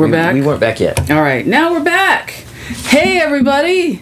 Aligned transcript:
We're 0.00 0.06
we, 0.06 0.12
back? 0.12 0.32
We 0.32 0.40
weren't 0.40 0.60
back 0.60 0.80
yet. 0.80 1.10
All 1.10 1.20
right, 1.20 1.46
now 1.46 1.72
we're 1.72 1.84
back. 1.84 2.30
Hey, 2.30 3.20
everybody. 3.20 4.00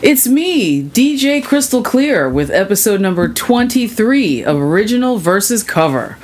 It's 0.00 0.28
me, 0.28 0.84
DJ 0.84 1.44
Crystal 1.44 1.82
Clear, 1.82 2.28
with 2.28 2.48
episode 2.48 3.00
number 3.00 3.28
23 3.28 4.44
of 4.44 4.56
Original 4.56 5.18
versus 5.18 5.64
Cover. 5.64 6.16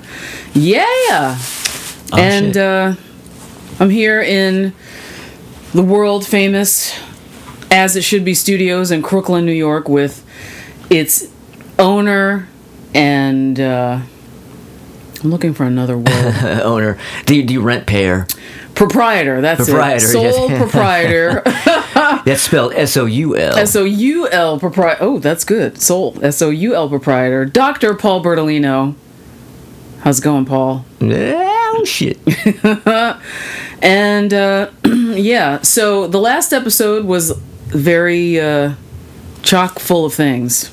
Yeah! 0.54 1.36
and 2.16 2.56
uh, 2.56 2.94
I'm 3.80 3.90
here 3.90 4.22
in 4.22 4.72
the 5.72 5.82
world 5.82 6.24
famous 6.24 6.96
As 7.72 7.96
It 7.96 8.04
Should 8.04 8.24
Be 8.24 8.34
Studios 8.34 8.92
in 8.92 9.02
Crooklyn, 9.02 9.44
New 9.44 9.50
York, 9.50 9.88
with 9.88 10.24
its 10.90 11.26
owner 11.76 12.46
and. 12.94 13.58
Uh, 13.58 14.00
I'm 15.24 15.30
looking 15.30 15.52
for 15.52 15.64
another 15.64 15.98
word. 15.98 16.06
Owner. 16.62 16.96
Do 17.26 17.34
you, 17.34 17.42
do 17.42 17.52
you 17.52 17.60
rent 17.60 17.88
pair? 17.88 18.28
Proprietor, 18.78 19.40
that's 19.40 19.64
Proprietor, 19.64 19.96
it. 19.96 20.08
Sole 20.08 20.48
yes. 20.48 20.58
proprietor. 20.70 21.42
That's 22.24 22.42
spelled 22.42 22.72
S 22.74 22.96
O 22.96 23.06
U 23.06 23.36
L. 23.36 23.56
S 23.56 23.74
O 23.76 23.84
U 23.84 24.28
L 24.28 24.58
proprietor. 24.58 24.98
Oh, 25.02 25.18
that's 25.18 25.44
good. 25.44 25.80
Soul. 25.80 26.16
S 26.22 26.40
O 26.42 26.50
U 26.50 26.74
L 26.74 26.88
proprietor. 26.88 27.44
Dr. 27.44 27.94
Paul 27.94 28.22
Bertolino. 28.22 28.94
How's 30.00 30.18
it 30.20 30.22
going, 30.22 30.44
Paul? 30.44 30.84
Oh 31.00 31.84
shit. 31.84 32.18
And 33.80 34.34
uh, 34.34 34.70
yeah, 34.84 35.62
so 35.62 36.08
the 36.08 36.18
last 36.18 36.52
episode 36.52 37.04
was 37.04 37.30
very 37.66 38.40
uh, 38.40 38.74
chock 39.42 39.78
full 39.78 40.04
of 40.04 40.14
things. 40.14 40.72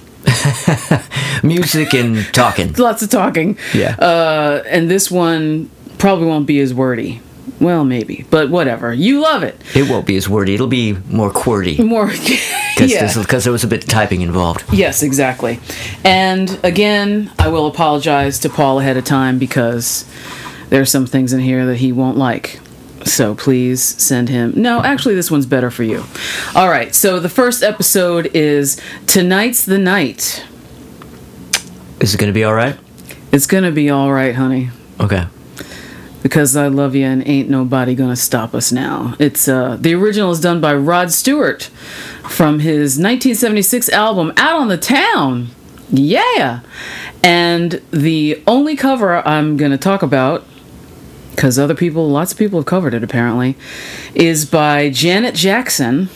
Music 1.43 1.93
and 1.93 2.25
talking. 2.33 2.73
Lots 2.73 3.03
of 3.03 3.09
talking. 3.09 3.57
Yeah. 3.73 3.95
Uh, 3.95 4.63
and 4.67 4.89
this 4.89 5.11
one 5.11 5.69
probably 5.97 6.25
won't 6.25 6.47
be 6.47 6.59
as 6.59 6.73
wordy. 6.73 7.21
Well, 7.59 7.85
maybe, 7.85 8.25
but 8.29 8.49
whatever. 8.49 8.93
You 8.93 9.21
love 9.21 9.43
it. 9.43 9.59
It 9.73 9.89
won't 9.89 10.05
be 10.05 10.15
as 10.17 10.27
wordy. 10.27 10.53
It'll 10.53 10.67
be 10.67 10.93
more 11.09 11.31
QWERTY. 11.31 11.85
More. 11.85 12.07
Because 12.07 12.91
yeah. 12.91 13.07
there 13.07 13.51
was 13.51 13.63
a 13.63 13.67
bit 13.67 13.83
of 13.83 13.89
typing 13.89 14.21
involved. 14.21 14.65
Yes, 14.73 15.03
exactly. 15.03 15.59
And 16.03 16.59
again, 16.63 17.31
I 17.39 17.47
will 17.47 17.67
apologize 17.67 18.39
to 18.39 18.49
Paul 18.49 18.79
ahead 18.79 18.97
of 18.97 19.05
time 19.05 19.39
because 19.39 20.09
there's 20.69 20.91
some 20.91 21.05
things 21.05 21.31
in 21.31 21.39
here 21.39 21.65
that 21.65 21.77
he 21.77 21.91
won't 21.91 22.17
like. 22.17 22.59
So 23.05 23.35
please 23.35 23.83
send 23.83 24.29
him. 24.29 24.53
No, 24.55 24.81
actually, 24.81 25.15
this 25.15 25.29
one's 25.29 25.45
better 25.45 25.69
for 25.69 25.83
you. 25.83 26.03
All 26.55 26.69
right, 26.69 26.93
so 26.93 27.19
the 27.19 27.29
first 27.29 27.63
episode 27.63 28.31
is 28.35 28.81
Tonight's 29.05 29.63
the 29.63 29.77
Night. 29.77 30.43
Is 31.99 32.13
it 32.13 32.17
going 32.17 32.31
to 32.31 32.33
be 32.33 32.43
all 32.43 32.53
right? 32.53 32.77
It's 33.35 33.47
gonna 33.47 33.71
be 33.71 33.89
all 33.89 34.13
right, 34.13 34.33
honey. 34.33 34.69
Okay. 34.97 35.27
Because 36.25 36.55
I 36.55 36.69
love 36.69 36.95
you 36.95 37.05
and 37.05 37.21
ain't 37.27 37.49
nobody 37.51 37.93
gonna 37.93 38.15
stop 38.15 38.55
us 38.55 38.71
now. 38.71 39.13
It's 39.19 39.47
uh 39.47 39.77
the 39.79 39.93
original 39.93 40.31
is 40.31 40.39
done 40.39 40.59
by 40.59 40.73
Rod 40.73 41.11
Stewart 41.11 41.65
from 42.27 42.61
his 42.61 42.97
1976 42.97 43.89
album 43.89 44.33
Out 44.35 44.59
on 44.59 44.67
the 44.67 44.77
Town. 44.77 45.49
Yeah. 45.91 46.61
And 47.23 47.79
the 47.91 48.41
only 48.47 48.75
cover 48.75 49.17
I'm 49.27 49.55
gonna 49.55 49.77
talk 49.77 50.01
about 50.01 50.43
because 51.29 51.59
other 51.59 51.75
people, 51.75 52.09
lots 52.09 52.31
of 52.31 52.39
people 52.39 52.57
have 52.57 52.65
covered 52.65 52.95
it 52.95 53.03
apparently, 53.03 53.55
is 54.15 54.45
by 54.47 54.89
Janet 54.89 55.35
Jackson 55.35 56.07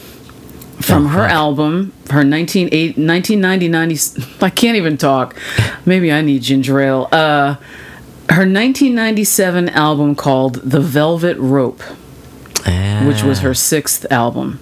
from 0.81 1.05
Oh, 1.05 1.09
her 1.09 1.23
fuck. 1.27 1.31
album, 1.31 1.93
her 2.09 2.25
1980 2.25 2.99
1990, 3.05 4.35
I 4.41 4.49
can't 4.49 4.75
even 4.75 4.97
talk. 4.97 5.35
Maybe 5.85 6.11
I 6.11 6.21
need 6.21 6.41
ginger 6.41 6.79
ale. 6.79 7.07
Uh, 7.11 7.57
her 8.29 8.41
1997 8.45 9.69
album 9.69 10.15
called 10.15 10.55
The 10.55 10.79
Velvet 10.79 11.37
Rope, 11.37 11.81
which 13.05 13.23
was 13.23 13.39
her 13.39 13.53
sixth 13.53 14.05
album. 14.11 14.59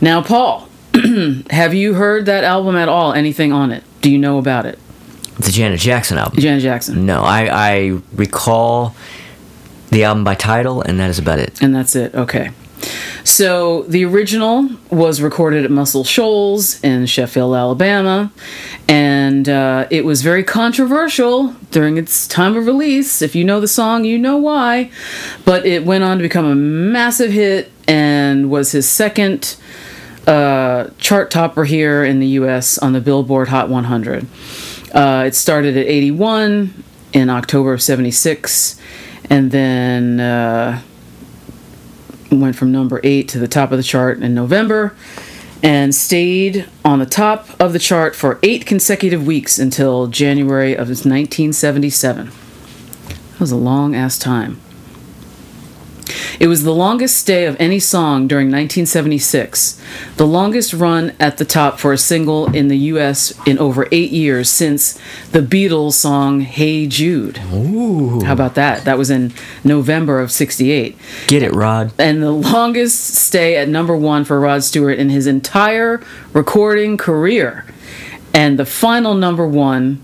Now, 0.00 0.22
Paul, 0.22 0.68
have 1.50 1.72
you 1.72 1.94
heard 1.94 2.26
that 2.26 2.44
album 2.44 2.76
at 2.76 2.88
all? 2.88 3.12
Anything 3.12 3.52
on 3.52 3.72
it? 3.72 3.82
Do 4.02 4.10
you 4.10 4.18
know 4.18 4.38
about 4.38 4.66
it? 4.66 4.78
The 5.38 5.50
Janet 5.50 5.80
Jackson 5.80 6.18
album. 6.18 6.38
Janet 6.38 6.62
Jackson. 6.62 7.06
No, 7.06 7.22
I, 7.22 7.48
I 7.50 8.00
recall 8.14 8.94
the 9.90 10.04
album 10.04 10.24
by 10.24 10.34
title, 10.34 10.82
and 10.82 10.98
that 11.00 11.10
is 11.10 11.18
about 11.18 11.38
it. 11.38 11.60
And 11.62 11.74
that's 11.74 11.96
it. 11.96 12.14
Okay. 12.14 12.50
So 13.26 13.82
the 13.82 14.04
original 14.04 14.70
was 14.90 15.20
recorded 15.20 15.64
at 15.64 15.70
Muscle 15.70 16.04
Shoals 16.04 16.82
in 16.82 17.06
Sheffield, 17.06 17.54
Alabama, 17.54 18.32
and 18.88 19.48
uh, 19.48 19.88
it 19.90 20.04
was 20.04 20.22
very 20.22 20.44
controversial 20.44 21.48
during 21.70 21.98
its 21.98 22.28
time 22.28 22.56
of 22.56 22.66
release. 22.66 23.22
If 23.22 23.34
you 23.34 23.44
know 23.44 23.60
the 23.60 23.68
song, 23.68 24.04
you 24.04 24.16
know 24.16 24.36
why. 24.36 24.90
But 25.44 25.66
it 25.66 25.84
went 25.84 26.04
on 26.04 26.18
to 26.18 26.22
become 26.22 26.44
a 26.44 26.54
massive 26.54 27.32
hit 27.32 27.72
and 27.88 28.48
was 28.48 28.72
his 28.72 28.88
second 28.88 29.56
uh, 30.26 30.90
chart 30.98 31.30
topper 31.30 31.64
here 31.64 32.04
in 32.04 32.20
the 32.20 32.28
U.S. 32.28 32.78
on 32.78 32.92
the 32.92 33.00
Billboard 33.00 33.48
Hot 33.48 33.68
100. 33.68 34.26
Uh, 34.94 35.24
it 35.26 35.34
started 35.34 35.76
at 35.76 35.86
81 35.86 36.84
in 37.12 37.28
October 37.28 37.72
of 37.72 37.82
76, 37.82 38.80
and 39.28 39.50
then. 39.50 40.82
Went 42.30 42.56
from 42.56 42.72
number 42.72 43.00
eight 43.04 43.28
to 43.28 43.38
the 43.38 43.48
top 43.48 43.70
of 43.72 43.78
the 43.78 43.84
chart 43.84 44.22
in 44.22 44.34
November 44.34 44.94
and 45.62 45.94
stayed 45.94 46.68
on 46.84 46.98
the 46.98 47.06
top 47.06 47.48
of 47.60 47.72
the 47.72 47.78
chart 47.78 48.14
for 48.14 48.38
eight 48.42 48.66
consecutive 48.66 49.26
weeks 49.26 49.58
until 49.58 50.06
January 50.06 50.72
of 50.72 50.88
1977. 50.88 52.26
That 52.26 53.40
was 53.40 53.52
a 53.52 53.56
long 53.56 53.94
ass 53.94 54.18
time. 54.18 54.60
It 56.38 56.46
was 56.48 56.62
the 56.62 56.74
longest 56.74 57.16
stay 57.16 57.46
of 57.46 57.56
any 57.58 57.78
song 57.80 58.28
during 58.28 58.46
1976, 58.46 59.80
the 60.16 60.26
longest 60.26 60.72
run 60.72 61.12
at 61.18 61.38
the 61.38 61.44
top 61.44 61.78
for 61.80 61.92
a 61.92 61.98
single 61.98 62.46
in 62.54 62.68
the 62.68 62.76
US 62.92 63.32
in 63.46 63.58
over 63.58 63.88
eight 63.90 64.10
years 64.12 64.48
since 64.48 64.98
the 65.32 65.40
Beatles 65.40 65.94
song 65.94 66.40
Hey 66.42 66.86
Jude. 66.86 67.40
Ooh. 67.52 68.22
How 68.24 68.32
about 68.32 68.54
that? 68.54 68.84
That 68.84 68.98
was 68.98 69.10
in 69.10 69.32
November 69.64 70.20
of 70.20 70.30
68 70.30 70.96
Get 71.26 71.42
it, 71.42 71.54
Rod. 71.54 71.92
and 71.98 72.22
the 72.22 72.30
longest 72.30 73.14
stay 73.14 73.56
at 73.56 73.68
number 73.68 73.96
one 73.96 74.24
for 74.24 74.38
Rod 74.38 74.62
Stewart 74.62 74.98
in 74.98 75.08
his 75.08 75.26
entire 75.26 76.00
recording 76.32 76.96
career, 76.96 77.64
and 78.32 78.58
the 78.58 78.66
final 78.66 79.14
number 79.14 79.46
one 79.46 80.00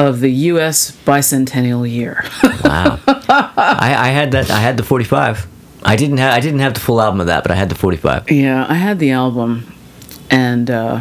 of 0.00 0.20
the 0.20 0.30
U.S. 0.30 0.92
bicentennial 1.04 1.88
year. 1.90 2.24
Wow. 2.62 3.00
I, 3.06 3.94
I 3.98 4.08
had 4.10 4.30
that. 4.32 4.48
I 4.48 4.60
had 4.60 4.76
the 4.76 4.84
45. 4.84 5.48
I 5.82 5.96
didn't 5.96 6.18
have. 6.18 6.32
I 6.34 6.38
didn't 6.38 6.60
have 6.60 6.74
the 6.74 6.78
full 6.80 7.00
album 7.00 7.20
of 7.20 7.26
that, 7.26 7.42
but 7.42 7.50
I 7.50 7.56
had 7.56 7.68
the 7.68 7.74
45. 7.74 8.30
yeah, 8.30 8.64
I 8.68 8.74
had 8.74 9.00
the 9.00 9.10
album, 9.10 9.74
and 10.30 10.70
uh, 10.70 11.00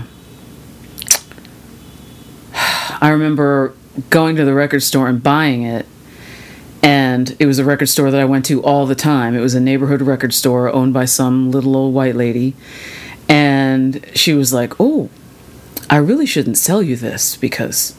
I 2.53 3.09
remember 3.09 3.75
going 4.09 4.35
to 4.37 4.45
the 4.45 4.53
record 4.53 4.81
store 4.81 5.07
and 5.07 5.21
buying 5.21 5.63
it. 5.63 5.85
And 6.81 7.35
it 7.39 7.45
was 7.45 7.59
a 7.59 7.65
record 7.65 7.87
store 7.87 8.09
that 8.09 8.19
I 8.19 8.25
went 8.25 8.45
to 8.45 8.63
all 8.63 8.85
the 8.87 8.95
time. 8.95 9.35
It 9.35 9.41
was 9.41 9.53
a 9.53 9.59
neighborhood 9.59 10.01
record 10.01 10.33
store 10.33 10.69
owned 10.73 10.93
by 10.93 11.05
some 11.05 11.51
little 11.51 11.75
old 11.75 11.93
white 11.93 12.15
lady. 12.15 12.55
And 13.27 14.03
she 14.15 14.33
was 14.33 14.53
like, 14.53 14.73
Oh, 14.79 15.09
I 15.89 15.97
really 15.97 16.25
shouldn't 16.25 16.57
sell 16.57 16.81
you 16.81 16.95
this 16.95 17.35
because 17.35 17.95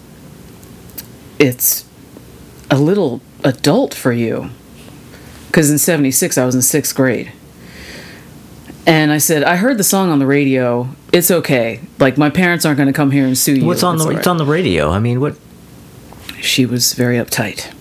it's 1.41 1.85
a 2.71 2.79
little 2.79 3.21
adult 3.43 3.95
for 3.95 4.13
you. 4.13 4.51
Because 5.49 5.69
in 5.71 5.79
76, 5.79 6.39
I 6.39 6.45
was 6.47 6.55
in 6.55 6.63
sixth 6.63 6.95
grade. 6.95 7.33
And 8.87 9.11
I 9.11 9.19
said, 9.19 9.43
I 9.43 9.57
heard 9.57 9.79
the 9.79 9.85
song 9.85 10.11
on 10.11 10.21
the 10.21 10.27
radio. 10.27 10.89
It's 11.13 11.31
okay. 11.31 11.81
Like, 11.99 12.17
my 12.17 12.31
parents 12.31 12.65
aren't 12.65 12.77
going 12.77 12.87
to 12.87 12.93
come 12.93 13.11
here 13.11 13.27
and 13.27 13.37
sue 13.37 13.57
you. 13.57 13.67
What's 13.67 13.83
on 13.83 13.97
It's 13.97 14.05
the? 14.05 14.11
all 14.11 14.17
It's 14.17 14.27
on 14.29 14.37
the 14.37 14.45
radio. 14.47 14.91
I 14.91 15.01
mean, 15.01 15.21
what? 15.21 15.37
she 16.41 16.65
was 16.65 16.95
very 16.95 17.17
uptight. 17.17 17.75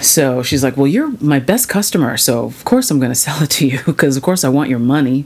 So 0.00 0.42
she's 0.44 0.62
like, 0.62 0.76
Well, 0.76 0.86
you're 0.86 1.10
my 1.20 1.38
best 1.40 1.68
customer, 1.68 2.16
so 2.16 2.44
of 2.44 2.64
course 2.64 2.90
I'm 2.90 2.98
going 3.00 3.10
to 3.16 3.16
sell 3.16 3.42
it 3.42 3.50
to 3.50 3.66
you 3.66 3.80
because, 3.84 4.16
of 4.16 4.22
course, 4.22 4.44
I 4.44 4.48
want 4.48 4.70
your 4.70 4.78
money. 4.78 5.24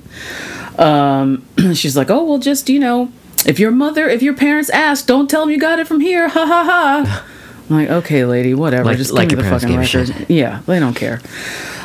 Um, 0.79 1.45
she's 1.75 1.97
like, 1.97 2.11
Oh, 2.11 2.25
well, 2.25 2.39
just, 2.39 2.69
you 2.71 2.81
know, 2.81 3.13
if 3.47 3.59
your 3.59 3.71
mother, 3.71 4.09
if 4.09 4.23
your 4.23 4.35
parents 4.35 4.71
ask, 4.71 5.07
don't 5.07 5.29
tell 5.29 5.43
them 5.43 5.51
you 5.51 5.59
got 5.59 5.79
it 5.79 5.87
from 5.87 6.01
here. 6.01 6.29
Ha 6.29 6.47
ha 6.47 6.65
ha. 6.65 7.27
I'm 7.73 7.79
like, 7.79 7.91
Okay, 8.05 8.25
lady, 8.25 8.55
whatever. 8.55 8.85
Like- 8.85 8.99
just 8.99 9.13
like 9.13 9.29
give 9.29 9.39
me 9.39 9.45
the 9.45 9.51
fucking 9.51 9.77
record. 9.77 10.27
Yeah, 10.29 10.61
they 10.67 10.79
don't 10.79 10.95
care. 10.95 11.21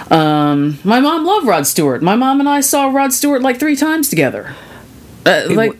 Um, 0.09 0.79
my 0.83 0.99
mom 0.99 1.25
loved 1.25 1.47
Rod 1.47 1.67
Stewart. 1.67 2.01
My 2.01 2.15
mom 2.15 2.39
and 2.39 2.47
I 2.47 2.61
saw 2.61 2.87
Rod 2.87 3.13
Stewart 3.13 3.41
like 3.41 3.59
three 3.59 3.75
times 3.75 4.09
together. 4.09 4.55
Uh, 5.25 5.43
like, 5.49 5.73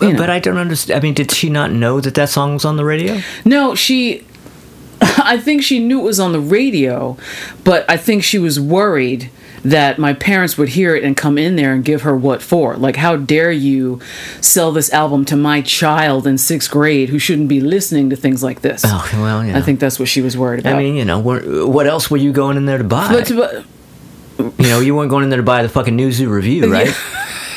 you 0.00 0.12
know. 0.12 0.16
But 0.16 0.30
I 0.30 0.38
don't 0.38 0.56
understand. 0.58 0.98
I 0.98 1.02
mean, 1.02 1.14
did 1.14 1.30
she 1.32 1.50
not 1.50 1.72
know 1.72 2.00
that 2.00 2.14
that 2.14 2.28
song 2.28 2.54
was 2.54 2.64
on 2.64 2.76
the 2.76 2.84
radio? 2.84 3.20
No, 3.44 3.74
she. 3.74 4.24
I 5.02 5.38
think 5.38 5.62
she 5.62 5.78
knew 5.80 6.00
it 6.00 6.04
was 6.04 6.20
on 6.20 6.32
the 6.32 6.40
radio, 6.40 7.16
but 7.64 7.88
I 7.90 7.96
think 7.96 8.22
she 8.22 8.38
was 8.38 8.60
worried 8.60 9.30
that 9.62 9.98
my 9.98 10.12
parents 10.12 10.56
would 10.56 10.70
hear 10.70 10.94
it 10.94 11.04
and 11.04 11.16
come 11.16 11.38
in 11.38 11.56
there 11.56 11.72
and 11.72 11.84
give 11.84 12.02
her 12.02 12.16
what 12.16 12.42
for. 12.42 12.76
Like, 12.76 12.96
how 12.96 13.16
dare 13.16 13.52
you 13.52 14.00
sell 14.40 14.72
this 14.72 14.92
album 14.92 15.24
to 15.26 15.36
my 15.36 15.60
child 15.62 16.26
in 16.26 16.38
sixth 16.38 16.70
grade 16.70 17.08
who 17.08 17.18
shouldn't 17.18 17.48
be 17.48 17.60
listening 17.60 18.10
to 18.10 18.16
things 18.16 18.42
like 18.42 18.60
this? 18.62 18.82
Oh 18.84 19.08
well, 19.14 19.44
you 19.44 19.52
know. 19.52 19.58
I 19.58 19.62
think 19.62 19.80
that's 19.80 19.98
what 19.98 20.08
she 20.08 20.20
was 20.20 20.36
worried 20.36 20.60
about. 20.60 20.74
I 20.74 20.78
mean, 20.78 20.96
you 20.96 21.04
know, 21.04 21.18
what, 21.18 21.86
else 21.86 22.10
were 22.10 22.16
you 22.16 22.32
going 22.32 22.56
in 22.56 22.66
there 22.66 22.78
to 22.78 22.84
buy? 22.84 23.12
but, 23.12 23.28
but 23.34 24.58
You 24.58 24.68
know, 24.68 24.80
you 24.80 24.94
weren't 24.94 25.10
going 25.10 25.24
in 25.24 25.30
there 25.30 25.38
to 25.38 25.42
buy 25.42 25.62
the 25.62 25.68
fucking 25.68 25.96
New 25.96 26.12
Zoo 26.12 26.28
Revue, 26.28 26.70
right? 26.70 26.94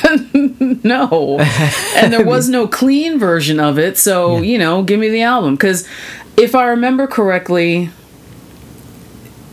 no 0.84 1.38
and 1.96 2.12
there 2.12 2.24
was 2.24 2.48
no 2.48 2.68
clean 2.68 3.18
version 3.18 3.58
of 3.58 3.78
it 3.78 3.96
so 3.96 4.36
you 4.42 4.58
know 4.58 4.82
give 4.82 5.00
me 5.00 5.08
the 5.08 5.22
album 5.22 5.54
because 5.54 5.88
if 6.36 6.54
i 6.54 6.66
remember 6.66 7.06
correctly 7.06 7.88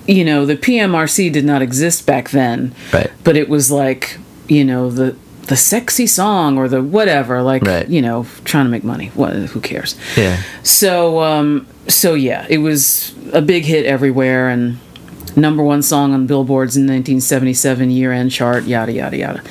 you 0.07 0.23
know 0.25 0.45
the 0.45 0.55
pmrc 0.57 1.31
did 1.31 1.45
not 1.45 1.61
exist 1.61 2.05
back 2.05 2.29
then 2.31 2.73
Right. 2.93 3.11
but 3.23 3.35
it 3.37 3.47
was 3.49 3.69
like 3.71 4.17
you 4.47 4.63
know 4.65 4.89
the 4.89 5.15
the 5.47 5.55
sexy 5.55 6.07
song 6.07 6.57
or 6.57 6.67
the 6.67 6.81
whatever 6.81 7.41
like 7.41 7.63
Right. 7.63 7.87
you 7.87 8.01
know 8.01 8.25
trying 8.45 8.65
to 8.65 8.69
make 8.71 8.83
money 8.83 9.07
what 9.15 9.33
who 9.33 9.59
cares 9.61 9.95
Yeah. 10.17 10.41
so 10.63 11.21
um 11.21 11.67
so 11.87 12.13
yeah 12.13 12.45
it 12.49 12.59
was 12.59 13.13
a 13.33 13.41
big 13.41 13.65
hit 13.65 13.85
everywhere 13.85 14.49
and 14.49 14.77
number 15.35 15.63
one 15.63 15.81
song 15.81 16.13
on 16.13 16.25
billboard's 16.27 16.75
in 16.75 16.83
1977 16.83 17.89
year-end 17.91 18.31
chart 18.31 18.63
yada 18.65 18.91
yada 18.91 19.17
yada 19.17 19.41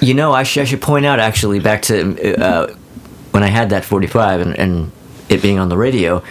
You 0.00 0.14
know, 0.14 0.32
I, 0.32 0.44
sh- 0.44 0.58
I 0.58 0.64
should 0.64 0.80
point 0.82 1.06
out 1.06 1.18
actually 1.18 1.58
back 1.60 1.82
to 1.82 1.94
uh, 2.40 2.66
when 3.32 3.42
I 3.42 3.48
had 3.48 3.70
that 3.70 3.84
45 3.84 4.40
and, 4.40 4.58
and 4.58 4.90
it 5.28 5.42
being 5.42 5.58
on 5.58 5.68
the 5.68 5.76
radio. 5.76 6.22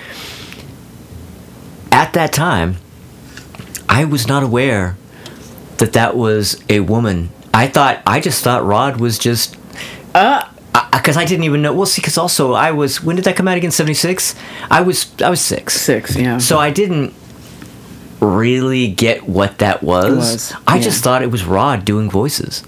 At 1.91 2.13
that 2.13 2.31
time, 2.33 2.77
I 3.97 4.05
was 4.05 4.27
not 4.27 4.44
aware 4.44 4.95
that 5.77 5.94
that 5.94 6.15
was 6.15 6.61
a 6.69 6.81
woman. 6.81 7.31
I 7.51 7.67
thought 7.67 8.03
I 8.05 8.19
just 8.19 8.44
thought 8.44 8.63
Rod 8.63 8.99
was 8.99 9.17
just 9.17 9.57
uh 10.13 10.47
because 10.94 11.17
I, 11.17 11.25
didn't 11.25 11.45
even 11.45 11.63
know. 11.63 11.73
Well, 11.73 11.88
see, 11.88 12.01
because 12.01 12.17
also 12.17 12.53
I 12.53 12.71
was 12.71 13.01
when 13.03 13.15
did 13.15 13.25
that 13.25 13.35
come 13.35 13.47
out 13.47 13.57
again? 13.57 13.71
76. 13.71 14.35
I 14.69 14.81
was 14.81 15.19
I 15.19 15.31
was 15.31 15.41
six. 15.41 15.73
six 15.73 16.15
yeah 16.15 16.38
So 16.38 16.59
I 16.59 16.69
didn't 16.69 17.15
really 18.19 18.88
get 18.88 19.27
what 19.27 19.57
that 19.59 19.81
was. 19.81 20.15
was, 20.15 20.53
I 20.67 20.75
yeah. 20.75 20.83
just 20.83 21.03
thought 21.03 21.23
it 21.23 21.31
was 21.31 21.43
Rod 21.43 21.83
doing 21.83 22.07
voices. 22.07 22.63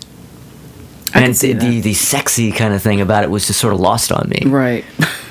I 1.13 1.21
and 1.21 1.35
the, 1.35 1.53
the 1.53 1.81
the 1.81 1.93
sexy 1.93 2.51
kind 2.51 2.73
of 2.73 2.81
thing 2.81 3.01
about 3.01 3.23
it 3.23 3.29
was 3.29 3.45
just 3.45 3.59
sort 3.59 3.75
of 3.75 3.79
lost 3.79 4.11
on 4.11 4.29
me. 4.29 4.41
right 4.47 4.83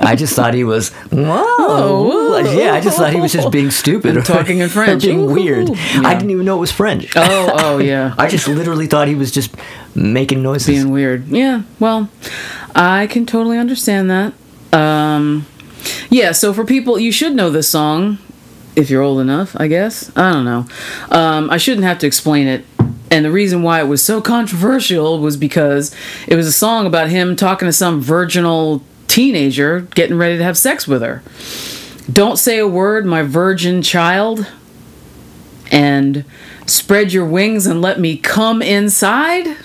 I 0.00 0.16
just 0.16 0.34
thought 0.34 0.54
he 0.54 0.64
was 0.64 0.90
whoa, 1.12 2.38
yeah. 2.38 2.72
I 2.74 2.80
just 2.80 2.96
thought 2.96 3.12
he 3.12 3.20
was 3.20 3.32
just 3.32 3.50
being 3.50 3.70
stupid 3.70 4.16
or 4.16 4.22
Talking 4.22 4.58
in 4.58 4.64
or 4.66 4.68
French. 4.68 5.02
being 5.02 5.26
weird. 5.26 5.68
Ooh. 5.70 5.74
I 5.76 6.14
didn't 6.14 6.30
even 6.30 6.44
know 6.46 6.56
it 6.56 6.60
was 6.60 6.72
French. 6.72 7.12
oh 7.16 7.50
oh 7.54 7.78
yeah 7.92 8.14
I 8.18 8.28
just 8.28 8.48
literally 8.48 8.86
thought 8.86 9.08
he 9.08 9.14
was 9.14 9.30
just 9.30 9.54
making 9.94 10.42
noises. 10.42 10.66
being 10.68 10.90
weird 10.90 11.26
yeah 11.28 11.62
well 11.80 12.08
i 12.76 13.08
can 13.08 13.26
totally 13.26 13.58
understand 13.58 14.08
that 14.08 14.32
um 14.72 15.44
yeah 16.10 16.30
so 16.30 16.52
for 16.52 16.64
people 16.64 16.96
you 16.98 17.10
should 17.10 17.34
know 17.34 17.50
this 17.50 17.68
song 17.68 18.16
if 18.76 18.88
you're 18.88 19.02
old 19.02 19.20
enough 19.20 19.56
i 19.58 19.66
guess 19.66 20.16
i 20.16 20.30
don't 20.32 20.44
know 20.44 20.64
um 21.10 21.50
i 21.50 21.56
shouldn't 21.56 21.84
have 21.84 21.98
to 21.98 22.06
explain 22.06 22.46
it 22.46 22.64
and 23.10 23.24
the 23.24 23.32
reason 23.32 23.64
why 23.64 23.80
it 23.80 23.86
was 23.88 24.00
so 24.00 24.20
controversial 24.20 25.18
was 25.18 25.36
because 25.36 25.92
it 26.28 26.36
was 26.36 26.46
a 26.46 26.52
song 26.52 26.86
about 26.86 27.08
him 27.08 27.34
talking 27.34 27.66
to 27.66 27.72
some 27.72 28.00
virginal 28.00 28.80
teenager 29.10 29.80
getting 29.80 30.16
ready 30.16 30.38
to 30.38 30.44
have 30.44 30.56
sex 30.56 30.86
with 30.86 31.02
her. 31.02 31.22
Don't 32.12 32.36
say 32.38 32.58
a 32.58 32.66
word 32.66 33.04
my 33.06 33.22
virgin 33.22 33.82
child 33.82 34.46
and 35.70 36.24
spread 36.66 37.12
your 37.12 37.26
wings 37.26 37.66
and 37.66 37.82
let 37.82 37.98
me 38.00 38.16
come 38.16 38.62
inside? 38.62 39.46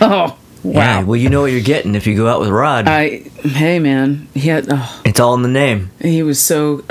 Oh 0.00 0.36
Yeah, 0.64 1.00
wow 1.00 1.06
well, 1.06 1.16
you 1.16 1.30
know 1.30 1.42
what 1.42 1.52
you're 1.52 1.60
getting 1.60 1.94
if 1.94 2.04
you 2.06 2.16
go 2.16 2.26
out 2.26 2.40
with 2.40 2.48
Rod. 2.50 2.88
i 2.88 3.20
hey 3.42 3.78
man 3.78 4.26
he 4.34 4.48
had 4.48 4.66
oh, 4.68 5.00
it's 5.04 5.20
all 5.20 5.34
in 5.34 5.42
the 5.42 5.48
name. 5.48 5.92
he 6.00 6.22
was 6.24 6.40
so 6.40 6.82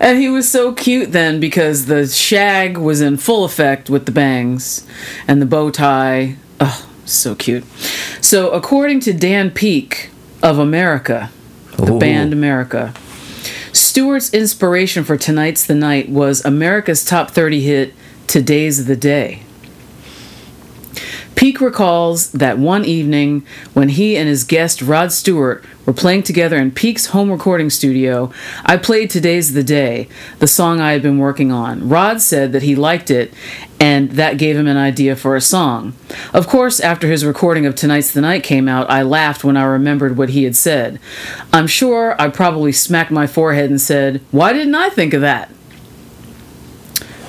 and 0.00 0.18
he 0.18 0.28
was 0.28 0.48
so 0.48 0.72
cute 0.72 1.12
then 1.12 1.40
because 1.40 1.86
the 1.86 2.06
shag 2.06 2.78
was 2.78 3.00
in 3.00 3.16
full 3.16 3.44
effect 3.44 3.90
with 3.90 4.06
the 4.06 4.12
bangs 4.12 4.86
and 5.26 5.42
the 5.42 5.46
bow 5.46 5.68
tie. 5.70 6.36
Oh 6.60 6.86
so 7.12 7.34
cute 7.34 7.64
so 8.20 8.50
according 8.50 9.00
to 9.00 9.12
dan 9.12 9.50
Peek 9.50 10.10
of 10.42 10.58
america 10.58 11.30
the 11.76 11.94
Ooh. 11.94 11.98
band 11.98 12.32
america 12.32 12.94
stewart's 13.72 14.32
inspiration 14.32 15.04
for 15.04 15.16
tonight's 15.16 15.64
the 15.64 15.74
night 15.74 16.08
was 16.08 16.44
america's 16.44 17.04
top 17.04 17.30
30 17.30 17.60
hit 17.60 17.94
today's 18.26 18.86
the 18.86 18.96
day 18.96 19.42
Peek 21.40 21.62
recalls 21.62 22.32
that 22.32 22.58
one 22.58 22.84
evening 22.84 23.46
when 23.72 23.88
he 23.88 24.14
and 24.14 24.28
his 24.28 24.44
guest 24.44 24.82
Rod 24.82 25.10
Stewart 25.10 25.64
were 25.86 25.94
playing 25.94 26.22
together 26.22 26.58
in 26.58 26.70
Peek's 26.70 27.06
home 27.06 27.30
recording 27.30 27.70
studio, 27.70 28.30
I 28.66 28.76
played 28.76 29.08
Today's 29.08 29.54
the 29.54 29.64
Day, 29.64 30.06
the 30.38 30.46
song 30.46 30.80
I 30.80 30.92
had 30.92 31.00
been 31.00 31.16
working 31.16 31.50
on. 31.50 31.88
Rod 31.88 32.20
said 32.20 32.52
that 32.52 32.62
he 32.62 32.76
liked 32.76 33.10
it 33.10 33.32
and 33.80 34.10
that 34.10 34.36
gave 34.36 34.54
him 34.54 34.66
an 34.66 34.76
idea 34.76 35.16
for 35.16 35.34
a 35.34 35.40
song. 35.40 35.94
Of 36.34 36.46
course, 36.46 36.78
after 36.78 37.08
his 37.08 37.24
recording 37.24 37.64
of 37.64 37.74
Tonight's 37.74 38.12
the 38.12 38.20
Night 38.20 38.44
came 38.44 38.68
out, 38.68 38.90
I 38.90 39.00
laughed 39.00 39.42
when 39.42 39.56
I 39.56 39.64
remembered 39.64 40.18
what 40.18 40.28
he 40.28 40.44
had 40.44 40.56
said. 40.56 41.00
I'm 41.54 41.66
sure 41.66 42.20
I 42.20 42.28
probably 42.28 42.72
smacked 42.72 43.10
my 43.10 43.26
forehead 43.26 43.70
and 43.70 43.80
said, 43.80 44.20
Why 44.30 44.52
didn't 44.52 44.74
I 44.74 44.90
think 44.90 45.14
of 45.14 45.22
that? 45.22 45.48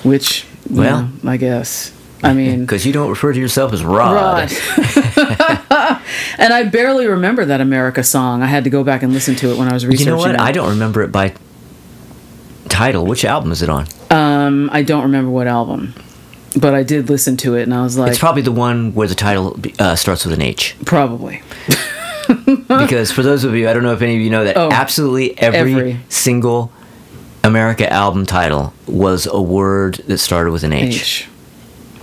Which, 0.03 0.45
Well. 0.69 1.09
well, 1.23 1.31
I 1.31 1.37
guess. 1.37 1.93
I 2.23 2.33
mean, 2.35 2.61
Because 2.61 2.85
you 2.85 2.93
don't 2.93 3.09
refer 3.09 3.33
to 3.33 3.39
yourself 3.39 3.73
as 3.73 3.83
Rod. 3.83 4.13
Rod. 4.13 4.51
and 6.37 6.53
I 6.53 6.63
barely 6.71 7.07
remember 7.07 7.45
that 7.45 7.61
America 7.61 8.03
song. 8.03 8.41
I 8.43 8.47
had 8.47 8.63
to 8.65 8.69
go 8.69 8.83
back 8.83 9.03
and 9.03 9.13
listen 9.13 9.35
to 9.35 9.51
it 9.51 9.57
when 9.57 9.67
I 9.67 9.73
was 9.73 9.83
You 9.83 9.89
researching. 9.89 10.11
know 10.13 10.17
what? 10.17 10.31
it. 10.35 10.39
I 10.39 10.51
don't 10.51 10.69
remember 10.69 11.01
it 11.03 11.11
by 11.11 11.33
title. 12.69 13.05
Which 13.05 13.25
album 13.25 13.51
is 13.51 13.61
it 13.61 13.69
on? 13.69 13.87
Um, 14.09 14.69
I 14.71 14.83
don't 14.83 15.03
remember 15.03 15.31
what 15.31 15.47
album, 15.47 15.93
but 16.59 16.73
I 16.73 16.83
did 16.83 17.09
listen 17.09 17.37
to 17.37 17.55
it, 17.55 17.63
and 17.63 17.73
I 17.73 17.81
was 17.83 17.97
like, 17.97 18.09
it's 18.11 18.19
probably 18.19 18.41
the 18.43 18.51
one 18.51 18.93
where 18.93 19.07
the 19.07 19.15
title 19.15 19.59
uh, 19.79 19.95
starts 19.95 20.25
with 20.25 20.33
an 20.33 20.41
H. 20.41 20.75
probably. 20.85 21.41
Because 22.67 23.11
for 23.11 23.23
those 23.23 23.43
of 23.43 23.55
you, 23.55 23.67
I 23.67 23.73
don't 23.73 23.83
know 23.83 23.91
if 23.91 24.01
any 24.01 24.15
of 24.15 24.21
you 24.21 24.29
know 24.29 24.45
that 24.45 24.55
Oh, 24.55 24.69
absolutely 24.71 25.37
every, 25.37 25.59
every. 25.73 25.99
single 26.07 26.71
America 27.43 27.91
album 27.91 28.25
title 28.25 28.73
was 28.87 29.27
a 29.29 29.41
word 29.41 29.95
that 30.07 30.19
started 30.19 30.51
with 30.51 30.63
an 30.63 30.71
H. 30.71 30.95
H. 30.95 31.27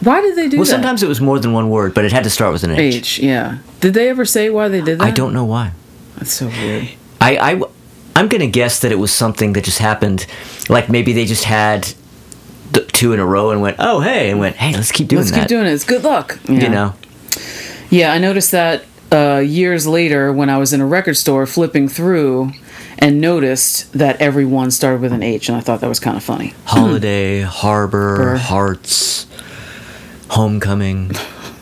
Why 0.01 0.21
did 0.21 0.37
they 0.37 0.43
do 0.43 0.43
Well, 0.43 0.51
that? 0.51 0.59
Well, 0.59 0.67
sometimes 0.67 1.03
it 1.03 1.09
was 1.09 1.21
more 1.21 1.39
than 1.39 1.53
one 1.53 1.71
word, 1.71 1.95
but 1.95 2.05
it 2.05 2.13
had 2.13 2.25
to 2.25 2.31
start 2.31 2.53
with 2.53 2.65
an 2.65 2.71
H. 2.73 2.95
H. 2.95 3.19
Yeah. 3.19 3.59
Did 3.81 3.95
they 3.95 4.09
ever 4.09 4.25
say 4.25 4.49
why 4.51 4.69
they 4.69 4.81
did 4.81 4.99
that? 4.99 5.05
I 5.05 5.11
don't 5.11 5.33
know 5.33 5.45
why. 5.45 5.73
That's 6.17 6.33
so 6.33 6.47
weird. 6.49 6.89
I, 7.21 7.37
I 7.37 7.63
I'm 8.17 8.29
gonna 8.29 8.47
guess 8.49 8.81
that 8.81 8.91
it 8.93 8.99
was 8.99 9.13
something 9.13 9.53
that 9.55 9.65
just 9.65 9.79
happened, 9.79 10.27
like 10.69 10.89
maybe 10.89 11.13
they 11.13 11.25
just 11.25 11.45
had 11.45 11.93
the 12.73 12.81
two 12.85 13.13
in 13.13 13.21
a 13.21 13.27
row 13.27 13.51
and 13.51 13.61
went, 13.63 13.77
oh 13.79 14.01
hey, 14.01 14.31
and 14.31 14.39
went, 14.41 14.57
hey, 14.57 14.73
let's 14.75 14.93
keep 14.93 15.09
doing 15.09 15.19
it. 15.19 15.23
Let's 15.23 15.31
that. 15.33 15.41
keep 15.41 15.49
doing 15.49 15.67
it. 15.67 15.73
It's 15.73 15.85
good 15.85 16.05
luck. 16.05 16.39
You 16.49 16.69
know, 16.69 16.95
Yeah, 17.91 18.13
I 18.13 18.19
noticed 18.19 18.51
that 18.53 18.85
uh, 19.11 19.39
years 19.39 19.87
later 19.87 20.33
when 20.33 20.51
I 20.51 20.59
was 20.59 20.73
in 20.73 20.81
a 20.81 20.87
record 20.87 21.15
store 21.17 21.47
flipping 21.47 21.89
through 21.89 22.53
and 22.99 23.21
noticed 23.21 23.93
that 23.95 24.21
every 24.21 24.45
one 24.45 24.71
started 24.71 25.01
with 25.01 25.13
an 25.13 25.23
H, 25.23 25.49
and 25.49 25.57
I 25.57 25.61
thought 25.61 25.81
that 25.81 25.89
was 25.89 26.01
kind 26.01 26.17
of 26.17 26.23
funny. 26.23 26.53
holiday, 26.65 27.41
harbor, 27.43 28.17
Burr. 28.17 28.37
hearts, 28.37 29.27
homecoming. 30.31 31.13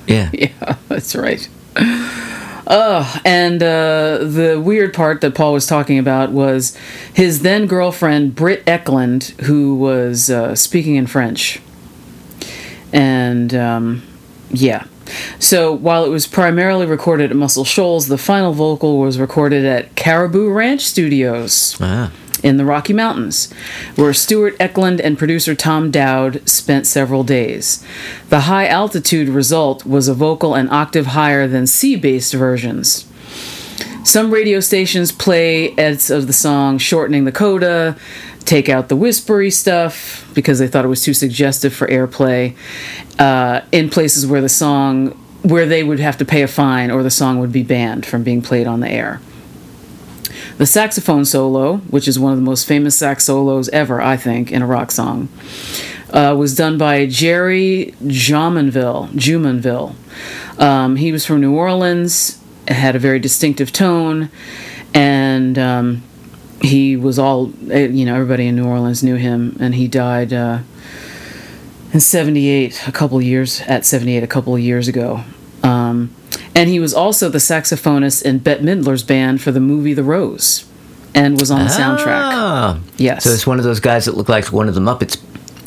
Yeah. 0.08 0.30
Yeah, 0.32 0.76
that's 0.86 1.16
right. 1.16 1.48
Uh, 1.74 3.18
and 3.24 3.60
uh, 3.60 4.18
the 4.22 4.60
weird 4.64 4.94
part 4.94 5.20
that 5.20 5.34
Paul 5.34 5.52
was 5.52 5.66
talking 5.66 5.98
about 5.98 6.30
was 6.30 6.76
his 7.12 7.42
then 7.42 7.66
girlfriend, 7.66 8.36
Britt 8.36 8.64
Ekland, 8.66 9.30
who 9.42 9.74
was 9.74 10.30
uh, 10.30 10.54
speaking 10.54 10.94
in 10.94 11.08
French. 11.08 11.60
And 12.92 13.52
um, 13.52 14.02
yeah. 14.50 14.84
So 15.40 15.72
while 15.72 16.04
it 16.04 16.08
was 16.10 16.26
primarily 16.28 16.86
recorded 16.86 17.30
at 17.32 17.36
Muscle 17.36 17.64
Shoals, 17.64 18.06
the 18.06 18.18
final 18.18 18.52
vocal 18.52 18.98
was 19.00 19.18
recorded 19.18 19.64
at 19.64 19.94
Caribou 19.96 20.50
Ranch 20.52 20.82
Studios 20.82 21.76
Ah. 21.80 22.12
In 22.46 22.58
the 22.58 22.64
Rocky 22.64 22.92
Mountains, 22.92 23.52
where 23.96 24.14
Stewart 24.14 24.56
Ekland 24.58 25.00
and 25.02 25.18
producer 25.18 25.56
Tom 25.56 25.90
Dowd 25.90 26.48
spent 26.48 26.86
several 26.86 27.24
days. 27.24 27.84
The 28.28 28.42
high 28.42 28.68
altitude 28.68 29.28
result 29.28 29.84
was 29.84 30.06
a 30.06 30.14
vocal 30.14 30.54
an 30.54 30.68
octave 30.70 31.06
higher 31.06 31.48
than 31.48 31.66
C 31.66 31.96
based 31.96 32.32
versions. 32.32 33.04
Some 34.04 34.30
radio 34.30 34.60
stations 34.60 35.10
play 35.10 35.72
edits 35.76 36.08
of 36.08 36.28
the 36.28 36.32
song, 36.32 36.78
shortening 36.78 37.24
the 37.24 37.32
coda, 37.32 37.96
take 38.44 38.68
out 38.68 38.88
the 38.88 38.94
whispery 38.94 39.50
stuff 39.50 40.30
because 40.32 40.60
they 40.60 40.68
thought 40.68 40.84
it 40.84 40.88
was 40.88 41.02
too 41.02 41.14
suggestive 41.14 41.74
for 41.74 41.88
airplay, 41.88 42.54
uh, 43.18 43.62
in 43.72 43.90
places 43.90 44.24
where 44.24 44.40
the 44.40 44.48
song, 44.48 45.08
where 45.42 45.66
they 45.66 45.82
would 45.82 45.98
have 45.98 46.16
to 46.18 46.24
pay 46.24 46.42
a 46.42 46.46
fine 46.46 46.92
or 46.92 47.02
the 47.02 47.10
song 47.10 47.40
would 47.40 47.50
be 47.50 47.64
banned 47.64 48.06
from 48.06 48.22
being 48.22 48.40
played 48.40 48.68
on 48.68 48.78
the 48.78 48.88
air. 48.88 49.20
The 50.58 50.66
saxophone 50.66 51.26
solo, 51.26 51.78
which 51.90 52.08
is 52.08 52.18
one 52.18 52.32
of 52.32 52.38
the 52.38 52.44
most 52.44 52.66
famous 52.66 52.96
sax 52.96 53.24
solos 53.24 53.68
ever, 53.70 54.00
I 54.00 54.16
think, 54.16 54.50
in 54.50 54.62
a 54.62 54.66
rock 54.66 54.90
song, 54.90 55.28
uh, 56.10 56.34
was 56.38 56.56
done 56.56 56.78
by 56.78 57.04
Jerry 57.04 57.94
Jumonville. 58.02 59.10
Jumonville. 59.10 59.94
Um, 60.58 60.96
he 60.96 61.12
was 61.12 61.26
from 61.26 61.42
New 61.42 61.54
Orleans, 61.54 62.40
had 62.68 62.96
a 62.96 62.98
very 62.98 63.18
distinctive 63.18 63.70
tone, 63.70 64.30
and 64.94 65.58
um, 65.58 66.02
he 66.62 66.96
was 66.96 67.18
all 67.18 67.52
eh, 67.70 67.88
you 67.88 68.06
know 68.06 68.14
everybody 68.14 68.46
in 68.46 68.56
New 68.56 68.66
Orleans 68.66 69.02
knew 69.02 69.16
him, 69.16 69.56
and 69.60 69.74
he 69.74 69.86
died 69.86 70.32
uh, 70.32 70.60
in 71.92 72.00
'78, 72.00 72.88
a 72.88 72.92
couple 72.92 73.20
years 73.20 73.60
at 73.62 73.84
'78, 73.84 74.22
a 74.22 74.26
couple 74.26 74.54
of 74.54 74.60
years 74.60 74.88
ago. 74.88 75.22
Um, 75.62 76.14
and 76.56 76.68
he 76.68 76.80
was 76.80 76.92
also 76.92 77.28
the 77.28 77.38
saxophonist 77.38 78.22
in 78.24 78.38
Bette 78.38 78.62
Midler's 78.64 79.04
band 79.04 79.40
for 79.40 79.52
the 79.52 79.60
movie 79.60 79.94
The 79.94 80.02
Rose, 80.02 80.64
and 81.14 81.38
was 81.38 81.50
on 81.52 81.60
the 81.60 81.70
soundtrack. 81.70 82.06
Ah. 82.32 82.80
Yes. 82.96 83.22
So 83.24 83.30
it's 83.30 83.46
one 83.46 83.58
of 83.58 83.64
those 83.64 83.78
guys 83.80 84.06
that 84.06 84.16
looked 84.16 84.28
like 84.30 84.50
one 84.52 84.68
of 84.68 84.74
the 84.74 84.80
Muppets 84.80 85.20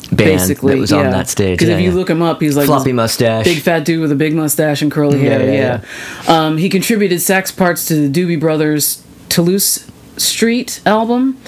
band 0.08 0.16
Basically, 0.16 0.74
that 0.74 0.80
was 0.80 0.90
yeah. 0.90 0.98
on 0.98 1.10
that 1.12 1.28
stage. 1.28 1.56
Because 1.58 1.68
Yeah, 1.68 1.76
if 1.76 1.82
you 1.82 1.90
yeah. 1.90 1.96
look 1.96 2.10
him 2.10 2.20
up, 2.20 2.40
he's 2.40 2.56
like 2.56 2.66
floppy 2.66 2.92
mustache. 2.92 3.44
big 3.44 3.62
fat 3.62 3.84
dude 3.84 4.00
with 4.00 4.10
a 4.10 4.16
big 4.16 4.34
mustache 4.34 4.82
and 4.82 4.90
curly 4.90 5.20
hair. 5.20 5.40
yeah, 5.48 5.80
Yeah, 6.26 6.44
Um, 6.44 6.56
he 6.58 6.68
contributed 6.68 7.20
sax 7.22 7.52
parts 7.52 7.86
to 7.86 8.08
the 8.08 8.08
Doobie 8.20 8.40
Brothers 8.40 9.02
Toulouse 9.28 9.88
Street 10.20 10.80
album, 10.86 11.40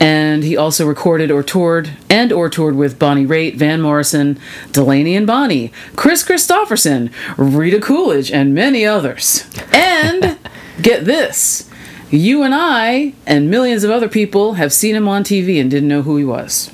and 0.00 0.44
he 0.44 0.56
also 0.56 0.86
recorded 0.86 1.30
or 1.30 1.42
toured 1.42 1.90
and 2.08 2.32
or 2.32 2.48
toured 2.48 2.76
with 2.76 2.98
Bonnie 2.98 3.26
Raitt, 3.26 3.56
Van 3.56 3.80
Morrison, 3.80 4.38
Delaney 4.72 5.16
and 5.16 5.26
Bonnie, 5.26 5.72
Kris 5.96 6.24
Kristofferson, 6.24 7.12
Rita 7.36 7.80
Coolidge, 7.80 8.30
and 8.30 8.54
many 8.54 8.86
others. 8.86 9.48
And 9.72 10.38
get 10.82 11.04
this. 11.04 11.68
You 12.10 12.42
and 12.42 12.54
I 12.54 13.14
and 13.26 13.50
millions 13.50 13.84
of 13.84 13.90
other 13.90 14.08
people 14.08 14.54
have 14.54 14.72
seen 14.72 14.94
him 14.94 15.08
on 15.08 15.24
TV 15.24 15.60
and 15.60 15.70
didn't 15.70 15.88
know 15.88 16.02
who 16.02 16.16
he 16.16 16.24
was. 16.24 16.70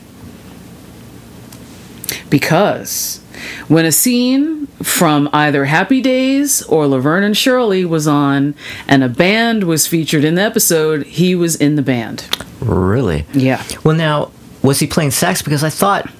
Because 2.30 3.23
when 3.68 3.84
a 3.84 3.92
scene 3.92 4.66
from 4.82 5.28
either 5.32 5.64
Happy 5.64 6.00
Days 6.00 6.62
or 6.62 6.86
Laverne 6.86 7.24
and 7.24 7.36
Shirley 7.36 7.84
was 7.84 8.06
on 8.06 8.54
and 8.86 9.02
a 9.02 9.08
band 9.08 9.64
was 9.64 9.86
featured 9.86 10.24
in 10.24 10.34
the 10.34 10.42
episode, 10.42 11.04
he 11.06 11.34
was 11.34 11.56
in 11.56 11.76
the 11.76 11.82
band. 11.82 12.28
Really? 12.60 13.26
Yeah. 13.32 13.62
Well, 13.82 13.96
now, 13.96 14.30
was 14.62 14.80
he 14.80 14.86
playing 14.86 15.10
sax? 15.10 15.42
Because 15.42 15.62
I 15.62 15.70
thought, 15.70 16.10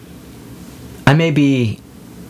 I 1.07 1.15
may 1.15 1.31
be 1.31 1.81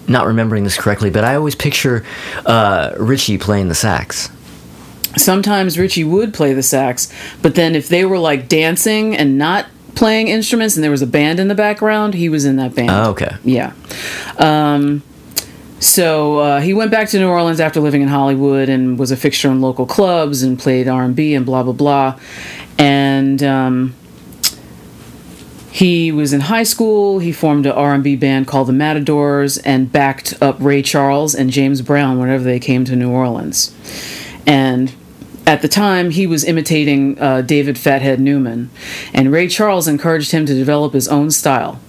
not 0.09 0.27
remembering 0.27 0.65
this 0.65 0.77
correctly, 0.77 1.11
but 1.11 1.25
I 1.25 1.35
always 1.35 1.55
picture 1.55 2.05
uh, 2.47 2.93
Richie 2.99 3.39
playing 3.39 3.69
the 3.69 3.75
sax. 3.75 4.31
Sometimes 5.17 5.79
Richie 5.79 6.05
would 6.05 6.35
play 6.35 6.53
the 6.55 6.63
sax, 6.63 7.13
but 7.41 7.55
then 7.55 7.75
if 7.75 7.89
they 7.89 8.05
were 8.05 8.19
like 8.19 8.49
dancing 8.49 9.17
and 9.17 9.39
not 9.39 9.67
playing 9.95 10.29
instruments 10.29 10.77
and 10.77 10.85
there 10.85 10.91
was 10.91 11.03
a 11.03 11.07
band 11.07 11.41
in 11.41 11.49
the 11.49 11.55
background, 11.55 12.15
he 12.15 12.29
was 12.29 12.45
in 12.45 12.57
that 12.57 12.75
band. 12.75 12.91
Oh, 12.91 13.11
okay. 13.11 13.37
Yeah. 13.45 13.73
Um, 14.39 15.03
so 15.81 16.39
uh, 16.39 16.61
he 16.61 16.73
went 16.73 16.91
back 16.91 17.09
to 17.11 17.19
New 17.19 17.29
Orleans 17.29 17.61
after 17.61 17.81
living 17.81 18.03
in 18.03 18.09
Hollywood 18.09 18.69
and 18.69 18.99
was 18.99 19.11
a 19.11 19.17
fixture 19.17 19.51
in 19.51 19.61
local 19.61 19.87
clubs 19.87 20.43
and 20.43 20.59
played 20.59 20.89
R 20.89 21.03
and 21.03 21.15
B 21.15 21.35
and 21.35 21.45
blah 21.45 21.63
blah 21.63 21.73
blah. 21.73 22.19
And 22.79 23.43
um, 23.43 23.95
he 25.71 26.11
was 26.13 26.33
in 26.33 26.41
high 26.41 26.63
school. 26.63 27.19
He 27.19 27.33
formed 27.33 27.67
an 27.67 27.73
R 27.73 27.95
and 27.95 28.03
B 28.03 28.17
band 28.17 28.47
called 28.47 28.69
the 28.69 28.73
Matadors 28.73 29.59
and 29.59 29.91
backed 29.93 30.41
up 30.41 30.57
Ray 30.59 30.83
Charles 30.83 31.35
and 31.35 31.51
James 31.51 31.83
Brown 31.83 32.19
whenever 32.19 32.45
they 32.45 32.61
came 32.61 32.85
to 32.87 32.97
New 32.97 33.11
Orleans. 33.11 33.75
And 34.47 34.95
at 35.47 35.63
the 35.63 35.69
time, 35.69 36.11
he 36.11 36.27
was 36.27 36.45
imitating 36.45 37.19
uh, 37.19 37.43
David 37.43 37.79
Fathead 37.79 38.21
Newman, 38.21 38.71
and 39.13 39.31
Ray 39.31 39.49
Charles 39.49 39.87
encouraged 39.87 40.33
him 40.33 40.47
to 40.47 40.55
develop 40.55 40.93
his 40.93 41.09
own 41.09 41.31
style. 41.31 41.81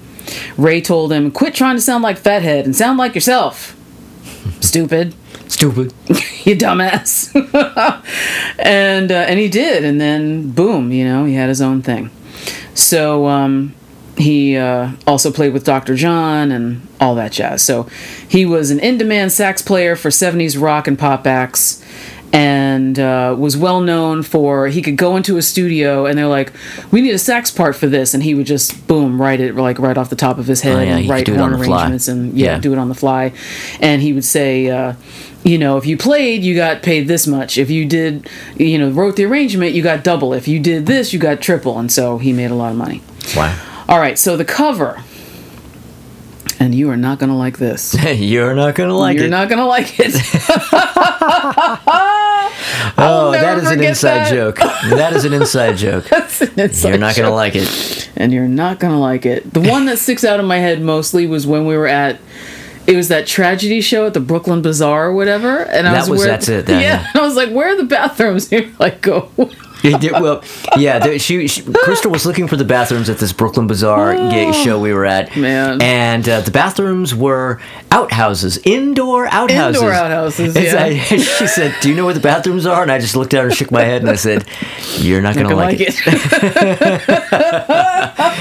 Ray 0.58 0.82
told 0.82 1.12
him, 1.12 1.32
"Quit 1.32 1.54
trying 1.54 1.76
to 1.76 1.82
sound 1.82 2.04
like 2.04 2.18
Fathead 2.18 2.66
and 2.66 2.76
sound 2.76 2.98
like 2.98 3.16
yourself." 3.16 3.76
Stupid, 4.60 5.16
Stupid. 5.48 5.94
you 6.44 6.56
dumbass. 6.56 7.32
and 8.60 9.12
uh, 9.12 9.16
and 9.16 9.40
he 9.40 9.48
did, 9.48 9.84
and 9.84 10.02
then 10.02 10.52
boom, 10.52 10.92
you 10.92 11.06
know, 11.06 11.26
he 11.26 11.36
had 11.36 11.50
his 11.50 11.62
own 11.62 11.82
thing. 11.82 12.10
So 12.74 13.28
um, 13.28 13.74
he 14.18 14.58
uh, 14.58 14.92
also 15.08 15.32
played 15.32 15.54
with 15.54 15.64
Dr. 15.64 15.96
John 15.96 16.52
and 16.52 16.88
all 17.00 17.16
that 17.16 17.32
jazz. 17.32 17.64
So 17.64 17.84
he 18.28 18.46
was 18.46 18.72
an 18.72 18.80
in-demand 18.80 19.32
sax 19.32 19.62
player 19.62 19.96
for 19.96 20.10
'70s 20.10 20.60
rock 20.62 20.88
and 20.88 20.98
pop 20.98 21.28
acts. 21.28 21.84
And 22.36 23.00
uh, 23.00 23.34
was 23.40 23.56
well 23.56 23.80
known 23.80 24.22
for 24.22 24.68
he 24.68 24.82
could 24.82 24.98
go 24.98 25.16
into 25.16 25.38
a 25.38 25.42
studio 25.42 26.06
and 26.06 26.18
they're 26.18 26.28
like, 26.28 26.52
"We 26.92 27.00
need 27.00 27.14
a 27.14 27.18
sax 27.18 27.50
part 27.50 27.78
for 27.78 27.88
this," 27.88 28.14
and 28.14 28.22
he 28.22 28.36
would 28.36 28.46
just 28.46 28.88
boom 28.88 29.22
write 29.22 29.40
it 29.40 29.56
like 29.56 29.80
right 29.80 29.98
off 29.98 30.10
the 30.10 30.18
top 30.18 30.38
of 30.38 30.46
his 30.46 30.60
head 30.60 30.76
Oh, 30.76 30.82
yeah, 30.82 30.98
and 30.98 31.10
write 31.10 31.30
horn 31.30 31.52
the 31.54 31.64
fly. 31.64 31.78
arrangements 31.84 32.10
and 32.10 32.38
yeah, 32.38 32.56
Yeah. 32.56 32.60
do 32.60 32.74
it 32.74 32.78
on 32.78 32.90
the 32.90 32.94
fly. 32.96 33.32
And 33.80 34.02
he 34.02 34.12
would 34.12 34.26
say, 34.26 34.70
uh, 34.70 34.96
you 35.46 35.58
know, 35.58 35.78
if 35.78 35.86
you 35.86 35.96
played, 35.96 36.44
you 36.44 36.56
got 36.56 36.84
paid 36.84 37.08
this 37.08 37.26
much. 37.26 37.58
If 37.58 37.70
you 37.70 37.86
did, 37.86 38.28
you 38.58 38.80
know, 38.80 38.90
wrote 38.90 39.16
the 39.16 39.24
arrangement, 39.24 39.74
you 39.74 39.82
got 39.82 40.04
double. 40.04 40.34
If 40.34 40.46
you 40.46 40.60
did 40.60 40.88
this, 40.88 41.14
you 41.14 41.20
got 41.20 41.40
triple. 41.40 41.80
And 41.80 41.90
so 41.90 42.18
he 42.18 42.34
made 42.34 42.52
a 42.52 42.56
lot 42.56 42.72
of 42.72 42.78
money. 42.78 43.02
Wow. 43.38 43.58
All 43.88 44.00
right, 44.00 44.20
so 44.20 44.36
the 44.36 44.44
cover, 44.44 45.02
and 46.60 46.74
you 46.76 46.90
are 46.90 46.98
not 46.98 47.20
going 47.20 47.30
to 47.30 47.36
like 47.36 47.58
this. 47.58 47.96
You're 48.16 48.56
not 48.56 48.76
going 48.76 48.90
to 48.90 48.96
like 48.96 49.18
it. 49.18 49.22
You're 49.22 49.30
not 49.30 49.50
going 49.50 49.60
to 49.60 49.66
like 49.66 50.00
it. 50.00 50.14
oh, 52.98 53.32
that 53.34 53.58
is 53.58 53.70
an 53.72 53.84
inside 53.84 54.16
that. 54.18 54.30
joke. 54.34 54.58
That 54.58 55.14
is 55.14 55.26
an 55.26 55.34
inside 55.34 55.78
joke. 55.78 56.06
That's 56.10 56.42
an 56.42 56.60
inside 56.60 56.90
You're 56.90 56.98
not 56.98 57.16
going 57.16 57.30
to 57.30 57.34
like 57.36 57.56
it. 57.56 58.10
and 58.16 58.32
you're 58.32 58.48
not 58.48 58.80
gonna 58.80 59.00
like 59.00 59.26
it. 59.26 59.52
The 59.54 59.62
one 59.62 59.86
that 59.86 60.00
sticks 60.00 60.24
out 60.24 60.40
in 60.40 60.46
my 60.46 60.58
head 60.58 60.82
mostly 60.82 61.28
was 61.28 61.46
when 61.48 61.66
we 61.66 61.76
were 61.78 61.88
at. 61.88 62.20
It 62.88 62.96
was 62.96 63.08
that 63.08 63.26
tragedy 63.26 63.82
show 63.82 64.06
at 64.06 64.14
the 64.14 64.20
Brooklyn 64.20 64.62
Bazaar 64.62 65.08
or 65.08 65.14
whatever, 65.14 65.64
and 65.64 65.88
I 65.88 65.94
That 65.94 66.02
was, 66.02 66.10
was- 66.10 66.20
where, 66.20 66.28
that's 66.28 66.48
it 66.50 66.68
then, 66.68 66.82
yeah, 66.82 66.88
yeah. 67.02 67.08
and 67.14 67.22
I 67.22 67.26
was 67.26 67.36
like, 67.36 67.50
"Where 67.50 67.70
are 67.70 67.76
the 67.76 67.84
bathrooms?" 67.84 68.52
And 68.52 68.66
you're 68.66 68.72
like, 68.80 69.02
"Go." 69.02 69.32
well, 69.84 70.44
yeah, 70.78 71.00
there, 71.00 71.20
she, 71.20 71.48
she 71.48 71.62
Crystal 71.64 72.10
was 72.12 72.26
looking 72.26 72.48
for 72.48 72.56
the 72.56 72.66
bathrooms 72.66 73.10
at 73.10 73.18
this 73.20 73.34
Brooklyn 73.34 73.68
Bazaar 73.68 74.16
gay 74.16 74.52
show 74.52 74.80
we 74.80 74.94
were 74.94 75.06
at, 75.06 75.36
Oh, 75.38 75.42
Man. 75.42 75.82
and 75.82 76.28
uh, 76.28 76.42
the 76.42 76.52
bathrooms 76.52 77.14
were 77.14 77.60
outhouses, 77.92 78.58
indoor 78.64 79.28
outhouses. 79.28 79.82
Indoor 79.82 79.94
outhouses, 79.94 80.56
yeah. 80.56 80.86
like- 80.86 81.02
she 81.02 81.48
said, 81.48 81.76
"Do 81.82 81.90
you 81.90 81.96
know 81.96 82.06
where 82.06 82.14
the 82.14 82.20
bathrooms 82.20 82.66
are?" 82.66 82.82
And 82.82 82.92
I 82.92 83.00
just 83.00 83.16
looked 83.16 83.34
at 83.34 83.42
her 83.42 83.48
and 83.48 83.56
shook 83.56 83.72
my 83.72 83.82
head, 83.84 84.02
and 84.02 84.10
I 84.10 84.16
said, 84.16 84.46
"You're 84.98 85.22
not 85.22 85.36
Not 85.36 85.44
gonna, 85.50 85.56
gonna 85.56 85.68
like, 85.68 85.78
it. 85.80 85.96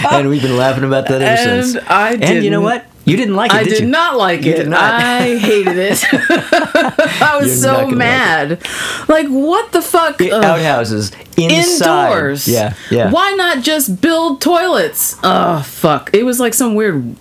and 0.13 0.29
we've 0.29 0.43
been 0.43 0.57
laughing 0.57 0.85
about 0.85 1.07
that 1.09 1.23
ever 1.23 1.51
And 1.51 1.67
since. 1.67 1.85
I 1.89 2.15
and 2.15 2.45
you 2.45 2.51
know 2.51 2.61
what? 2.61 2.87
You 3.05 3.17
didn't 3.17 3.35
like 3.37 3.53
it, 3.53 3.57
I 3.57 3.65
did, 3.65 3.81
did 3.81 3.89
not 3.89 4.17
like 4.17 4.45
You 4.45 4.55
it. 4.55 4.69
not. 4.69 4.81
I 4.83 5.37
hated 5.37 5.77
it. 5.77 6.05
I 6.13 7.37
was 7.39 7.49
You're 7.49 7.57
so 7.57 7.73
gonna 7.75 7.87
like 7.89 7.97
mad. 7.97 8.67
Like, 9.09 9.29
what 9.29 9.73
the 9.73 9.83
fuck? 9.83 10.21
Ugh. 10.21 10.33
outhouses 10.33 11.13
inside. 11.37 12.13
Indoors. 12.13 12.49
Yeah, 12.49 12.75
yeah. 12.91 13.11
Why 13.11 13.33
not 13.33 13.63
just 13.63 14.01
build 14.01 14.41
toilets? 14.41 15.19
Oh 15.23 15.63
fuck! 15.63 16.11
It 16.15 16.25
was 16.25 16.41
like 16.41 16.55
some 16.55 16.75
weird 16.75 17.17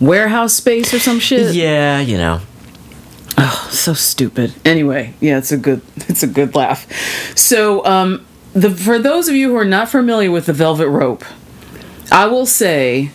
warehouse 0.00 0.54
space 0.54 0.94
or 0.94 0.98
some 1.00 1.18
shit. 1.18 1.54
Yeah, 1.54 2.00
you 2.00 2.16
know. 2.16 2.40
Oh, 3.38 3.68
so 3.70 3.92
stupid. 3.94 4.54
Anyway, 4.64 5.14
yeah, 5.20 5.38
it's 5.38 5.52
a 5.52 5.58
good 5.58 5.82
it's 6.08 6.22
a 6.22 6.26
good 6.28 6.54
laugh. 6.54 6.86
So, 7.36 7.84
um 7.84 8.24
the 8.52 8.70
for 8.70 8.98
those 8.98 9.28
of 9.28 9.34
you 9.34 9.50
who 9.50 9.56
are 9.56 9.64
not 9.64 9.88
familiar 9.88 10.30
with 10.30 10.46
the 10.46 10.52
Velvet 10.52 10.88
Rope, 10.88 11.24
I 12.10 12.26
will 12.26 12.46
say 12.46 13.10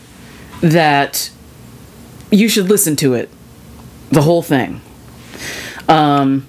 that 0.62 1.32
you 2.32 2.50
should 2.50 2.70
listen 2.70 2.96
to 2.98 3.14
it. 3.14 3.30
The 4.10 4.22
whole 4.22 4.42
thing. 4.42 4.82
Um 5.88 6.48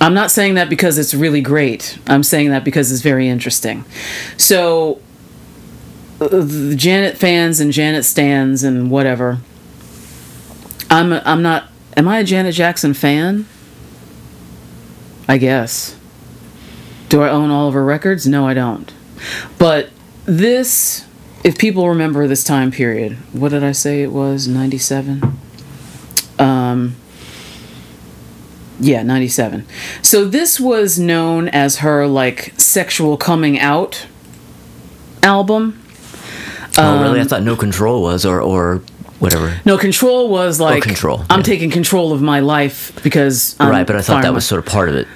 I'm 0.00 0.14
not 0.14 0.30
saying 0.30 0.54
that 0.54 0.68
because 0.68 0.98
it's 0.98 1.14
really 1.14 1.40
great. 1.40 1.98
I'm 2.06 2.22
saying 2.22 2.50
that 2.50 2.64
because 2.64 2.92
it's 2.92 3.02
very 3.02 3.28
interesting. 3.28 3.84
So 4.36 5.00
uh, 6.20 6.74
Janet 6.74 7.16
fans 7.16 7.60
and 7.60 7.72
Janet 7.72 8.04
stands 8.04 8.62
and 8.62 8.90
whatever. 8.90 9.38
I'm 10.90 11.12
I'm 11.12 11.42
not 11.42 11.68
am 11.96 12.08
I 12.08 12.18
a 12.18 12.24
Janet 12.24 12.54
Jackson 12.54 12.94
fan? 12.94 13.46
I 15.28 15.38
guess. 15.38 15.96
Do 17.08 17.22
I 17.22 17.30
own 17.30 17.50
all 17.50 17.68
of 17.68 17.74
her 17.74 17.84
records? 17.84 18.26
No, 18.26 18.46
I 18.46 18.54
don't. 18.54 18.92
But 19.58 19.90
this 20.24 21.06
if 21.44 21.58
people 21.58 21.88
remember 21.88 22.26
this 22.26 22.44
time 22.44 22.70
period, 22.70 23.14
what 23.32 23.50
did 23.50 23.64
I 23.64 23.72
say 23.72 24.02
it 24.02 24.12
was? 24.12 24.46
97. 24.48 25.38
Um 26.38 26.96
yeah, 28.82 29.02
97. 29.02 29.66
So 30.00 30.24
this 30.24 30.58
was 30.58 30.98
known 30.98 31.48
as 31.48 31.78
her 31.78 32.06
like 32.06 32.54
sexual 32.58 33.16
coming 33.18 33.58
out 33.60 34.06
album. 35.22 35.78
oh, 36.78 37.02
really? 37.02 37.18
I 37.18 37.22
Um, 37.22 37.28
thought 37.28 37.42
No 37.42 37.56
Control 37.56 38.00
was, 38.02 38.24
or 38.24 38.40
or 38.40 38.80
whatever. 39.18 39.60
No, 39.66 39.76
control 39.76 40.30
was 40.30 40.58
like 40.60 40.82
Control, 40.82 41.22
I'm 41.28 41.40
yeah. 41.40 41.44
taking 41.44 41.70
control 41.70 42.12
of 42.14 42.22
my 42.22 42.40
life 42.40 42.98
because 43.02 43.54
I'm 43.60 43.68
right, 43.68 43.86
but 43.86 43.96
I 43.96 44.00
thought 44.00 44.22
that 44.22 44.32
was 44.32 44.46
sort 44.46 44.60
of 44.60 44.72
part 44.72 44.88
of 44.88 44.94
it. 44.94 45.06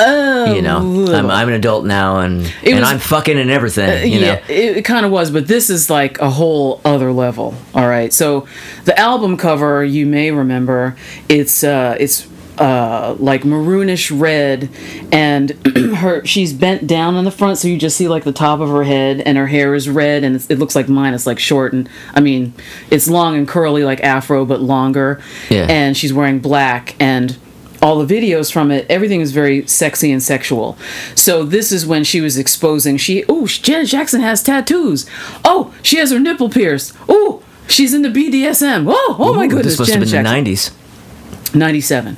Oh, 0.00 0.54
You 0.54 0.62
know, 0.62 0.78
I'm, 1.12 1.30
I'm 1.30 1.48
an 1.48 1.54
adult 1.54 1.84
now, 1.84 2.20
and 2.20 2.42
It 2.62 2.72
and 2.72 2.80
was- 2.80 2.88
I'm 2.88 2.98
fucking 2.98 3.38
and 3.38 3.50
everything. 3.50 4.10
You 4.12 4.20
yeah, 4.20 4.34
know, 4.34 4.40
it, 4.48 4.76
it 4.78 4.84
kind 4.84 5.04
of 5.06 5.12
was, 5.12 5.30
but 5.30 5.46
this 5.46 5.70
is 5.70 5.88
like 5.90 6.18
a 6.20 6.30
whole 6.30 6.80
other 6.84 7.12
level. 7.12 7.54
All 7.74 7.86
right, 7.88 8.12
so 8.12 8.46
the 8.84 8.98
album 8.98 9.36
cover 9.36 9.84
you 9.84 10.06
may 10.06 10.30
remember 10.30 10.96
it's 11.28 11.62
uh, 11.62 11.96
it's 12.00 12.26
uh, 12.58 13.14
like 13.18 13.42
maroonish 13.42 14.10
red, 14.18 14.68
and 15.12 15.50
her 15.96 16.24
she's 16.24 16.52
bent 16.52 16.86
down 16.86 17.16
in 17.16 17.24
the 17.24 17.30
front, 17.30 17.58
so 17.58 17.66
you 17.68 17.78
just 17.78 17.96
see 17.96 18.08
like 18.08 18.24
the 18.24 18.32
top 18.32 18.60
of 18.60 18.68
her 18.68 18.84
head, 18.84 19.20
and 19.20 19.38
her 19.38 19.46
hair 19.46 19.74
is 19.74 19.88
red, 19.88 20.22
and 20.24 20.36
it's, 20.36 20.50
it 20.50 20.58
looks 20.58 20.74
like 20.74 20.88
mine. 20.88 21.14
It's 21.14 21.26
like 21.26 21.38
short, 21.38 21.72
and 21.72 21.88
I 22.14 22.20
mean, 22.20 22.54
it's 22.90 23.08
long 23.08 23.36
and 23.36 23.46
curly 23.48 23.84
like 23.84 24.00
afro, 24.02 24.44
but 24.44 24.60
longer. 24.60 25.20
Yeah. 25.50 25.66
And 25.68 25.96
she's 25.96 26.12
wearing 26.12 26.40
black, 26.40 26.94
and 27.00 27.36
all 27.82 28.04
the 28.04 28.14
videos 28.14 28.52
from 28.52 28.70
it, 28.70 28.86
everything 28.88 29.20
is 29.20 29.32
very 29.32 29.66
sexy 29.66 30.12
and 30.12 30.22
sexual. 30.22 30.78
So 31.16 31.42
this 31.44 31.72
is 31.72 31.84
when 31.84 32.04
she 32.04 32.20
was 32.20 32.38
exposing. 32.38 32.96
She 32.96 33.24
oh, 33.28 33.46
Janet 33.46 33.88
Jackson 33.88 34.20
has 34.20 34.42
tattoos. 34.42 35.04
Oh, 35.44 35.74
she 35.82 35.96
has 35.98 36.12
her 36.12 36.20
nipple 36.20 36.48
pierced. 36.48 36.94
Oh, 37.08 37.42
she's 37.66 37.92
into 37.92 38.08
BDSM. 38.08 38.84
Oh, 38.88 39.16
oh 39.18 39.34
my 39.34 39.46
Ooh, 39.46 39.48
goodness, 39.48 39.76
This 39.76 39.78
must 39.80 39.90
Janet 39.92 40.08
have 40.10 40.24
been 40.24 40.44
Jackson. 40.44 40.72
the 40.72 41.52
90s. 41.52 41.54
97. 41.54 42.16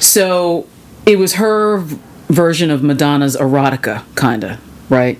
So 0.00 0.66
it 1.06 1.18
was 1.18 1.34
her 1.34 1.78
v- 1.78 1.98
version 2.28 2.70
of 2.70 2.82
Madonna's 2.82 3.36
erotica, 3.36 4.04
kind 4.14 4.44
of, 4.44 4.90
right? 4.90 5.18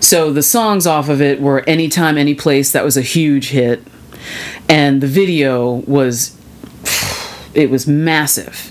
So 0.00 0.32
the 0.32 0.42
songs 0.42 0.86
off 0.86 1.08
of 1.08 1.20
it 1.20 1.40
were 1.40 1.60
Anytime, 1.68 2.16
Any 2.16 2.34
Place, 2.34 2.72
that 2.72 2.84
was 2.84 2.96
a 2.96 3.02
huge 3.02 3.50
hit. 3.50 3.82
And 4.68 5.00
the 5.00 5.06
video 5.06 5.82
was, 5.86 6.36
it 7.54 7.70
was 7.70 7.86
massive. 7.86 8.70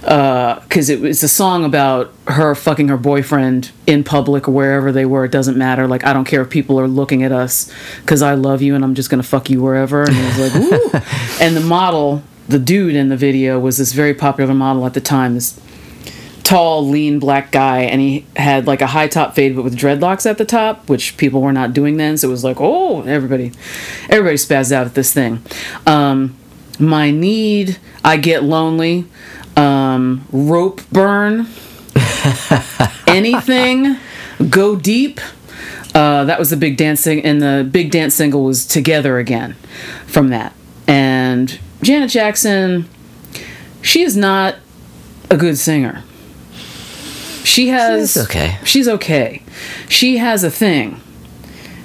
Because 0.00 0.88
it 0.88 1.00
was 1.00 1.22
a 1.22 1.28
song 1.28 1.64
about 1.64 2.12
her 2.26 2.54
fucking 2.54 2.88
her 2.88 2.96
boyfriend 2.96 3.70
in 3.86 4.04
public 4.04 4.48
or 4.48 4.52
wherever 4.52 4.92
they 4.92 5.04
were. 5.04 5.24
It 5.24 5.32
doesn't 5.32 5.56
matter. 5.56 5.86
Like, 5.86 6.04
I 6.04 6.12
don't 6.12 6.24
care 6.24 6.42
if 6.42 6.50
people 6.50 6.78
are 6.80 6.88
looking 6.88 7.22
at 7.22 7.32
us 7.32 7.72
because 8.00 8.22
I 8.22 8.34
love 8.34 8.62
you 8.62 8.74
and 8.74 8.84
I'm 8.84 8.94
just 8.94 9.10
going 9.10 9.22
to 9.22 9.28
fuck 9.28 9.50
you 9.50 9.62
wherever. 9.62 10.02
And 10.02 10.16
it 10.16 10.38
was 10.38 10.92
like, 10.92 11.40
and 11.40 11.56
the 11.56 11.60
model, 11.60 12.22
the 12.48 12.58
dude 12.58 12.94
in 12.94 13.08
the 13.08 13.16
video, 13.16 13.58
was 13.58 13.78
this 13.78 13.92
very 13.92 14.14
popular 14.14 14.54
model 14.54 14.86
at 14.86 14.94
the 14.94 15.00
time. 15.00 15.34
This 15.34 15.60
tall, 16.48 16.88
lean 16.88 17.18
black 17.18 17.52
guy, 17.52 17.80
and 17.80 18.00
he 18.00 18.24
had 18.34 18.66
like 18.66 18.80
a 18.80 18.86
high 18.86 19.06
top 19.06 19.34
fade, 19.34 19.54
but 19.54 19.62
with 19.62 19.76
dreadlocks 19.76 20.24
at 20.24 20.38
the 20.38 20.46
top, 20.46 20.88
which 20.88 21.18
people 21.18 21.42
were 21.42 21.52
not 21.52 21.74
doing 21.74 21.98
then. 21.98 22.16
So 22.16 22.28
it 22.28 22.30
was 22.30 22.42
like, 22.42 22.56
oh, 22.58 23.02
everybody, 23.02 23.52
everybody 24.08 24.36
spazzed 24.36 24.72
out 24.72 24.86
at 24.86 24.94
this 24.94 25.12
thing. 25.12 25.42
Um, 25.86 26.38
my 26.78 27.10
need, 27.10 27.78
I 28.02 28.16
get 28.16 28.44
lonely, 28.44 29.04
um, 29.58 30.24
rope 30.30 30.80
burn, 30.90 31.48
anything, 33.06 33.96
go 34.48 34.76
deep. 34.76 35.20
Uh, 35.94 36.24
that 36.24 36.38
was 36.38 36.50
the 36.50 36.56
big 36.56 36.76
dancing, 36.76 37.24
and 37.24 37.42
the 37.42 37.68
big 37.70 37.90
dance 37.90 38.14
single 38.14 38.44
was 38.44 38.66
"Together 38.66 39.18
Again" 39.18 39.54
from 40.06 40.28
that. 40.28 40.54
And 40.86 41.58
Janet 41.82 42.10
Jackson, 42.10 42.88
she 43.82 44.02
is 44.02 44.16
not 44.16 44.56
a 45.30 45.36
good 45.36 45.58
singer. 45.58 46.04
She 47.44 47.68
has 47.68 48.12
She's 48.12 48.24
okay. 48.24 48.58
She's 48.64 48.88
okay. 48.88 49.42
She 49.88 50.18
has 50.18 50.44
a 50.44 50.50
thing 50.50 51.00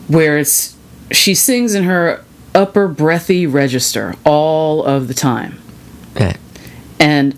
where 0.08 0.38
it's 0.38 0.78
she 1.12 1.34
sings 1.34 1.74
in 1.74 1.86
her 1.86 2.24
upper 2.54 2.88
breathy 2.88 3.48
register 3.48 4.14
all 4.26 4.84
of 4.84 5.08
the 5.08 5.14
time. 5.14 5.60
Okay. 6.16 6.36
And 7.00 7.38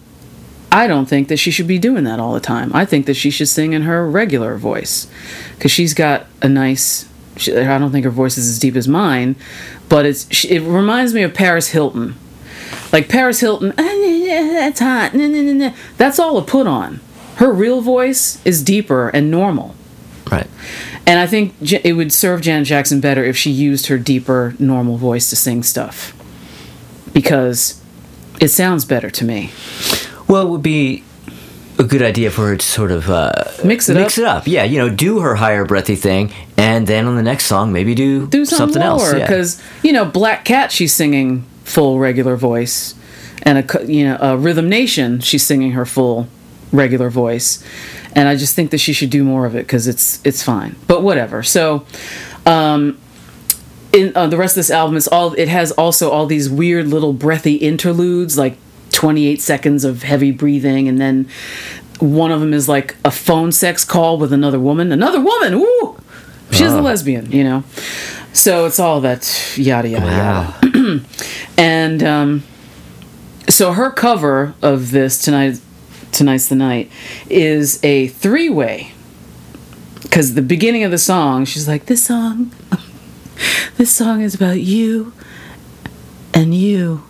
I 0.76 0.88
don't 0.88 1.06
think 1.06 1.30
that 1.30 1.38
she 1.38 1.52
should 1.52 1.68
be 1.68 1.80
doing 1.80 2.04
that 2.04 2.20
all 2.20 2.34
the 2.34 2.42
time. 2.42 2.76
I 2.76 2.84
think 2.84 3.06
that 3.06 3.14
she 3.14 3.30
should 3.30 3.48
sing 3.48 3.72
in 3.72 3.84
her 3.84 4.06
regular 4.10 4.58
voice 4.58 5.08
because 5.56 5.72
she's 5.72 5.94
got 5.94 6.26
a 6.42 6.50
nice. 6.50 7.08
She, 7.38 7.56
I 7.56 7.78
don't 7.78 7.94
think 7.94 8.04
her 8.04 8.12
voice 8.12 8.38
is 8.38 8.50
as 8.50 8.60
deep 8.60 8.76
as 8.76 8.86
mine, 8.86 9.38
but 9.88 10.06
it's. 10.06 10.30
She, 10.34 10.50
it 10.50 10.64
reminds 10.64 11.14
me 11.14 11.24
of 11.24 11.34
Paris 11.34 11.70
Hilton, 11.70 12.16
like 12.92 13.08
Paris 13.08 13.40
Hilton. 13.40 13.72
Ah, 13.78 13.84
that's 13.84 14.82
hot. 14.82 15.14
nah, 15.14 15.28
nah, 15.28 15.42
nah, 15.44 15.54
nah." 15.54 15.76
That's 15.96 16.20
all 16.20 16.38
a 16.38 16.42
put 16.42 16.68
on. 16.68 17.00
Her 17.38 17.54
real 17.54 17.80
voice 17.80 18.46
is 18.46 18.62
deeper 18.62 19.08
and 19.08 19.32
normal. 19.32 19.76
Right. 20.30 20.48
And 21.08 21.22
I 21.22 21.26
think 21.26 21.54
it 21.62 21.94
would 21.94 22.12
serve 22.12 22.42
Janet 22.42 22.68
Jackson 22.68 23.00
better 23.00 23.24
if 23.24 23.38
she 23.38 23.50
used 23.50 23.88
her 23.88 23.98
deeper, 23.98 24.56
normal 24.60 24.98
voice 24.98 25.30
to 25.30 25.38
sing 25.38 25.64
stuff. 25.64 26.12
Because 27.14 27.82
it 28.42 28.50
sounds 28.50 28.84
better 28.84 29.10
to 29.10 29.24
me. 29.24 29.52
Well, 30.28 30.48
it 30.48 30.50
would 30.50 30.64
be 30.64 31.04
a 31.78 31.84
good 31.84 32.02
idea 32.02 32.32
for 32.32 32.48
her 32.48 32.58
to 32.58 32.66
sort 32.66 32.92
of 32.92 33.10
uh, 33.10 33.32
Mix 33.64 33.90
it 33.90 33.96
mix 33.96 34.18
up. 34.18 34.22
it 34.22 34.26
up. 34.26 34.48
Yeah, 34.48 34.64
you 34.64 34.78
know, 34.78 34.90
do 34.90 35.20
her 35.20 35.36
higher 35.36 35.66
breathy 35.66 35.96
thing, 35.96 36.32
and 36.58 36.88
then 36.88 37.06
on 37.06 37.16
the 37.16 37.24
next 37.24 37.46
song, 37.46 37.72
maybe 37.72 37.94
do, 37.96 38.28
do 38.28 38.46
something, 38.46 38.82
else. 38.82 39.02
lower 39.04 39.18
yeah. 39.18 39.26
because 39.26 39.62
you 39.84 39.92
know 39.92 40.06
Black 40.06 40.46
Cat 40.46 40.72
she's 40.72 40.94
singing 40.94 41.44
full 41.64 42.00
regular 42.00 42.36
voice, 42.36 42.96
and 43.44 43.58
a 43.58 43.86
you 43.86 44.06
know 44.06 44.18
a 44.20 44.38
Rhythm 44.38 44.70
Nation 44.70 45.20
she's 45.20 45.44
singing 45.44 45.72
her 45.72 45.86
full 45.86 46.28
regular 46.72 47.10
voice, 47.10 47.64
and 48.14 48.28
I 48.28 48.36
just 48.36 48.56
think 48.56 48.72
that 48.72 48.80
she 48.80 48.94
should 48.94 49.10
do 49.10 49.24
more 49.24 49.46
of 49.46 49.56
it 49.56 49.66
because 49.66 49.88
it's 49.88 50.22
it's 50.26 50.42
fine. 50.44 50.76
But 50.88 51.04
whatever. 51.04 51.44
So, 51.44 51.86
um, 52.46 52.98
in 53.92 54.16
uh, 54.16 54.28
the 54.28 54.38
rest 54.38 54.54
of 54.54 54.60
this 54.62 54.72
album, 54.72 54.96
it's 54.96 55.08
all 55.08 55.34
it 55.34 55.50
has 55.50 55.72
also 55.74 56.10
all 56.10 56.26
these 56.26 56.50
weird 56.50 56.88
little 56.88 57.14
breathy 57.14 57.56
interludes 57.56 58.38
like. 58.38 58.58
28 58.96 59.42
seconds 59.42 59.84
of 59.84 60.04
heavy 60.04 60.32
breathing 60.32 60.88
and 60.88 61.00
then 61.00 61.28
one 62.00 62.32
of 62.32 62.40
them 62.40 62.54
is 62.54 62.68
like 62.68 62.96
a 63.06 63.12
phone 63.12 63.52
sex 63.52 63.86
call 63.86 64.18
with 64.18 64.34
another 64.34 64.60
woman. 64.60 64.92
Another 64.92 65.22
woman! 65.22 65.60
Woo 65.60 65.98
she's 66.52 66.74
a 66.74 66.82
lesbian 66.82 67.32
you 67.32 67.44
know? 67.44 67.64
So 68.34 68.66
it's 68.66 68.80
all 68.80 69.02
that 69.02 69.54
yada 69.58 69.90
yada 69.90 70.06
wow. 70.06 70.56
yada 70.62 71.02
and 71.58 72.04
um, 72.04 72.44
so 73.50 73.74
her 73.74 73.92
cover 73.92 74.56
of 74.62 74.92
this 74.92 75.22
tonight 75.22 75.60
tonight's 76.12 76.48
the 76.48 76.56
night 76.56 76.90
is 77.30 77.84
a 77.84 78.08
three-way. 78.08 78.94
Because 80.02 80.34
the 80.34 80.42
beginning 80.42 80.84
of 80.84 80.92
the 80.92 80.98
song 80.98 81.46
she's 81.46 81.68
like 81.68 81.86
this 81.88 82.06
song 82.06 82.52
this 83.78 83.92
song 83.92 84.22
is 84.22 84.36
about 84.36 84.62
you 84.62 85.14
and 86.34 86.54
you 86.54 87.04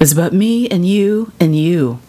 it's 0.00 0.12
about 0.12 0.32
me 0.32 0.68
and 0.68 0.86
you 0.86 1.32
and 1.40 1.56
you. 1.56 2.00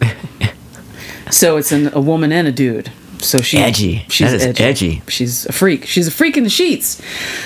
So 1.30 1.56
it's 1.56 1.72
an, 1.72 1.92
a 1.92 2.00
woman 2.00 2.32
and 2.32 2.46
a 2.46 2.52
dude. 2.52 2.90
So 3.18 3.40
she 3.40 3.58
Edgy. 3.58 4.04
she's 4.08 4.30
That 4.30 4.50
is 4.50 4.60
edgy. 4.60 5.02
she's 5.08 5.46
a 5.46 5.52
freak. 5.52 5.86
She's 5.86 6.06
a 6.06 6.10
freak 6.10 6.36
in 6.36 6.44
the 6.44 6.50
sheets. 6.50 7.02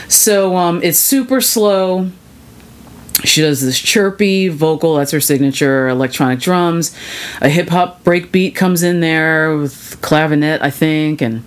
So 0.09 0.57
um, 0.57 0.83
it's 0.83 0.98
super 0.98 1.40
slow. 1.40 2.11
She 3.24 3.40
does 3.40 3.61
this 3.61 3.79
chirpy 3.79 4.48
vocal. 4.48 4.96
That's 4.96 5.12
her 5.12 5.20
signature 5.20 5.88
electronic 5.88 6.40
drums. 6.40 6.96
A 7.40 7.48
hip-hop 7.48 8.03
break 8.03 8.33
beat 8.33 8.55
comes 8.55 8.83
in 8.83 9.00
there 9.00 9.57
with 9.57 9.98
clavinet 10.00 10.62
i 10.62 10.70
think 10.70 11.20
and 11.20 11.42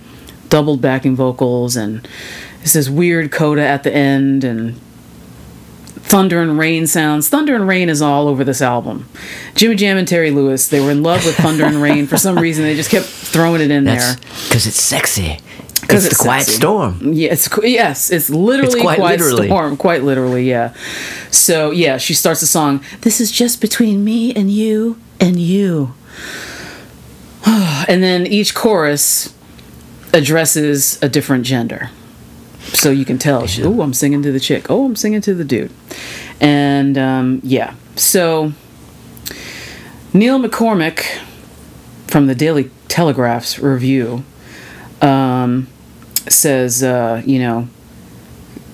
doubled 0.48 0.80
backing 0.80 1.16
vocals. 1.16 1.76
And 1.76 2.06
it's 2.62 2.72
this 2.72 2.88
weird 2.88 3.30
coda 3.30 3.62
at 3.62 3.82
the 3.82 3.94
end. 3.94 4.42
And 4.44 4.80
thunder 6.06 6.40
and 6.40 6.58
rain 6.58 6.86
sounds 6.86 7.28
thunder 7.28 7.54
and 7.56 7.66
rain 7.66 7.88
is 7.88 8.00
all 8.02 8.28
over 8.28 8.44
this 8.44 8.60
album 8.62 9.08
jimmy 9.54 9.74
jam 9.74 9.96
and 9.96 10.06
terry 10.06 10.30
lewis 10.30 10.68
they 10.68 10.78
were 10.80 10.90
in 10.90 11.02
love 11.02 11.24
with 11.24 11.34
thunder 11.36 11.64
and 11.64 11.80
rain 11.80 12.06
for 12.06 12.16
some 12.18 12.36
reason 12.38 12.62
they 12.62 12.76
just 12.76 12.90
kept 12.90 13.06
throwing 13.06 13.60
it 13.60 13.70
in 13.70 13.84
That's 13.84 14.14
there 14.16 14.30
because 14.48 14.66
it's 14.66 14.80
sexy. 14.80 15.38
because 15.80 16.06
it's, 16.06 16.18
the 16.18 16.22
quiet 16.22 16.46
storm. 16.46 17.12
Yeah, 17.12 17.32
it's 17.32 17.48
yes, 17.62 18.10
it's 18.10 18.30
literally 18.30 18.74
It's 18.74 18.82
quite 18.82 18.96
quiet 18.98 19.20
literally. 19.20 19.48
storm, 19.48 19.76
quite 19.76 20.02
literally. 20.02 20.48
Yeah. 20.48 20.72
So 21.30 21.70
yeah, 21.72 21.96
she 21.98 22.14
starts 22.14 22.40
the 22.40 22.46
song. 22.46 22.82
This 23.00 23.20
is 23.20 23.30
just 23.32 23.60
between 23.60 24.04
me 24.04 24.32
and 24.34 24.50
you 24.50 24.98
and 25.20 25.38
you. 25.40 25.94
and 27.46 28.02
then 28.02 28.26
each 28.26 28.54
chorus 28.54 29.34
addresses 30.12 31.02
a 31.02 31.08
different 31.08 31.44
gender. 31.44 31.90
So 32.72 32.90
you 32.90 33.04
can 33.04 33.18
tell, 33.18 33.46
she, 33.46 33.62
oh, 33.62 33.80
I'm 33.82 33.94
singing 33.94 34.22
to 34.22 34.32
the 34.32 34.40
chick. 34.40 34.70
Oh, 34.70 34.84
I'm 34.84 34.96
singing 34.96 35.20
to 35.22 35.34
the 35.34 35.44
dude. 35.44 35.70
And 36.40 36.98
um, 36.98 37.40
yeah, 37.42 37.74
so 37.94 38.52
Neil 40.12 40.38
McCormick 40.40 41.20
from 42.06 42.26
the 42.26 42.34
Daily 42.34 42.70
Telegraph's 42.88 43.58
review 43.58 44.24
um, 45.00 45.68
says, 46.28 46.82
uh, 46.82 47.22
you 47.24 47.38
know, 47.38 47.68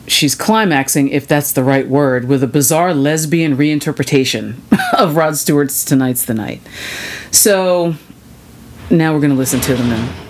she's 0.07 0.35
climaxing, 0.35 1.09
if 1.09 1.27
that's 1.27 1.53
the 1.53 1.65
right 1.65 1.89
word, 1.89 2.27
with 2.27 2.43
a 2.43 2.47
bizarre 2.47 2.95
lesbian 2.95 3.57
reinterpretation 3.57 4.57
of 4.99 5.17
Rod 5.17 5.37
Stewart's 5.37 5.85
Tonight's 5.85 6.25
the 6.25 6.35
Night. 6.35 6.61
So 7.31 7.95
now 8.91 9.13
we're 9.13 9.21
going 9.21 9.31
to 9.31 9.37
listen 9.37 9.61
to 9.61 9.75
them 9.75 9.91
and. 9.91 10.27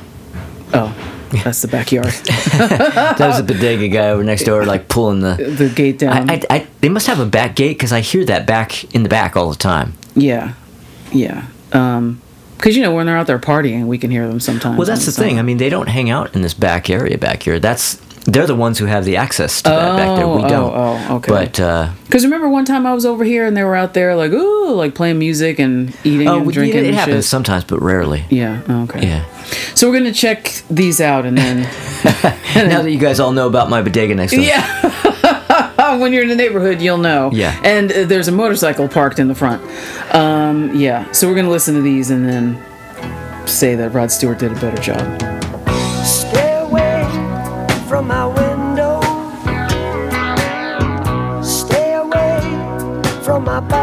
Oh, 0.73 1.10
that's 1.31 1.63
the 1.63 1.69
backyard. 1.69 2.07
That 3.11 3.19
was 3.21 3.39
a 3.39 3.43
bodega 3.43 3.89
guy 3.89 4.11
over 4.11 4.23
next 4.25 4.45
door, 4.45 4.65
like 4.65 4.89
pulling 4.89 5.21
the. 5.21 5.35
the 5.59 5.69
gate 5.69 5.99
down. 5.99 6.31
I, 6.31 6.35
I, 6.35 6.43
I, 6.51 6.67
they 6.81 6.89
must 6.89 7.07
have 7.07 7.21
a 7.21 7.27
back 7.27 7.57
gate 7.57 7.77
because 7.77 7.93
I 7.93 8.01
hear 8.01 8.25
that 8.27 8.47
back 8.47 8.93
in 8.95 9.03
the 9.03 9.09
back 9.09 9.37
all 9.37 9.51
the 9.51 9.57
time. 9.57 9.95
yeah. 10.15 10.55
Yeah. 11.13 11.47
Um, 11.73 12.23
because 12.57 12.77
you 12.77 12.83
know 12.83 12.95
when 12.95 13.07
they're 13.07 13.17
out 13.17 13.27
there 13.27 13.39
partying, 13.39 13.87
we 13.87 13.97
can 13.97 14.11
hear 14.11 14.29
them 14.29 14.39
sometimes. 14.39 14.77
Well, 14.77 14.87
that's 14.87 15.07
the 15.07 15.13
thing. 15.13 15.39
I 15.39 15.43
mean, 15.43 15.57
they 15.57 15.71
don't 15.71 15.89
hang 15.89 16.11
out 16.11 16.35
in 16.37 16.43
this 16.43 16.53
back 16.53 16.91
area 16.91 17.17
back 17.17 17.43
here. 17.43 17.59
That's 17.59 17.95
They're 18.27 18.47
the 18.47 18.55
ones 18.55 18.79
who 18.79 18.85
have 18.85 19.05
the 19.07 19.17
access 19.17 19.63
to 19.63 19.71
that 19.71 19.97
back 19.97 20.17
there. 20.19 20.29
We 20.29 20.43
Oh, 20.45 20.49
don't. 20.49 20.73
oh, 20.75 21.07
oh, 21.09 21.17
okay. 21.17 21.33
But 21.33 21.59
uh, 21.59 21.91
Because 22.05 22.23
remember 22.25 22.49
one 22.51 22.65
time 22.67 22.87
I 22.87 22.93
was 22.93 23.07
over 23.07 23.25
here 23.25 23.47
and 23.47 23.57
they 23.57 23.65
were 23.65 23.75
out 23.75 23.95
there 23.95 24.15
like 24.15 24.31
ooh 24.31 24.75
like 24.75 24.95
playing 24.95 25.19
music 25.19 25.59
and 25.59 25.97
eating 26.05 26.29
oh, 26.29 26.37
and 26.39 26.47
we- 26.47 26.53
drinking 26.53 26.85
it 26.85 26.87
and 26.89 26.95
happens 26.95 27.17
shit. 27.17 27.25
sometimes, 27.25 27.65
but 27.65 27.81
rarely. 27.81 28.25
Yeah. 28.29 28.61
oh, 28.69 28.83
Okay. 28.85 29.07
Yeah. 29.07 29.25
So 29.75 29.89
we're 29.91 29.97
gonna 29.99 30.13
check 30.13 30.63
these 30.71 31.01
out 31.01 31.25
and 31.25 31.37
then 31.37 31.63
now 32.55 32.83
that 32.83 32.91
you 32.93 32.99
guys 32.99 33.21
all 33.21 33.33
know 33.33 33.47
about 33.47 33.71
my 33.71 33.81
bodega 33.83 34.15
next 34.15 34.33
door. 34.33 34.43
yeah. 34.43 35.97
when 35.99 36.13
you're 36.13 36.23
in 36.23 36.29
the 36.29 36.37
neighborhood, 36.37 36.81
you'll 36.81 36.99
know. 36.99 37.31
Yeah. 37.33 37.59
And 37.65 37.91
uh, 37.91 38.05
there's 38.05 38.29
a 38.29 38.33
motorcycle 38.33 38.87
parked 38.87 39.19
in 39.19 39.27
the 39.29 39.35
front. 39.35 39.61
Um, 40.15 40.75
yeah. 40.77 41.11
So 41.13 41.27
we're 41.27 41.35
gonna 41.35 41.51
listen 41.51 41.75
to 41.75 41.83
these 41.83 42.11
and 42.11 42.29
then 42.29 43.47
say 43.49 43.75
that 43.77 43.91
Rod 43.95 44.13
Stewart 44.13 44.39
did 44.39 44.53
a 44.53 44.61
better 44.61 44.81
job. 44.81 45.40
My 48.11 48.27
window. 48.27 49.01
Stay 51.45 51.95
away 51.95 52.41
from 53.23 53.45
my 53.45 53.61
back 53.61 53.80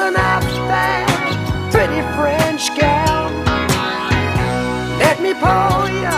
Up 0.00 0.14
that 0.14 1.70
pretty 1.72 2.00
French 2.14 2.70
gown. 2.78 3.34
Let 5.00 5.20
me 5.20 5.34
pour 5.34 5.90
you 5.90 6.14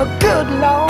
a 0.00 0.18
good 0.20 0.48
long 0.60 0.87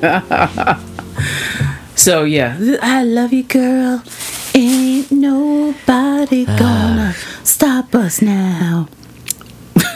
So 1.96 2.24
yeah, 2.24 2.56
I 2.80 3.04
love 3.04 3.30
you, 3.32 3.42
girl. 3.42 4.02
Ain't 4.54 5.12
nobody 5.12 6.46
Ah. 6.48 6.56
gonna 6.58 7.14
stop 7.44 7.94
us 7.94 8.22
now. 8.22 8.88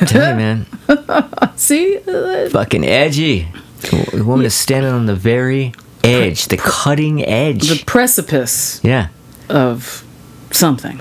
Tell 0.07 0.31
you, 0.31 0.37
man, 0.37 0.67
See, 1.57 1.99
Uh, 2.07 2.51
fucking 2.51 2.85
edgy. 2.85 3.49
The 3.81 4.23
woman 4.23 4.45
is 4.45 4.55
standing 4.55 4.93
on 4.93 5.07
the 5.07 5.15
very 5.15 5.73
edge, 6.03 6.49
the 6.49 6.59
cutting 6.59 7.25
edge. 7.25 7.69
the 7.71 7.83
precipice 7.87 8.81
yeah. 8.83 9.09
of 9.49 10.05
something. 10.51 11.01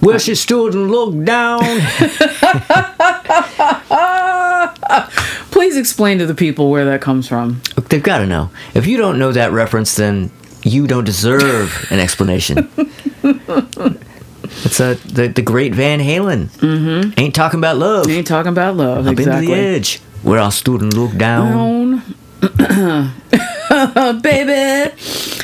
Well, 0.00 0.18
she 0.18 0.34
stood 0.34 0.74
and 0.74 0.90
looked 0.90 1.24
down. 1.24 1.62
Please 5.62 5.76
explain 5.76 6.18
to 6.18 6.26
the 6.26 6.34
people 6.34 6.72
where 6.72 6.86
that 6.86 7.00
comes 7.00 7.28
from. 7.28 7.62
They've 7.88 8.02
got 8.02 8.18
to 8.18 8.26
know. 8.26 8.50
If 8.74 8.88
you 8.88 8.96
don't 8.96 9.16
know 9.16 9.30
that 9.30 9.52
reference, 9.52 9.94
then 9.94 10.32
you 10.64 10.88
don't 10.88 11.04
deserve 11.04 11.86
an 11.88 12.00
explanation. 12.00 12.68
it's 13.22 14.80
a 14.80 14.94
the, 14.94 15.32
the 15.32 15.40
great 15.40 15.72
Van 15.72 16.00
Halen. 16.00 16.48
Mm-hmm. 16.48 17.12
Ain't 17.16 17.36
talking 17.36 17.60
about 17.60 17.76
love. 17.76 18.10
Ain't 18.10 18.26
talking 18.26 18.50
about 18.50 18.76
love, 18.76 19.06
Up 19.06 19.12
exactly. 19.12 19.52
into 19.52 19.54
the 19.54 19.76
edge, 19.76 19.98
where 20.24 20.50
stood 20.50 20.82
and 20.82 20.92
looked 20.92 21.16
down. 21.16 22.02
Down. 22.40 24.20
baby. 24.20 24.92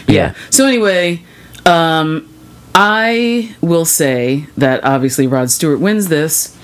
Yeah. 0.08 0.34
So 0.50 0.66
anyway, 0.66 1.22
um, 1.64 2.28
I 2.74 3.54
will 3.60 3.84
say 3.84 4.48
that 4.56 4.82
obviously 4.82 5.28
Rod 5.28 5.52
Stewart 5.52 5.78
wins 5.78 6.08
this, 6.08 6.57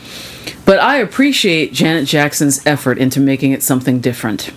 but 0.64 0.78
I 0.78 0.96
appreciate 0.96 1.72
Janet 1.72 2.06
Jackson's 2.06 2.64
effort 2.66 2.98
into 2.98 3.20
making 3.20 3.52
it 3.52 3.62
something 3.62 4.00
different. 4.00 4.50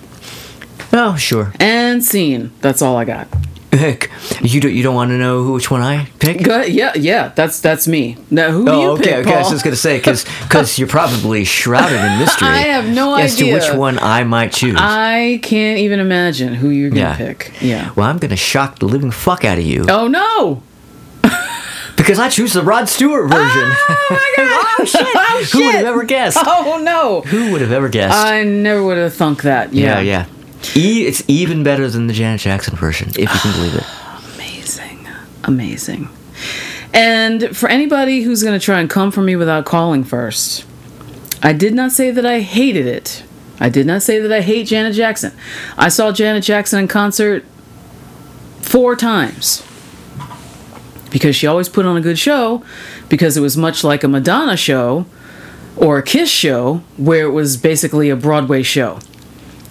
Oh, 0.94 1.16
sure. 1.16 1.54
And 1.60 2.04
scene. 2.04 2.52
That's 2.62 2.82
all 2.82 2.96
I 2.96 3.06
got. 3.06 3.28
Heck, 3.72 4.10
you 4.42 4.62
don't 4.62 4.74
you 4.74 4.82
don't 4.82 4.96
want 4.96 5.12
to 5.12 5.18
know 5.18 5.52
which 5.52 5.70
one 5.70 5.82
I 5.82 6.06
pick? 6.20 6.42
Go. 6.42 6.62
Yeah, 6.62 6.94
yeah. 6.96 7.34
That's 7.36 7.60
that's 7.60 7.86
me. 7.86 8.16
Now, 8.32 8.50
who 8.50 8.66
do 8.66 8.72
oh, 8.72 8.82
you 8.82 8.88
Oh, 8.88 8.94
okay, 8.94 9.04
pick, 9.04 9.28
okay. 9.28 9.36
I 9.36 9.40
was 9.40 9.50
just 9.50 9.64
gonna 9.64 9.76
say 9.76 9.98
because 9.98 10.24
because 10.44 10.80
you're 10.80 10.88
probably 10.88 11.44
shrouded 11.44 12.00
in 12.00 12.18
mystery. 12.18 12.48
I 12.48 12.60
have 12.60 12.88
no 12.88 13.16
as 13.16 13.36
to 13.36 13.52
which 13.52 13.72
one 13.74 14.00
I 14.00 14.24
might 14.24 14.54
choose. 14.54 14.78
I 14.78 15.42
can't 15.44 15.80
even 15.80 16.00
imagine 16.00 16.54
who 16.54 16.70
you're 16.70 16.90
gonna 16.90 17.02
yeah. 17.02 17.18
pick. 17.18 17.54
Yeah. 17.62 17.92
Well, 17.94 18.08
I'm 18.08 18.20
gonna 18.20 18.38
shock 18.38 18.80
the 18.80 18.86
living 18.86 19.12
fuck 19.12 19.44
out 19.44 19.58
of 19.58 19.66
you 19.66 19.86
Oh 19.90 20.08
no! 20.08 20.64
Because 21.98 22.20
I 22.20 22.30
choose 22.30 22.54
the 22.54 22.64
Rod 22.64 22.88
Stewart 22.88 23.30
version. 23.30 23.64
Oh 23.90 24.08
my 24.12 24.34
god! 24.38 24.66
oh 24.80 24.86
shit! 24.86 25.08
Oh 25.30 25.42
shit! 25.44 25.52
Who 25.52 25.66
would 25.66 25.76
have 25.76 25.86
ever 25.86 26.04
guessed? 26.06 26.38
Oh 26.46 26.80
no! 26.82 27.22
Who 27.22 27.52
would 27.52 27.62
have 27.62 27.72
ever 27.74 27.90
guessed? 27.90 28.16
I 28.16 28.44
never 28.44 28.84
would 28.84 28.98
have 28.98 29.14
thunk 29.14 29.42
that. 29.44 29.74
yeah, 29.74 30.00
Yeah. 30.00 30.26
yeah. 30.26 30.80
E- 30.82 31.06
it's 31.06 31.24
even 31.28 31.64
better 31.64 31.88
than 31.90 32.08
the 32.08 32.14
Janet 32.14 32.42
Jackson 32.42 32.76
version, 32.76 33.10
if 33.10 33.18
you 33.20 33.28
can 33.28 33.52
believe 33.54 33.76
it. 33.76 33.84
Amazing. 34.36 35.08
Amazing. 35.44 36.10
And 36.94 37.56
for 37.56 37.70
anybody 37.70 38.22
who's 38.22 38.42
going 38.44 38.58
to 38.58 38.64
try 38.64 38.80
and 38.80 38.90
come 38.90 39.12
for 39.12 39.22
me 39.22 39.36
without 39.36 39.66
calling 39.66 40.04
first, 40.04 40.66
I 41.44 41.54
did 41.54 41.74
not 41.76 41.92
say 41.92 42.10
that 42.12 42.26
I 42.26 42.40
hated 42.40 42.88
it. 42.88 43.24
I 43.60 43.70
did 43.70 43.86
not 43.86 44.02
say 44.02 44.20
that 44.20 44.32
I 44.32 44.42
hate 44.42 44.68
Janet 44.68 44.94
Jackson. 44.96 45.32
I 45.78 45.90
saw 45.90 46.12
Janet 46.12 46.44
Jackson 46.44 46.80
in 46.80 46.88
concert 46.88 47.44
four 48.62 48.96
times 48.96 49.62
because 51.10 51.36
she 51.36 51.48
always 51.48 51.70
put 51.70 51.86
on 51.86 51.98
a 51.98 52.02
good 52.02 52.20
show 52.20 52.64
because 53.10 53.38
it 53.38 53.42
was 53.42 53.58
much 53.58 53.84
like 53.84 54.04
a 54.04 54.08
Madonna 54.08 54.58
show 54.58 55.06
or 55.76 55.98
a 55.98 56.04
Kiss 56.04 56.30
show 56.30 56.82
where 56.98 57.26
it 57.26 57.32
was 57.32 57.58
basically 57.58 58.10
a 58.10 58.16
Broadway 58.16 58.64
show. 58.64 59.00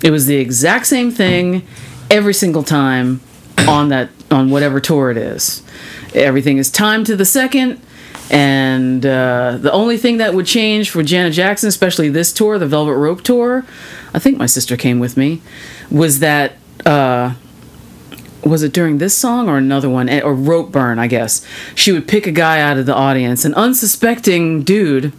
It 0.03 0.11
was 0.11 0.27
the 0.27 0.37
exact 0.37 0.87
same 0.87 1.11
thing 1.11 1.66
every 2.11 2.35
single 2.35 2.62
time 2.62 3.20
on 3.66 3.88
that 3.88 4.11
on 4.31 4.51
whatever 4.51 4.81
tour 4.81 5.11
it 5.11 5.16
is. 5.16 5.62
Everything 6.14 6.59
is 6.59 6.70
timed 6.70 7.07
to 7.07 7.16
the 7.16 7.25
second, 7.25 7.81
and 8.31 9.05
uh, 9.05 9.59
the 9.61 9.72
only 9.72 9.96
thing 9.96 10.18
that 10.18 10.35
would 10.35 10.46
change 10.46 10.90
for 10.90 11.03
Janet 11.03 11.33
Jackson, 11.33 11.68
especially 11.68 12.09
this 12.09 12.33
tour, 12.33 12.59
the 12.59 12.66
Velvet 12.66 12.94
Rope 12.94 13.22
tour, 13.22 13.64
I 14.14 14.18
think 14.18 14.38
my 14.38 14.46
sister 14.46 14.77
came 14.77 14.99
with 14.99 15.16
me, 15.16 15.42
was 15.90 16.20
that. 16.20 16.57
Uh, 16.85 17.35
was 18.46 18.62
it 18.62 18.72
during 18.72 18.98
this 18.98 19.16
song 19.16 19.48
or 19.48 19.56
another 19.56 19.88
one? 19.88 20.09
Eh, 20.09 20.20
or 20.20 20.35
rope 20.35 20.72
burn 20.72 20.98
i 20.98 21.06
guess. 21.06 21.44
She 21.74 21.92
would 21.92 22.09
pick 22.09 22.26
a 22.26 22.32
guy 22.32 22.61
out 22.61 22.78
of 22.78 22.87
the 22.87 22.94
audience. 22.94 23.44
An 23.44 23.54
unsuspecting 23.54 24.62
dude 24.62 25.12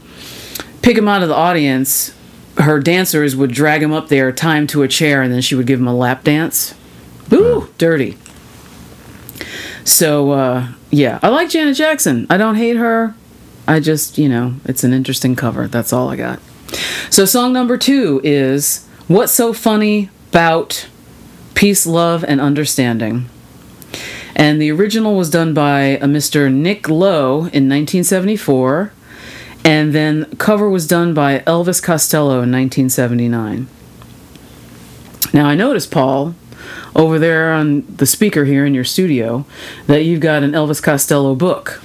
pick 0.81 0.97
him 0.97 1.07
out 1.07 1.21
of 1.21 1.29
the 1.29 1.35
audience. 1.35 2.13
Her 2.57 2.79
dancers 2.79 3.35
would 3.35 3.51
drag 3.51 3.83
him 3.83 3.93
up 3.93 4.07
there 4.07 4.31
tie 4.31 4.57
him 4.57 4.67
to 4.67 4.83
a 4.83 4.87
chair 4.87 5.21
and 5.21 5.33
then 5.33 5.41
she 5.41 5.55
would 5.55 5.67
give 5.67 5.79
him 5.79 5.87
a 5.87 5.95
lap 5.95 6.23
dance. 6.23 6.73
Ooh, 7.31 7.69
dirty. 7.77 8.17
So 9.83 10.31
uh, 10.31 10.67
yeah. 10.89 11.19
I 11.21 11.29
like 11.29 11.49
janet 11.49 11.75
jackson. 11.75 12.27
I 12.29 12.37
don't 12.37 12.55
hate 12.55 12.77
her. 12.77 13.15
I 13.67 13.79
just, 13.79 14.17
you 14.17 14.29
know, 14.29 14.55
it's 14.65 14.83
an 14.83 14.93
interesting 14.93 15.35
cover. 15.35 15.67
That's 15.67 15.91
all 15.91 16.09
I 16.09 16.15
got. 16.15 16.39
So, 17.09 17.25
song 17.25 17.53
number 17.53 17.77
two 17.77 18.21
is 18.23 18.85
What's 19.07 19.31
So 19.31 19.53
Funny 19.53 20.09
About 20.29 20.87
Peace, 21.57 21.87
Love, 21.87 22.23
and 22.23 22.39
Understanding? 22.39 23.27
And 24.35 24.61
the 24.61 24.71
original 24.71 25.15
was 25.15 25.31
done 25.31 25.55
by 25.55 25.81
a 25.81 26.03
Mr. 26.03 26.53
Nick 26.53 26.87
Lowe 26.87 27.37
in 27.37 27.67
1974. 27.67 28.93
And 29.65 29.91
then 29.91 30.25
cover 30.37 30.69
was 30.69 30.85
done 30.85 31.15
by 31.15 31.39
Elvis 31.39 31.81
Costello 31.81 32.43
in 32.43 32.51
1979. 32.51 33.67
Now 35.33 35.47
I 35.47 35.55
noticed, 35.55 35.89
Paul, 35.89 36.35
over 36.95 37.17
there 37.17 37.51
on 37.51 37.87
the 37.87 38.05
speaker 38.05 38.45
here 38.45 38.63
in 38.63 38.75
your 38.75 38.83
studio, 38.83 39.43
that 39.87 40.03
you've 40.03 40.21
got 40.21 40.43
an 40.43 40.51
Elvis 40.51 40.81
Costello 40.81 41.33
book. 41.33 41.81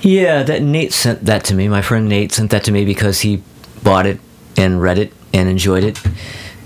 Yeah, 0.00 0.44
that 0.44 0.62
Nate 0.62 0.92
sent 0.92 1.24
that 1.24 1.42
to 1.46 1.54
me. 1.54 1.66
My 1.66 1.82
friend 1.82 2.08
Nate 2.08 2.30
sent 2.30 2.52
that 2.52 2.62
to 2.64 2.70
me 2.70 2.84
because 2.84 3.22
he 3.22 3.42
bought 3.82 4.06
it 4.06 4.20
and 4.56 4.80
read 4.80 4.98
it 4.98 5.12
and 5.32 5.48
enjoyed 5.48 5.82
it, 5.82 6.00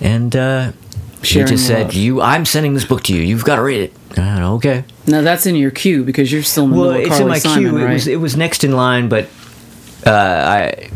and 0.03 0.37
uh, 0.37 0.73
he 1.21 1.27
Sharing 1.27 1.49
just 1.49 1.67
said, 1.67 1.87
love. 1.87 1.95
"You, 1.95 2.21
I'm 2.21 2.45
sending 2.45 2.75
this 2.75 2.85
book 2.85 3.03
to 3.05 3.15
you. 3.15 3.23
You've 3.23 3.45
got 3.45 3.57
to 3.57 3.63
read 3.63 3.81
it." 3.81 4.19
Okay. 4.19 4.85
Now 5.07 5.21
that's 5.23 5.47
in 5.47 5.55
your 5.57 5.71
queue 5.71 6.05
because 6.05 6.33
you're 6.33 6.43
still 6.43 6.65
in 6.65 6.71
the 6.71 6.77
Well, 6.77 6.93
middle 6.93 7.07
of 7.07 7.11
it's 7.13 7.21
in 7.21 7.29
my 7.29 7.39
Simon, 7.39 7.71
queue. 7.77 7.85
right? 7.85 7.91
It 7.91 7.95
was 7.95 8.07
it 8.07 8.17
was 8.21 8.37
next 8.37 8.65
in 8.65 8.73
line, 8.73 9.09
but 9.09 9.29
uh, 10.07 10.11
I 10.11 10.91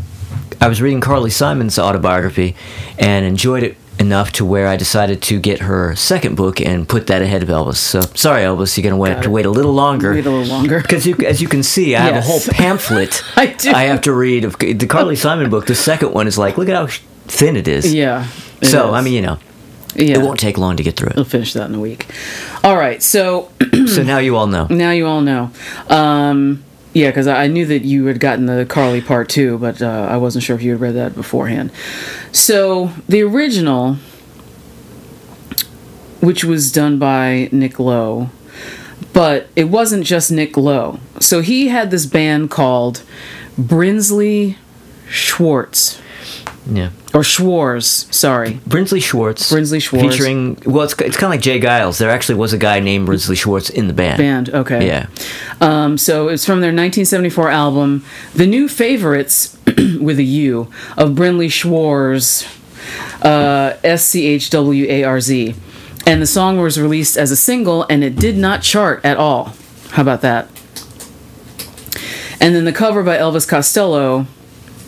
I 0.61 0.67
was 0.67 0.81
reading 0.81 1.01
Carly 1.01 1.29
Simon's 1.29 1.77
autobiography 1.77 2.55
and 2.97 3.25
enjoyed 3.25 3.63
it 3.63 3.77
enough 3.99 4.31
to 4.33 4.43
where 4.45 4.67
I 4.67 4.75
decided 4.75 5.21
to 5.23 5.39
get 5.39 5.59
her 5.59 5.95
second 5.95 6.35
book 6.35 6.59
and 6.59 6.89
put 6.89 7.07
that 7.07 7.21
ahead 7.21 7.43
of 7.43 7.49
Elvis. 7.49 7.75
So 7.75 8.01
sorry, 8.15 8.41
Elvis, 8.41 8.75
you're 8.77 8.83
gonna 8.83 8.97
wait, 8.97 9.11
have 9.13 9.23
to 9.23 9.29
wait 9.29 9.45
a 9.45 9.51
little 9.51 9.73
longer. 9.73 10.13
Wait 10.13 10.25
a 10.25 10.29
little 10.29 10.45
longer. 10.47 10.79
Because 10.81 11.05
you, 11.05 11.15
as 11.25 11.41
you 11.41 11.47
can 11.47 11.63
see, 11.63 11.95
I 11.95 12.01
have 12.01 12.15
a 12.15 12.21
whole 12.21 12.39
pamphlet. 12.41 13.21
I 13.37 13.47
do. 13.47 13.71
I 13.71 13.83
have 13.83 14.01
to 14.01 14.13
read. 14.13 14.45
Of, 14.45 14.57
the 14.57 14.87
Carly 14.87 15.15
Simon 15.15 15.49
book. 15.49 15.67
The 15.67 15.75
second 15.75 16.11
one 16.13 16.27
is 16.27 16.37
like, 16.37 16.57
look 16.57 16.69
at 16.69 16.75
how 16.75 16.87
thin 17.27 17.55
it 17.55 17.67
is. 17.67 17.93
Yeah. 17.93 18.27
it 18.61 18.65
So 18.65 18.87
is. 18.89 18.93
I 18.95 19.01
mean, 19.01 19.13
you 19.13 19.21
know, 19.21 19.37
yeah. 19.95 20.19
it 20.19 20.21
won't 20.21 20.39
take 20.39 20.57
long 20.57 20.77
to 20.77 20.83
get 20.83 20.97
through 20.97 21.09
it. 21.09 21.15
We'll 21.15 21.25
finish 21.25 21.53
that 21.53 21.69
in 21.69 21.75
a 21.75 21.79
week. 21.79 22.07
All 22.63 22.77
right. 22.77 23.01
So 23.01 23.49
so 23.87 24.03
now 24.03 24.17
you 24.17 24.35
all 24.35 24.47
know. 24.47 24.67
now 24.69 24.91
you 24.91 25.07
all 25.07 25.21
know. 25.21 25.51
Um, 25.89 26.63
yeah, 26.93 27.09
because 27.09 27.27
I 27.27 27.47
knew 27.47 27.65
that 27.65 27.83
you 27.83 28.05
had 28.05 28.19
gotten 28.19 28.45
the 28.45 28.65
Carly 28.65 29.01
part 29.01 29.27
two, 29.27 29.57
but 29.57 29.81
uh, 29.81 30.07
I 30.09 30.17
wasn't 30.17 30.43
sure 30.43 30.55
if 30.55 30.61
you 30.61 30.73
had 30.73 30.81
read 30.81 30.93
that 30.93 31.15
beforehand. 31.15 31.71
So 32.31 32.91
the 33.09 33.23
original, 33.23 33.95
which 36.21 36.43
was 36.43 36.71
done 36.71 36.99
by 36.99 37.49
Nick 37.51 37.79
Lowe, 37.79 38.29
but 39.11 39.47
it 39.55 39.65
wasn't 39.65 40.05
just 40.05 40.31
Nick 40.31 40.55
Lowe. 40.55 40.99
So 41.19 41.41
he 41.41 41.69
had 41.69 41.89
this 41.89 42.05
band 42.05 42.51
called 42.51 43.01
Brinsley 43.59 44.57
Schwartz 45.09 45.99
Yeah. 46.65 46.91
or 47.13 47.23
Schwarz. 47.23 48.07
Sorry, 48.09 48.53
Brinsley 48.67 49.01
Schwartz. 49.01 49.51
Brinsley 49.51 49.81
Schwartz. 49.81 50.15
Featuring, 50.15 50.57
well, 50.65 50.83
it's, 50.83 50.93
it's 50.93 51.17
kind 51.17 51.25
of 51.25 51.31
like 51.31 51.41
J. 51.41 51.59
Geils. 51.59 51.99
There 51.99 52.09
actually 52.09 52.35
was 52.35 52.53
a 52.53 52.57
guy 52.57 52.79
named 52.79 53.07
Brinsley 53.07 53.37
Schwartz 53.37 53.69
in 53.69 53.87
the 53.87 53.93
band. 53.93 54.17
band. 54.17 54.49
Okay. 54.49 54.87
Yeah. 54.87 55.07
Um, 55.59 55.97
so 55.97 56.29
it's 56.29 56.45
from 56.45 56.61
their 56.61 56.69
1974 56.69 57.49
album, 57.49 58.05
The 58.33 58.47
New 58.47 58.67
Favorites, 58.69 59.57
with 59.99 60.19
a 60.19 60.23
U, 60.23 60.69
of 60.97 61.11
Brinley 61.11 61.51
Schwarz, 61.51 62.47
uh, 63.21 63.77
S 63.83 64.05
C 64.05 64.25
H 64.27 64.49
W 64.49 64.85
A 64.89 65.03
R 65.03 65.19
Z. 65.19 65.55
And 66.05 66.21
the 66.21 66.27
song 66.27 66.59
was 66.59 66.79
released 66.79 67.17
as 67.17 67.31
a 67.31 67.35
single 67.37 67.85
and 67.89 68.03
it 68.03 68.17
did 68.17 68.37
not 68.37 68.61
chart 68.61 69.03
at 69.05 69.17
all. 69.17 69.53
How 69.91 70.01
about 70.01 70.21
that? 70.21 70.47
And 72.41 72.53
then 72.53 72.65
the 72.65 72.73
cover 72.73 73.03
by 73.03 73.17
Elvis 73.17 73.47
Costello. 73.47 74.27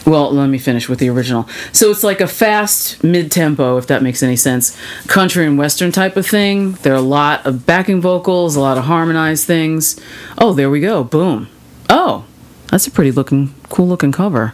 Well, 0.05 0.31
let 0.31 0.47
me 0.47 0.59
finish 0.59 0.87
with 0.87 0.99
the 0.99 1.09
original. 1.09 1.49
So 1.71 1.89
it's 1.89 2.03
like 2.03 2.21
a 2.21 2.27
fast 2.27 3.03
mid 3.03 3.31
tempo, 3.31 3.77
if 3.77 3.87
that 3.87 4.03
makes 4.03 4.21
any 4.21 4.35
sense, 4.35 4.77
country 5.07 5.45
and 5.45 5.57
western 5.57 5.91
type 5.91 6.15
of 6.15 6.27
thing. 6.27 6.73
There 6.73 6.93
are 6.93 6.97
a 6.97 7.01
lot 7.01 7.45
of 7.45 7.65
backing 7.65 8.01
vocals, 8.01 8.55
a 8.55 8.61
lot 8.61 8.77
of 8.77 8.85
harmonized 8.85 9.47
things. 9.47 9.99
Oh, 10.37 10.53
there 10.53 10.69
we 10.69 10.79
go. 10.79 11.03
Boom. 11.03 11.49
Oh, 11.89 12.25
that's 12.69 12.85
a 12.85 12.91
pretty 12.91 13.11
looking, 13.11 13.55
cool 13.69 13.87
looking 13.87 14.11
cover. 14.11 14.53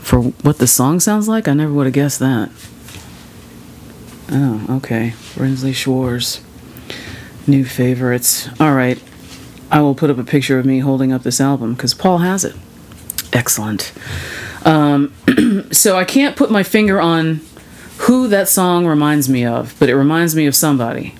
For 0.00 0.20
what 0.20 0.58
the 0.58 0.66
song 0.66 1.00
sounds 1.00 1.26
like, 1.26 1.48
I 1.48 1.54
never 1.54 1.72
would 1.72 1.86
have 1.86 1.94
guessed 1.94 2.18
that. 2.18 2.50
Oh, 4.30 4.66
okay. 4.76 5.14
Brinsley 5.34 5.74
Schwarz. 5.74 6.42
New 7.46 7.64
favorites. 7.64 8.48
All 8.60 8.74
right. 8.74 9.02
I 9.70 9.80
will 9.80 9.94
put 9.94 10.10
up 10.10 10.18
a 10.18 10.24
picture 10.24 10.58
of 10.58 10.66
me 10.66 10.80
holding 10.80 11.12
up 11.12 11.22
this 11.22 11.40
album 11.40 11.74
because 11.74 11.94
Paul 11.94 12.18
has 12.18 12.44
it. 12.44 12.54
Excellent. 13.34 13.92
Um, 14.64 15.12
so 15.72 15.96
I 15.98 16.04
can't 16.04 16.36
put 16.36 16.50
my 16.50 16.62
finger 16.62 17.00
on 17.00 17.40
who 17.98 18.28
that 18.28 18.48
song 18.48 18.86
reminds 18.86 19.28
me 19.28 19.44
of, 19.44 19.74
but 19.78 19.88
it 19.88 19.96
reminds 19.96 20.34
me 20.34 20.46
of 20.46 20.54
somebody. 20.56 21.14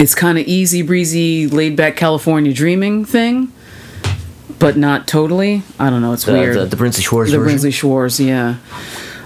It's 0.00 0.14
kind 0.14 0.38
of 0.38 0.46
easy 0.46 0.82
breezy, 0.82 1.46
laid 1.46 1.76
back 1.76 1.96
California 1.96 2.52
dreaming 2.52 3.04
thing, 3.04 3.52
but 4.58 4.76
not 4.76 5.06
totally. 5.06 5.62
I 5.78 5.88
don't 5.90 6.02
know. 6.02 6.12
It's 6.12 6.24
The, 6.24 6.32
weird. 6.32 6.56
the, 6.56 6.66
the 6.66 6.76
Brinsley 6.76 7.02
Schwartz 7.04 7.30
The 7.30 7.38
version. 7.38 7.58
Brinsley 7.58 7.72
Schwarz, 7.72 8.18
yeah. 8.20 8.56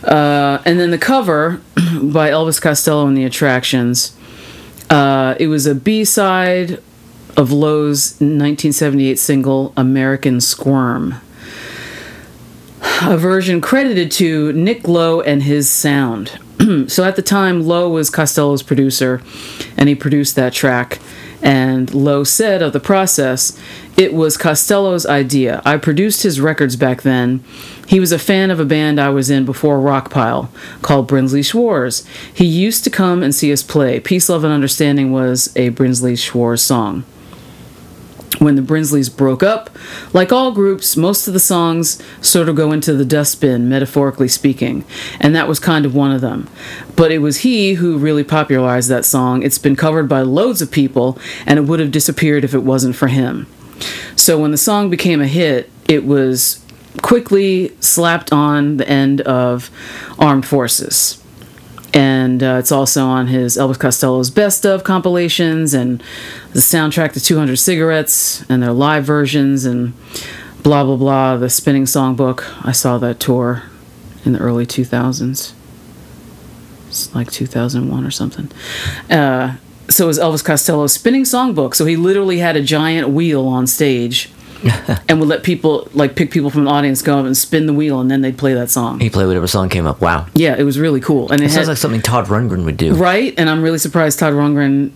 Uh, 0.05 0.61
and 0.64 0.79
then 0.79 0.90
the 0.90 0.98
cover 0.98 1.61
by 1.74 2.31
Elvis 2.31 2.61
Costello 2.61 3.07
and 3.07 3.16
the 3.16 3.24
Attractions. 3.24 4.14
Uh, 4.90 5.35
it 5.40 5.48
was 5.48 5.66
a 5.66 5.74
B 5.74 6.05
side 6.05 6.83
of 7.37 7.51
Lowe's 7.53 8.12
1978 8.20 9.18
single 9.18 9.72
American 9.77 10.40
Squirm. 10.40 11.14
A 13.00 13.16
version 13.16 13.61
credited 13.61 14.11
to 14.12 14.52
Nick 14.52 14.88
Lowe 14.88 15.20
and 15.20 15.44
his 15.44 15.70
sound. 15.70 16.38
so 16.88 17.04
at 17.04 17.14
the 17.14 17.22
time, 17.22 17.62
Lowe 17.62 17.88
was 17.88 18.11
Costello's 18.11 18.64
producer, 18.64 19.22
and 19.76 19.88
he 19.88 19.94
produced 19.94 20.34
that 20.34 20.52
track. 20.52 20.98
And 21.40 21.94
Lowe 21.94 22.24
said 22.24 22.61
of 22.61 22.72
the 22.72 22.80
process, 22.80 23.56
it 23.96 24.12
was 24.12 24.37
Costello's 24.37 25.06
idea. 25.06 25.62
I 25.64 25.76
produced 25.76 26.24
his 26.24 26.40
records 26.40 26.74
back 26.74 27.02
then. 27.02 27.44
He 27.87 28.00
was 28.00 28.11
a 28.11 28.18
fan 28.18 28.50
of 28.50 28.58
a 28.58 28.64
band 28.64 29.00
I 29.00 29.11
was 29.11 29.30
in 29.30 29.44
before 29.44 29.78
Rockpile 29.78 30.48
called 30.82 31.08
Brinsley 31.08 31.48
Schwarz. 31.48 32.04
He 32.34 32.44
used 32.44 32.82
to 32.82 32.90
come 32.90 33.22
and 33.22 33.32
see 33.32 33.52
us 33.52 33.62
play. 33.62 34.00
Peace, 34.00 34.28
Love, 34.28 34.42
and 34.42 34.52
Understanding 34.52 35.12
was 35.12 35.54
a 35.54 35.70
Brinsley 35.70 36.18
Schwarz 36.18 36.62
song 36.62 37.04
when 38.38 38.57
the 38.57 38.62
Brinsleys 38.62 39.14
broke 39.14 39.42
up, 39.42 39.70
like 40.12 40.33
all 40.33 40.53
groups, 40.53 40.96
most 40.96 41.27
of 41.27 41.35
the 41.35 41.40
songs 41.40 42.03
sort 42.20 42.48
of 42.48 42.57
go 42.57 42.72
into 42.72 42.92
the 42.92 43.05
dustbin, 43.05 43.68
metaphorically 43.68 44.29
speaking, 44.29 44.85
and 45.20 45.35
that 45.35 45.48
was 45.48 45.59
kind 45.61 45.85
of 45.85 45.94
one 45.94 46.12
of 46.12 46.20
them. 46.20 46.48
But 46.96 47.12
it 47.12 47.18
was 47.18 47.38
he 47.38 47.74
who 47.74 47.98
really 47.98 48.24
popularized 48.24 48.88
that 48.90 49.05
song. 49.05 49.42
It's 49.42 49.59
been 49.59 49.77
covered 49.77 50.09
by 50.09 50.22
loads 50.22 50.62
of 50.62 50.70
people, 50.70 51.18
and 51.46 51.59
it 51.59 51.62
would 51.62 51.81
have 51.81 51.90
disappeared 51.90 52.44
if 52.44 52.55
it 52.55 52.62
wasn't 52.62 52.96
for 52.96 53.09
him. 53.09 53.46
So 54.16 54.38
when 54.38 54.51
the 54.51 54.57
song 54.57 54.90
became 54.90 55.20
a 55.20 55.27
hit, 55.27 55.70
it 55.88 56.05
was 56.05 56.64
quickly 57.03 57.77
slapped 57.81 58.33
on 58.33 58.77
the 58.79 58.88
end 58.88 59.20
of 59.22 59.70
Armed 60.18 60.46
Forces 60.46 61.22
and 61.94 62.42
uh, 62.42 62.57
it's 62.59 62.72
also 62.72 63.05
on 63.05 63.29
his 63.29 63.57
Elvis 63.57 63.79
Costello's 63.79 64.31
Best 64.31 64.66
of 64.66 64.85
compilations 64.85 65.74
and 65.74 66.03
the 66.53 66.61
soundtrack 66.61 67.12
to 67.12 67.20
200 67.20 67.57
Cigarettes 67.57 68.44
and 68.48 68.62
their 68.62 68.72
live 68.72 69.05
versions 69.05 69.64
and 69.64 69.94
blah 70.62 70.85
blah 70.85 70.96
blah. 70.96 71.37
The 71.37 71.48
Spinning 71.51 71.85
Songbook. 71.85 72.44
I 72.64 72.72
saw 72.72 72.98
that 72.98 73.20
tour 73.20 73.64
in 74.24 74.33
the 74.33 74.38
early 74.38 74.66
2000s. 74.66 75.53
It's 76.88 77.14
like 77.14 77.31
2001 77.31 78.05
or 78.05 78.11
something. 78.11 78.51
Uh, 79.11 79.57
so 79.88 80.05
it 80.05 80.09
was 80.09 80.18
Elvis 80.18 80.44
Costello's 80.44 80.92
Spinning 80.92 81.24
Songbook. 81.24 81.74
So 81.74 81.85
he 81.85 81.96
literally 81.96 82.38
had 82.38 82.57
a 82.57 82.62
giant 82.62 83.09
wheel 83.11 83.46
on 83.46 83.66
stage. 83.66 84.31
and 85.09 85.21
would 85.21 85.29
let 85.29 85.42
people 85.44 85.88
like 85.94 86.16
pick 86.16 86.31
people 86.31 86.51
from 86.51 86.64
the 86.64 86.71
audience 86.71 87.01
go 87.03 87.18
up 87.18 87.27
and 87.27 87.37
spin 87.37 87.66
the 87.66 87.73
wheel 87.73 88.01
and 88.01 88.11
then 88.11 88.23
they'd 88.23 88.37
play 88.38 88.55
that 88.55 88.71
song. 88.71 88.99
He 89.01 89.09
played 89.11 89.27
whatever 89.27 89.47
song 89.47 89.68
came 89.68 89.87
up. 89.87 90.01
Wow. 90.01 90.27
Yeah, 90.35 90.57
it 90.59 90.64
was 90.64 90.79
really 90.79 91.01
cool. 91.01 91.31
And 91.31 91.40
it, 91.40 91.47
It 91.47 91.51
sounds 91.51 91.66
had, 91.66 91.73
like 91.73 91.79
something 91.79 92.03
Todd 92.03 92.27
Rundgren 92.27 92.64
would 92.64 92.77
do. 92.77 92.94
right, 92.94 93.35
and 93.38 93.49
I'm 93.49 93.62
really 93.62 93.79
surprised 93.79 94.18
Todd 94.18 94.33
Rundgren, 94.33 94.90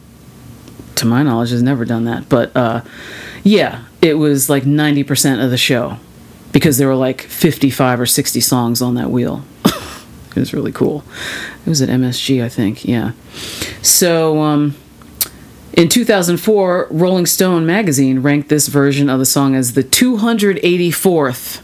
to 0.96 1.06
my 1.06 1.22
knowledge, 1.22 1.50
has 1.50 1.62
never 1.62 1.84
done 1.84 2.04
that. 2.06 2.28
But 2.28 2.56
uh, 2.56 2.82
yeah, 3.44 3.84
it 4.00 4.14
was 4.14 4.50
like 4.50 4.64
90% 4.64 5.44
of 5.44 5.50
the 5.50 5.56
show 5.56 5.96
because 6.52 6.78
there 6.78 6.88
were 6.88 6.94
like 6.96 7.22
55 7.22 8.00
or 8.00 8.06
60 8.06 8.40
songs 8.40 8.82
on 8.82 8.94
that 8.96 9.10
wheel. 9.10 9.44
it 9.64 10.36
was 10.36 10.52
really 10.52 10.72
cool. 10.72 11.04
It 11.64 11.68
was 11.68 11.80
at 11.80 11.88
MSG, 11.88 12.42
I 12.42 12.48
think. 12.48 12.84
Yeah. 12.84 13.12
So 13.80 14.40
um, 14.40 14.74
in 15.74 15.88
2004, 15.88 16.88
Rolling 16.90 17.26
Stone 17.26 17.64
magazine 17.66 18.20
ranked 18.20 18.48
this 18.48 18.68
version 18.68 19.08
of 19.08 19.18
the 19.18 19.26
song 19.26 19.54
as 19.54 19.72
the 19.72 19.82
284th 19.82 21.60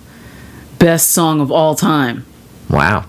best 0.79 1.11
song 1.11 1.40
of 1.40 1.51
all 1.51 1.75
time. 1.75 2.25
Wow. 2.71 3.05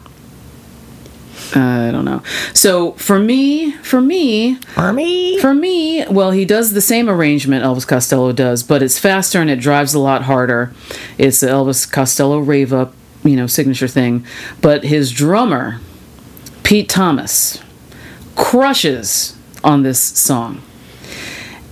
Uh, 1.56 1.60
I 1.88 1.92
don't 1.92 2.06
know. 2.06 2.22
So 2.54 2.92
for 2.94 3.20
me, 3.20 3.72
for 3.82 4.02
me, 4.02 4.56
For 4.76 4.94
me. 4.94 5.40
for 5.40 5.54
me, 5.54 6.06
well, 6.08 6.32
he 6.32 6.46
does 6.46 6.74
the 6.74 6.82
same 6.82 7.10
arrangement 7.10 7.64
Elvis 7.64 7.88
Costello 7.88 8.32
does, 8.32 8.62
but 8.62 8.84
it's 8.84 9.00
faster 9.00 9.42
and 9.42 9.50
it 9.50 9.60
drives 9.60 9.94
a 9.94 10.00
lot 10.00 10.24
harder. 10.24 10.74
It's 11.18 11.40
the 11.40 11.48
Elvis 11.48 11.92
Costello 11.92 12.38
rave 12.40 12.72
up, 12.72 12.94
you 13.24 13.36
know, 13.36 13.48
signature 13.48 13.88
thing. 13.88 14.26
But 14.62 14.84
his 14.84 15.12
drummer, 15.12 15.80
Pete 16.64 16.88
Thomas, 16.88 17.60
crushes 18.36 19.36
on 19.64 19.82
this 19.82 20.00
song. 20.00 20.62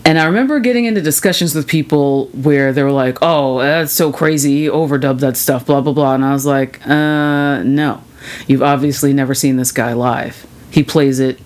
And 0.07 0.17
I 0.17 0.23
remember 0.23 0.61
getting 0.61 0.85
into 0.85 1.01
discussions 1.01 1.53
with 1.53 1.67
people 1.67 2.27
where 2.27 2.71
they 2.71 2.81
were 2.81 2.93
like, 2.93 3.17
"Oh, 3.21 3.59
that's 3.59 3.91
so 3.91 4.13
crazy, 4.13 4.61
he 4.63 4.69
overdubbed 4.69 5.19
that 5.19 5.35
stuff, 5.35 5.65
blah 5.65 5.81
blah 5.81 5.91
blah," 5.91 6.15
and 6.15 6.23
I 6.23 6.31
was 6.31 6.45
like, 6.45 6.79
"Uh, 6.87 7.61
no, 7.63 7.99
you've 8.47 8.63
obviously 8.63 9.11
never 9.11 9.33
seen 9.35 9.57
this 9.57 9.73
guy 9.73 9.91
live. 9.91 10.47
He 10.71 10.81
plays 10.81 11.19
it 11.19 11.39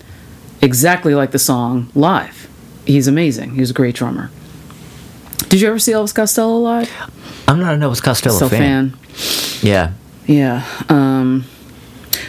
exactly 0.62 1.16
like 1.16 1.32
the 1.32 1.40
song 1.40 1.90
live. 1.96 2.48
He's 2.86 3.08
amazing. 3.08 3.56
He's 3.56 3.72
a 3.72 3.74
great 3.74 3.96
drummer." 3.96 4.30
Did 5.50 5.60
you 5.62 5.68
ever 5.68 5.80
see 5.80 5.92
Elvis 5.94 6.14
Costello 6.14 6.60
live? 6.60 6.90
I'm 7.48 7.60
not 7.60 7.74
an 7.74 7.80
Elvis 7.82 8.02
Costello 8.04 8.38
So 8.38 8.48
fan. 8.48 8.92
fan. 8.92 9.60
Yeah. 9.64 9.92
Yeah. 10.28 10.64
Um, 10.88 11.46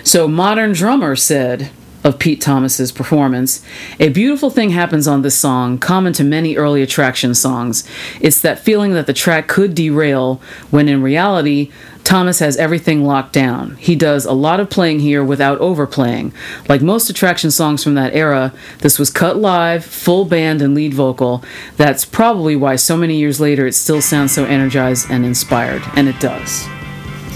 so, 0.02 0.26
Modern 0.28 0.72
Drummer 0.72 1.14
said 1.14 1.68
of 2.04 2.18
Pete 2.18 2.40
Thomas's 2.40 2.92
performance, 2.92 3.64
a 4.00 4.08
beautiful 4.08 4.50
thing 4.50 4.70
happens 4.70 5.06
on 5.06 5.22
this 5.22 5.36
song, 5.36 5.78
common 5.78 6.12
to 6.14 6.24
many 6.24 6.56
early 6.56 6.82
attraction 6.82 7.34
songs. 7.34 7.88
It's 8.20 8.40
that 8.40 8.58
feeling 8.58 8.92
that 8.94 9.06
the 9.06 9.12
track 9.12 9.48
could 9.48 9.74
derail 9.74 10.40
when 10.70 10.88
in 10.88 11.02
reality, 11.02 11.70
Thomas 12.04 12.40
has 12.40 12.56
everything 12.56 13.04
locked 13.04 13.32
down. 13.32 13.76
He 13.76 13.94
does 13.94 14.24
a 14.24 14.32
lot 14.32 14.58
of 14.58 14.68
playing 14.68 15.00
here 15.00 15.22
without 15.22 15.58
overplaying. 15.58 16.32
Like 16.68 16.82
most 16.82 17.08
attraction 17.08 17.50
songs 17.50 17.84
from 17.84 17.94
that 17.94 18.14
era, 18.14 18.52
this 18.78 18.98
was 18.98 19.08
cut 19.08 19.36
live, 19.36 19.84
full 19.84 20.24
band 20.24 20.60
and 20.62 20.74
lead 20.74 20.94
vocal. 20.94 21.44
That's 21.76 22.04
probably 22.04 22.56
why 22.56 22.76
so 22.76 22.96
many 22.96 23.16
years 23.18 23.40
later 23.40 23.66
it 23.66 23.74
still 23.74 24.02
sounds 24.02 24.32
so 24.32 24.44
energized 24.44 25.10
and 25.10 25.24
inspired, 25.24 25.82
and 25.94 26.08
it 26.08 26.18
does. 26.18 26.66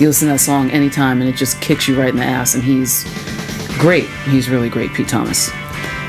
You 0.00 0.08
listen 0.08 0.28
to 0.28 0.34
that 0.34 0.40
song 0.40 0.70
anytime 0.70 1.20
and 1.22 1.30
it 1.30 1.36
just 1.36 1.60
kicks 1.60 1.88
you 1.88 1.98
right 1.98 2.10
in 2.10 2.16
the 2.16 2.24
ass, 2.24 2.54
and 2.54 2.64
he's 2.64 3.04
great. 3.78 4.08
He's 4.28 4.48
really 4.48 4.68
great, 4.68 4.92
Pete 4.92 5.08
Thomas. 5.08 5.50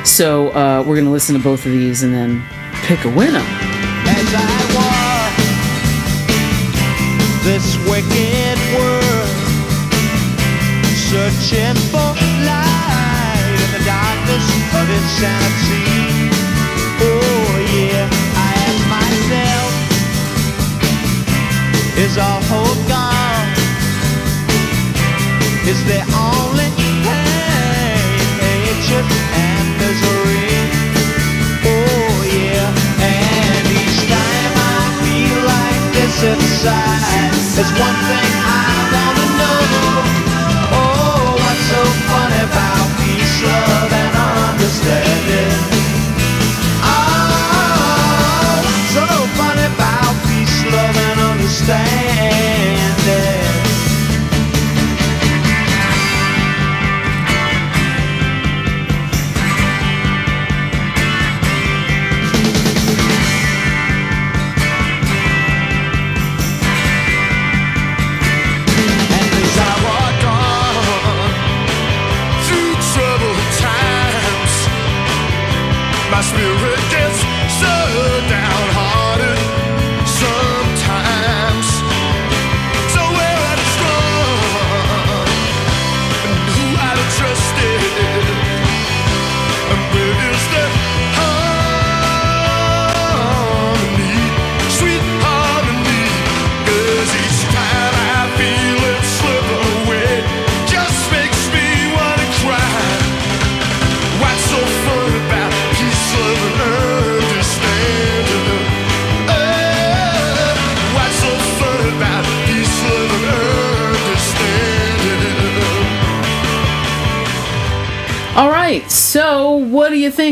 So 0.03 0.49
uh, 0.49 0.83
we're 0.85 0.95
gonna 0.95 1.11
listen 1.11 1.35
to 1.35 1.41
both 1.41 1.65
of 1.65 1.71
these 1.71 2.03
and 2.03 2.13
then 2.13 2.43
pick 2.83 3.03
a 3.05 3.09
winner. 3.09 3.43
as 4.07 4.33
I 4.33 4.57
walk 4.75 5.33
this 7.43 7.77
wicked 7.87 8.57
world, 8.75 9.27
searching 11.11 11.75
for 11.91 12.15
light 12.47 13.57
in 13.63 13.69
the 13.75 13.83
darkness 13.85 14.45
of 14.75 14.89
insanity. 14.89 16.31
Oh 17.03 17.57
yeah, 17.75 18.07
I 18.35 18.49
ask 18.67 18.81
myself, 18.87 19.71
is 21.97 22.15
hope 22.47 22.81
gone? 22.87 23.17
Is 25.67 25.79
there 25.85 26.05
only 26.15 26.86
and 28.95 29.67
misery? 29.77 30.47
Oh 31.67 32.23
yeah, 32.23 32.71
and 33.03 33.67
each 33.67 33.99
time 34.07 34.53
I 34.55 34.79
feel 35.03 35.39
like 35.43 35.83
this 35.91 36.23
inside, 36.23 37.31
there's 37.55 37.71
uh, 37.71 37.83
one 37.83 37.99
thing 38.07 38.33
I 38.47 38.67
wanna 38.95 39.27
know. 39.39 39.59
Oh, 40.71 41.35
what's 41.35 41.63
so 41.67 41.81
about 42.47 42.87
peace, 43.03 43.43
love, 43.43 43.91
and 43.91 44.15
understanding? 44.47 45.76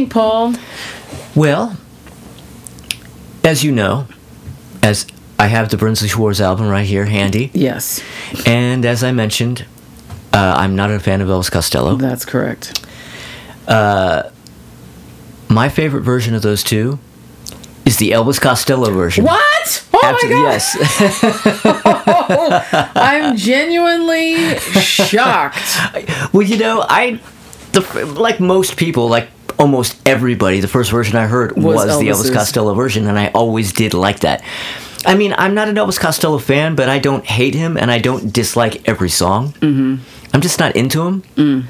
Think, 0.05 0.13
Paul? 0.13 0.53
Well, 1.35 1.77
as 3.43 3.63
you 3.63 3.71
know, 3.71 4.07
as 4.81 5.05
I 5.39 5.47
have 5.47 5.69
the 5.69 5.77
Brinsley 5.77 6.09
Schwarz 6.09 6.39
album 6.41 6.67
right 6.67 6.85
here 6.85 7.05
handy, 7.05 7.51
Yes, 7.53 8.01
and 8.45 8.85
as 8.85 9.03
I 9.03 9.11
mentioned, 9.11 9.65
uh, 10.33 10.53
I'm 10.57 10.75
not 10.75 10.91
a 10.91 10.99
fan 10.99 11.21
of 11.21 11.27
Elvis 11.29 11.51
Costello. 11.51 11.95
that's 11.95 12.25
correct. 12.25 12.85
Uh, 13.67 14.29
My 15.49 15.69
favorite 15.69 16.01
version 16.01 16.33
of 16.35 16.41
those 16.41 16.63
two 16.63 16.99
is 17.85 17.97
the 17.97 18.11
Elvis 18.11 18.39
Costello 18.41 18.91
version. 18.91 19.25
What? 19.25 19.85
Oh 19.93 19.99
my 20.01 20.29
god! 20.29 20.43
Yes. 20.43 20.75
I'm 22.95 23.35
genuinely 23.37 24.57
shocked. 24.59 25.77
well, 26.33 26.43
you 26.43 26.57
know, 26.57 26.83
I, 26.87 27.19
the, 27.73 27.81
like 28.17 28.39
most 28.39 28.75
people, 28.77 29.07
like 29.09 29.29
almost 29.57 29.99
everybody, 30.05 30.59
the 30.59 30.67
first 30.67 30.91
version 30.91 31.15
I 31.15 31.27
heard 31.27 31.55
Was 31.55 31.85
was, 31.85 31.99
the 31.99 32.07
Elvis's. 32.07 32.29
Elvis 32.29 32.33
Costello 32.33 32.73
version, 32.73 33.07
and 33.07 33.17
I 33.17 33.27
always 33.29 33.73
did 33.73 33.93
like 33.93 34.21
that. 34.21 34.43
I 35.05 35.15
mean, 35.15 35.35
I'm 35.37 35.53
not 35.53 35.67
an 35.67 35.75
Elvis 35.75 35.99
Costello 35.99 36.39
fan, 36.39 36.75
but 36.75 36.89
I 36.89 36.99
don't 36.99 37.25
hate 37.25 37.53
him, 37.53 37.77
and 37.77 37.91
I 37.91 37.99
don't 37.99 38.33
dislike 38.33 38.87
every 38.87 39.09
song. 39.09 39.49
Mm-hmm. 39.53 39.95
I'm 40.33 40.41
just 40.41 40.59
not 40.59 40.75
into 40.75 41.01
him, 41.01 41.67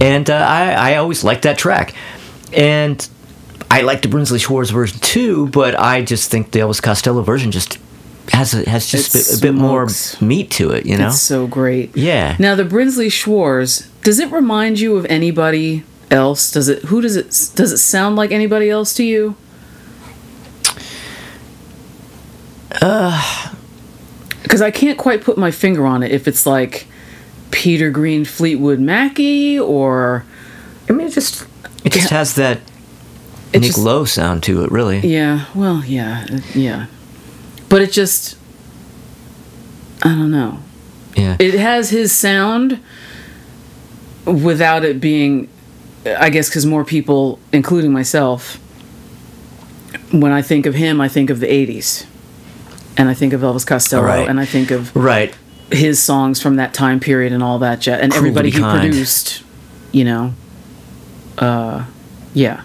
and 0.00 0.30
uh, 0.30 0.34
I, 0.34 0.92
I 0.92 0.96
always 0.96 1.22
liked 1.24 1.42
that 1.42 1.58
track, 1.58 1.94
and 2.52 3.06
I 3.70 3.82
like 3.82 4.02
the 4.02 4.08
Brinsley 4.08 4.38
Schwarz 4.38 4.70
version 4.70 4.98
too, 5.00 5.48
but 5.48 5.78
I 5.78 6.02
just 6.02 6.30
think 6.30 6.52
the 6.52 6.60
Elvis 6.60 6.80
Costello 6.82 7.22
version 7.22 7.50
just 7.50 7.78
has 8.32 8.54
a, 8.54 8.68
has 8.68 8.86
just 8.86 9.14
a, 9.14 9.36
a 9.36 9.40
bit 9.40 9.54
more 9.54 9.88
meat 10.20 10.50
to 10.52 10.70
it, 10.70 10.86
you 10.86 10.96
know. 10.96 11.08
It's 11.08 11.20
so 11.20 11.46
great. 11.46 11.96
Yeah. 11.96 12.36
Now 12.38 12.54
the 12.54 12.64
Brinsley 12.64 13.10
Schwarz, 13.10 13.88
does 14.02 14.18
it 14.18 14.30
remind 14.30 14.80
you 14.80 14.96
of 14.96 15.04
anybody 15.06 15.84
else? 16.10 16.50
Does 16.50 16.68
it? 16.68 16.84
Who 16.84 17.00
does 17.00 17.16
it? 17.16 17.26
Does 17.54 17.72
it 17.72 17.78
sound 17.78 18.16
like 18.16 18.30
anybody 18.32 18.70
else 18.70 18.94
to 18.94 19.04
you? 19.04 19.36
Uh. 22.82 23.52
Because 24.42 24.62
I 24.62 24.70
can't 24.70 24.96
quite 24.98 25.22
put 25.22 25.36
my 25.36 25.50
finger 25.50 25.84
on 25.86 26.02
it. 26.02 26.12
If 26.12 26.28
it's 26.28 26.46
like 26.46 26.86
Peter 27.50 27.90
Green, 27.90 28.24
Fleetwood 28.24 28.78
Mackey, 28.78 29.58
or 29.58 30.24
I 30.88 30.92
mean, 30.92 31.08
it 31.08 31.12
just 31.12 31.46
it 31.84 31.92
just 31.92 32.10
has 32.10 32.34
that 32.36 32.60
It 33.52 33.60
Nick 33.60 33.68
just- 33.72 33.78
Lowe 33.78 34.04
sound 34.04 34.42
to 34.44 34.62
it, 34.62 34.70
really. 34.70 35.00
yeah, 35.00 35.46
well, 35.54 35.82
yeah, 35.84 36.26
yeah. 36.54 36.86
But 37.68 37.82
it 37.82 37.90
just, 37.90 38.36
I 40.02 40.08
don't 40.10 40.30
know. 40.30 40.60
Yeah. 41.16 41.36
it 41.40 41.54
has 41.54 41.90
his 41.90 42.12
sound 42.12 42.78
without 44.24 44.84
it 44.84 45.00
being 45.00 45.48
i 46.06 46.30
guess 46.30 46.48
because 46.48 46.64
more 46.66 46.84
people 46.84 47.38
including 47.52 47.92
myself 47.92 48.56
when 50.12 50.32
i 50.32 50.42
think 50.42 50.66
of 50.66 50.74
him 50.74 51.00
i 51.00 51.08
think 51.08 51.30
of 51.30 51.40
the 51.40 51.46
80s 51.46 52.06
and 52.96 53.08
i 53.08 53.14
think 53.14 53.32
of 53.32 53.40
elvis 53.40 53.66
costello 53.66 54.04
Right. 54.04 54.28
and 54.28 54.38
i 54.40 54.44
think 54.44 54.70
of 54.70 54.94
right. 54.94 55.34
his 55.70 56.02
songs 56.02 56.40
from 56.40 56.56
that 56.56 56.72
time 56.74 57.00
period 57.00 57.32
and 57.32 57.42
all 57.42 57.58
that 57.60 57.80
jet 57.80 58.00
and 58.00 58.12
everybody 58.14 58.50
he 58.50 58.58
Kind. 58.60 58.80
produced 58.80 59.42
you 59.92 60.04
know, 60.04 60.34
uh, 61.38 61.86
yeah, 62.34 62.62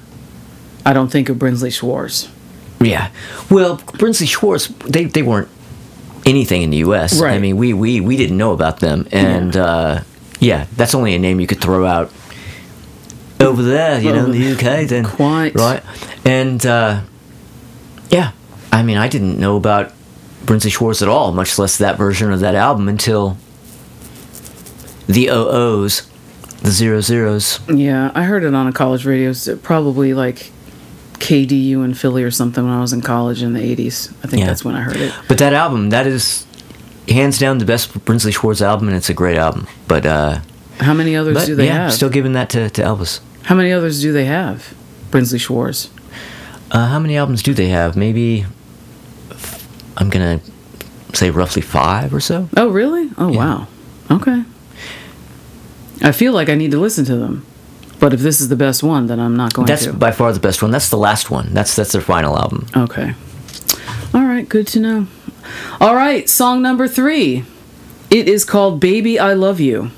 I 0.85 0.91
don't 0.91 1.09
think 1.09 1.29
of 1.29 1.37
Brinsley 1.37 1.71
Schwarz. 1.71 2.27
Yeah. 2.81 3.09
Well, 3.49 3.77
Brinsley 3.77 4.27
Schwarz, 4.27 4.67
they, 4.79 5.05
they 5.05 5.21
weren't 5.21 5.47
anything 6.25 6.61
in 6.63 6.71
the 6.71 6.77
U.S. 6.77 7.21
Right. 7.21 7.35
I 7.35 7.39
mean, 7.39 7.55
we, 7.55 7.71
we, 7.73 8.01
we 8.01 8.17
didn't 8.17 8.35
know 8.37 8.51
about 8.51 8.81
them. 8.81 9.07
And, 9.13 9.55
Yeah. 9.55 9.63
uh, 9.63 10.03
yeah, 10.41 10.65
that's 10.75 10.93
only 10.93 11.13
a 11.15 11.19
name 11.19 11.39
you 11.39 11.47
could 11.47 11.61
throw 11.61 11.85
out 11.85 12.11
over 13.41 13.61
there, 13.61 13.99
you 13.99 14.11
know, 14.13 14.25
in 14.25 14.31
the 14.31 14.51
UK. 14.53 14.87
Then, 14.87 15.03
Quite. 15.05 15.55
Right. 15.55 15.83
And, 16.25 16.65
uh, 16.65 17.01
yeah, 18.09 18.31
I 18.71 18.83
mean, 18.83 18.97
I 18.97 19.07
didn't 19.07 19.39
know 19.39 19.55
about 19.57 19.91
Brinsley 20.45 20.71
Schwarz 20.71 21.01
at 21.01 21.09
all, 21.09 21.31
much 21.31 21.57
less 21.59 21.77
that 21.77 21.97
version 21.97 22.31
of 22.31 22.39
that 22.41 22.55
album 22.55 22.87
until 22.87 23.37
the 25.07 25.27
OOs, 25.29 26.07
the 26.61 26.71
zero 26.71 27.01
zeros. 27.01 27.59
Yeah, 27.69 28.11
I 28.15 28.23
heard 28.23 28.43
it 28.43 28.53
on 28.53 28.67
a 28.67 28.71
college 28.73 29.05
radio, 29.05 29.33
probably 29.63 30.13
like 30.13 30.51
KDU 31.15 31.83
in 31.83 31.93
Philly 31.93 32.23
or 32.23 32.31
something 32.31 32.63
when 32.63 32.73
I 32.73 32.81
was 32.81 32.93
in 32.93 33.01
college 33.01 33.43
in 33.43 33.53
the 33.53 33.59
80s. 33.59 34.11
I 34.23 34.27
think 34.27 34.41
Yeah. 34.41 34.47
that's 34.47 34.63
when 34.65 34.75
I 34.75 34.81
heard 34.81 34.95
it. 34.97 35.13
But 35.27 35.37
that 35.39 35.53
album, 35.53 35.89
that 35.89 36.07
is 36.07 36.45
hands 37.07 37.37
down 37.39 37.57
the 37.57 37.65
best 37.65 37.93
Brinsley 38.05 38.31
Schwarz 38.33 38.61
album, 38.61 38.87
and 38.87 38.97
it's 38.97 39.09
a 39.09 39.13
great 39.13 39.37
album. 39.37 39.67
But, 39.87 40.05
uh, 40.05 40.39
How 40.79 40.93
many 40.93 41.15
others 41.15 41.35
but 41.35 41.45
do 41.45 41.55
they 41.55 41.65
yeah, 41.67 41.83
have? 41.85 41.93
still 41.93 42.09
giving 42.09 42.33
that 42.33 42.49
to, 42.51 42.69
to 42.71 42.81
Elvis. 42.81 43.19
How 43.43 43.55
many 43.55 43.71
others 43.71 44.01
do 44.01 44.11
they 44.13 44.25
have? 44.25 44.73
Brinsley 45.09 45.39
Schwarz. 45.39 45.89
Uh, 46.71 46.87
how 46.87 46.99
many 46.99 47.17
albums 47.17 47.43
do 47.43 47.53
they 47.53 47.67
have? 47.69 47.95
Maybe 47.97 48.45
I'm 49.97 50.09
gonna 50.09 50.39
say 51.13 51.29
roughly 51.29 51.61
five 51.61 52.13
or 52.13 52.19
so. 52.21 52.47
Oh, 52.55 52.69
really? 52.69 53.09
Oh, 53.17 53.29
Yeah. 53.31 53.37
wow. 53.37 53.67
Okay. 54.09 54.43
I 56.01 56.11
feel 56.11 56.33
like 56.33 56.49
I 56.49 56.55
need 56.55 56.71
to 56.71 56.79
listen 56.79 57.05
to 57.05 57.15
them. 57.17 57.45
But 57.99 58.13
if 58.13 58.21
this 58.21 58.41
is 58.41 58.47
the 58.49 58.55
best 58.55 58.81
one, 58.81 59.05
then 59.07 59.19
I'm 59.19 59.35
not 59.37 59.53
going 59.53 59.67
to 59.67 59.71
That's 59.73 59.85
to. 59.85 59.93
by 59.93 60.11
far 60.11 60.33
the 60.33 60.39
best 60.39 60.61
one. 60.63 60.71
That's 60.71 60.89
the 60.89 60.97
last 60.97 61.29
one. 61.29 61.53
That's 61.53 61.75
that's 61.75 61.91
their 61.91 62.01
final 62.01 62.35
album. 62.37 62.65
Okay. 62.75 63.13
All 64.13 64.23
right, 64.23 64.47
good 64.49 64.65
to 64.69 64.79
know. 64.79 65.07
All 65.79 65.95
right, 65.95 66.27
song 66.29 66.61
number 66.61 66.87
three. 66.87 67.43
It 68.09 68.27
is 68.27 68.43
called 68.43 68.79
Baby 68.79 69.19
I 69.19 69.33
Love 69.33 69.59
You. 69.59 69.91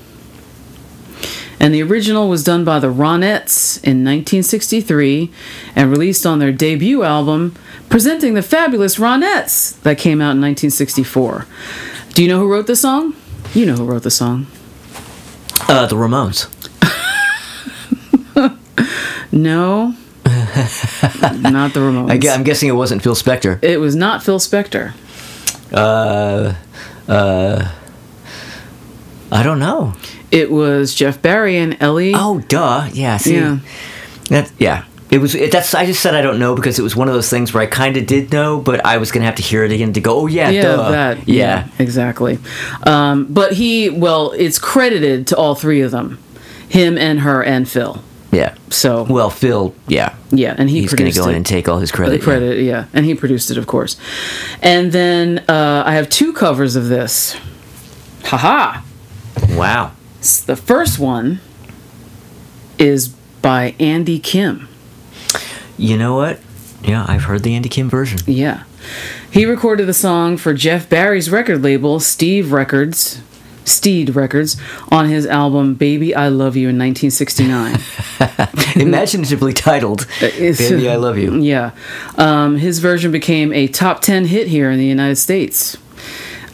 And 1.64 1.72
the 1.72 1.82
original 1.82 2.28
was 2.28 2.44
done 2.44 2.62
by 2.62 2.78
the 2.78 2.88
Ronettes 2.88 3.82
in 3.82 4.04
1963 4.04 5.32
and 5.74 5.90
released 5.90 6.26
on 6.26 6.38
their 6.38 6.52
debut 6.52 7.04
album, 7.04 7.54
Presenting 7.88 8.34
the 8.34 8.42
Fabulous 8.42 8.96
Ronettes, 8.96 9.80
that 9.80 9.96
came 9.96 10.20
out 10.20 10.36
in 10.36 10.42
1964. 10.42 11.46
Do 12.12 12.22
you 12.22 12.28
know 12.28 12.38
who 12.38 12.52
wrote 12.52 12.66
the 12.66 12.76
song? 12.76 13.14
You 13.54 13.64
know 13.64 13.76
who 13.76 13.86
wrote 13.86 14.02
the 14.02 14.10
song. 14.10 14.46
Uh, 15.66 15.86
the 15.86 15.96
Ramones. 15.96 16.50
No. 19.32 19.86
not 20.26 21.72
the 21.72 21.80
Ramones. 21.80 22.10
I 22.10 22.34
I'm 22.34 22.44
guessing 22.44 22.68
it 22.68 22.72
wasn't 22.72 23.02
Phil 23.02 23.14
Spector. 23.14 23.58
it 23.64 23.78
was 23.78 23.96
not 23.96 24.22
Phil 24.22 24.38
Spector. 24.38 24.92
Uh, 25.72 26.54
uh, 27.08 27.72
I 29.32 29.42
don't 29.42 29.58
know. 29.58 29.94
It 30.34 30.50
was 30.50 30.94
Jeff 30.94 31.22
Barry 31.22 31.56
and 31.56 31.76
Ellie. 31.80 32.12
Oh, 32.14 32.40
duh. 32.48 32.88
Yeah. 32.92 33.16
See, 33.18 33.34
Yeah. 33.36 33.58
that 34.30 34.50
yeah. 34.58 34.84
It 35.10 35.18
was. 35.18 35.34
It, 35.36 35.52
that's. 35.52 35.74
I 35.74 35.86
just 35.86 36.02
said 36.02 36.14
I 36.16 36.22
don't 36.22 36.40
know 36.40 36.56
because 36.56 36.78
it 36.78 36.82
was 36.82 36.96
one 36.96 37.06
of 37.06 37.14
those 37.14 37.30
things 37.30 37.54
where 37.54 37.62
I 37.62 37.66
kind 37.66 37.96
of 37.96 38.04
did 38.06 38.32
know, 38.32 38.58
but 38.58 38.84
I 38.84 38.96
was 38.96 39.12
gonna 39.12 39.26
have 39.26 39.36
to 39.36 39.42
hear 39.42 39.62
it 39.62 39.70
again 39.70 39.92
to 39.92 40.00
go. 40.00 40.16
Oh 40.22 40.26
yeah, 40.26 40.48
yeah, 40.50 40.62
duh. 40.62 40.90
that. 40.90 41.28
Yeah. 41.28 41.68
exactly. 41.78 42.38
Um, 42.84 43.26
but 43.32 43.52
he, 43.52 43.90
well, 43.90 44.32
it's 44.32 44.58
credited 44.58 45.28
to 45.28 45.36
all 45.36 45.54
three 45.54 45.82
of 45.82 45.92
them, 45.92 46.18
him 46.68 46.98
and 46.98 47.20
her 47.20 47.44
and 47.44 47.68
Phil. 47.68 48.02
Yeah. 48.32 48.56
So 48.70 49.04
Well, 49.04 49.30
Phil. 49.30 49.72
Yeah. 49.86 50.16
yeah, 50.32 50.56
and 50.58 50.68
he 50.68 50.80
He's 50.80 50.90
gonna 50.90 51.02
produced 51.04 51.18
go 51.18 51.28
in 51.28 51.34
it. 51.34 51.36
and 51.36 51.46
take 51.46 51.68
all 51.68 51.78
his 51.78 51.92
the 51.92 51.96
credit. 51.96 52.18
yeah. 52.18 52.24
credit, 52.24 52.58
yeah. 52.64 52.86
and 52.92 53.04
he 53.06 53.14
produced 53.14 53.52
it, 53.52 53.58
of 53.58 53.68
course. 53.68 53.96
And 54.62 54.90
then 54.90 55.44
uh, 55.48 55.84
I 55.86 55.94
have 55.94 56.08
two 56.08 56.32
covers 56.32 56.74
of 56.74 56.88
this. 56.88 57.36
Haha! 58.24 58.80
Wow. 59.50 59.92
The 60.24 60.56
first 60.56 60.98
one 60.98 61.40
is 62.78 63.08
by 63.08 63.74
Andy 63.78 64.18
Kim. 64.18 64.68
You 65.76 65.98
know 65.98 66.14
what? 66.14 66.40
Yeah, 66.82 67.04
I've 67.06 67.24
heard 67.24 67.42
the 67.42 67.54
Andy 67.54 67.68
Kim 67.68 67.90
version. 67.90 68.20
Yeah. 68.26 68.64
He 69.30 69.44
recorded 69.44 69.86
the 69.86 69.92
song 69.92 70.38
for 70.38 70.54
Jeff 70.54 70.88
Barry's 70.88 71.30
record 71.30 71.62
label, 71.62 72.00
Steve 72.00 72.52
Records, 72.52 73.20
Steed 73.66 74.14
Records, 74.14 74.56
on 74.90 75.10
his 75.10 75.26
album 75.26 75.74
Baby 75.74 76.14
I 76.14 76.28
Love 76.28 76.56
You 76.56 76.70
in 76.70 76.78
1969. 76.78 77.78
Imaginatively 78.76 79.52
titled 79.52 80.06
Baby 80.20 80.88
I 80.88 80.96
Love 80.96 81.18
You. 81.18 81.34
yeah. 81.40 81.72
Um, 82.16 82.56
his 82.56 82.78
version 82.78 83.12
became 83.12 83.52
a 83.52 83.68
top 83.68 84.00
10 84.00 84.26
hit 84.26 84.48
here 84.48 84.70
in 84.70 84.78
the 84.78 84.86
United 84.86 85.16
States, 85.16 85.76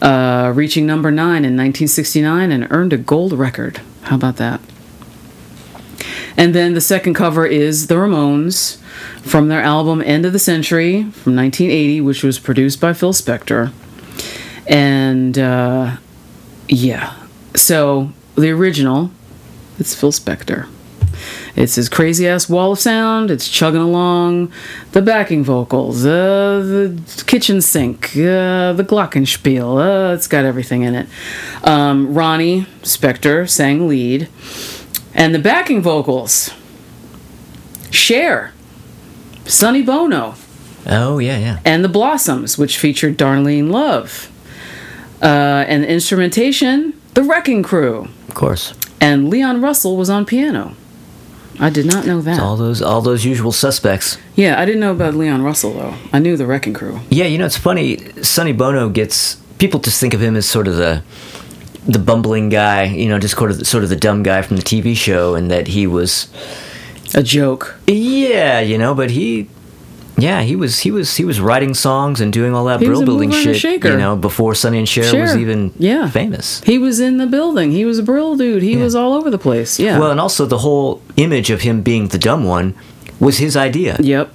uh, 0.02 0.52
reaching 0.54 0.86
number 0.86 1.10
9 1.10 1.22
in 1.22 1.56
1969 1.56 2.52
and 2.52 2.66
earned 2.70 2.92
a 2.92 2.96
gold 2.98 3.32
record. 3.32 3.80
How 4.02 4.16
about 4.16 4.36
that? 4.36 4.60
And 6.36 6.54
then 6.54 6.74
the 6.74 6.80
second 6.80 7.14
cover 7.14 7.44
is 7.46 7.88
The 7.88 7.96
Ramones 7.96 8.78
from 9.22 9.48
their 9.48 9.62
album 9.62 10.00
End 10.00 10.24
of 10.24 10.32
the 10.32 10.38
Century 10.38 11.02
from 11.02 11.36
1980, 11.36 12.00
which 12.00 12.22
was 12.22 12.38
produced 12.38 12.80
by 12.80 12.92
Phil 12.92 13.12
Spector. 13.12 13.72
And 14.66 15.38
uh, 15.38 15.96
yeah, 16.68 17.14
so 17.54 18.12
the 18.36 18.50
original, 18.50 19.10
it's 19.78 19.94
Phil 19.94 20.12
Spector. 20.12 20.68
It's 21.56 21.74
his 21.74 21.88
crazy 21.88 22.26
ass 22.28 22.48
wall 22.48 22.72
of 22.72 22.78
sound. 22.78 23.30
It's 23.30 23.48
chugging 23.48 23.80
along. 23.80 24.52
The 24.92 25.02
backing 25.02 25.42
vocals, 25.44 26.04
uh, 26.06 26.60
the 26.64 27.24
kitchen 27.26 27.60
sink, 27.60 28.10
uh, 28.16 28.72
the 28.72 28.84
glockenspiel. 28.88 30.10
Uh, 30.10 30.14
it's 30.14 30.26
got 30.28 30.44
everything 30.44 30.82
in 30.82 30.94
it. 30.94 31.08
Um, 31.64 32.14
Ronnie 32.14 32.66
Spector 32.82 33.48
sang 33.48 33.88
lead, 33.88 34.28
and 35.14 35.34
the 35.34 35.38
backing 35.40 35.82
vocals. 35.82 36.50
Cher, 37.90 38.52
Sonny 39.44 39.82
Bono, 39.82 40.34
Oh 40.86 41.18
yeah, 41.18 41.38
yeah. 41.38 41.58
and 41.64 41.82
the 41.84 41.88
Blossoms, 41.88 42.56
which 42.56 42.78
featured 42.78 43.18
Darlene 43.18 43.70
Love. 43.70 44.30
Uh, 45.22 45.64
and 45.68 45.82
the 45.82 45.90
instrumentation, 45.90 46.94
the 47.14 47.22
Wrecking 47.22 47.62
Crew, 47.62 48.08
Of 48.28 48.34
course. 48.34 48.72
and 49.00 49.28
Leon 49.28 49.60
Russell 49.60 49.96
was 49.96 50.08
on 50.08 50.24
piano. 50.24 50.74
I 51.62 51.68
did 51.70 51.84
not 51.86 52.06
know 52.06 52.20
that. 52.22 52.40
All 52.40 52.56
those 52.56 52.80
all 52.82 53.02
those 53.02 53.24
usual 53.24 53.52
suspects. 53.52 54.16
Yeah, 54.34 54.58
I 54.60 54.64
didn't 54.64 54.80
know 54.80 54.92
about 54.92 55.14
Leon 55.14 55.42
Russell 55.42 55.74
though. 55.74 55.94
I 56.12 56.18
knew 56.18 56.36
the 56.36 56.46
Wrecking 56.46 56.72
Crew. 56.74 57.00
Yeah, 57.10 57.26
you 57.26 57.36
know 57.38 57.44
it's 57.46 57.58
funny. 57.58 57.98
Sonny 58.22 58.52
Bono 58.52 58.88
gets 58.88 59.36
people 59.58 59.78
just 59.80 60.00
think 60.00 60.14
of 60.14 60.22
him 60.22 60.36
as 60.36 60.46
sort 60.46 60.66
of 60.66 60.76
the 60.76 61.02
the 61.86 61.98
bumbling 61.98 62.48
guy, 62.50 62.84
you 62.84 63.08
know, 63.08 63.18
just 63.18 63.36
sort 63.36 63.50
of 63.50 63.66
sort 63.66 63.84
of 63.84 63.90
the 63.90 63.96
dumb 63.96 64.22
guy 64.22 64.42
from 64.42 64.56
the 64.56 64.62
TV 64.62 64.96
show, 64.96 65.34
and 65.34 65.50
that 65.50 65.68
he 65.68 65.86
was 65.86 66.28
A 67.14 67.22
joke. 67.22 67.76
yeah, 67.86 68.60
you 68.60 68.78
know, 68.78 68.94
but 68.94 69.10
he. 69.10 69.48
Yeah, 70.20 70.42
he 70.42 70.56
was 70.56 70.80
he 70.80 70.90
was 70.90 71.16
he 71.16 71.24
was 71.24 71.40
writing 71.40 71.74
songs 71.74 72.20
and 72.20 72.32
doing 72.32 72.54
all 72.54 72.64
that 72.66 72.80
He 72.80 72.86
brill 72.86 73.04
building 73.04 73.30
mover 73.30 73.40
and 73.48 73.50
a 73.50 73.58
shit, 73.58 73.82
you 73.84 73.96
know, 73.96 74.16
before 74.16 74.54
Sonny 74.54 74.78
and 74.78 74.88
Cher, 74.88 75.04
Cher, 75.04 75.22
was 75.22 75.36
even 75.36 75.72
yeah. 75.78 76.08
famous. 76.10 76.60
He 76.62 76.78
was 76.78 77.00
in 77.00 77.18
the 77.18 77.26
building. 77.26 77.72
He 77.72 77.84
was 77.84 77.98
a 77.98 78.02
brill 78.02 78.36
dude. 78.36 78.62
He 78.62 78.74
Yeah. 78.76 78.84
was 78.84 78.94
all 78.94 79.14
over 79.14 79.30
the 79.30 79.38
place. 79.38 79.78
Yeah. 79.78 79.98
Well, 79.98 80.10
and 80.10 80.20
also 80.20 80.46
the 80.46 80.58
whole 80.58 81.00
image 81.16 81.50
of 81.50 81.62
him 81.62 81.82
being 81.82 82.08
the 82.08 82.18
dumb 82.18 82.44
one 82.44 82.74
was 83.18 83.38
his 83.38 83.56
idea. 83.56 83.96
yep. 84.00 84.30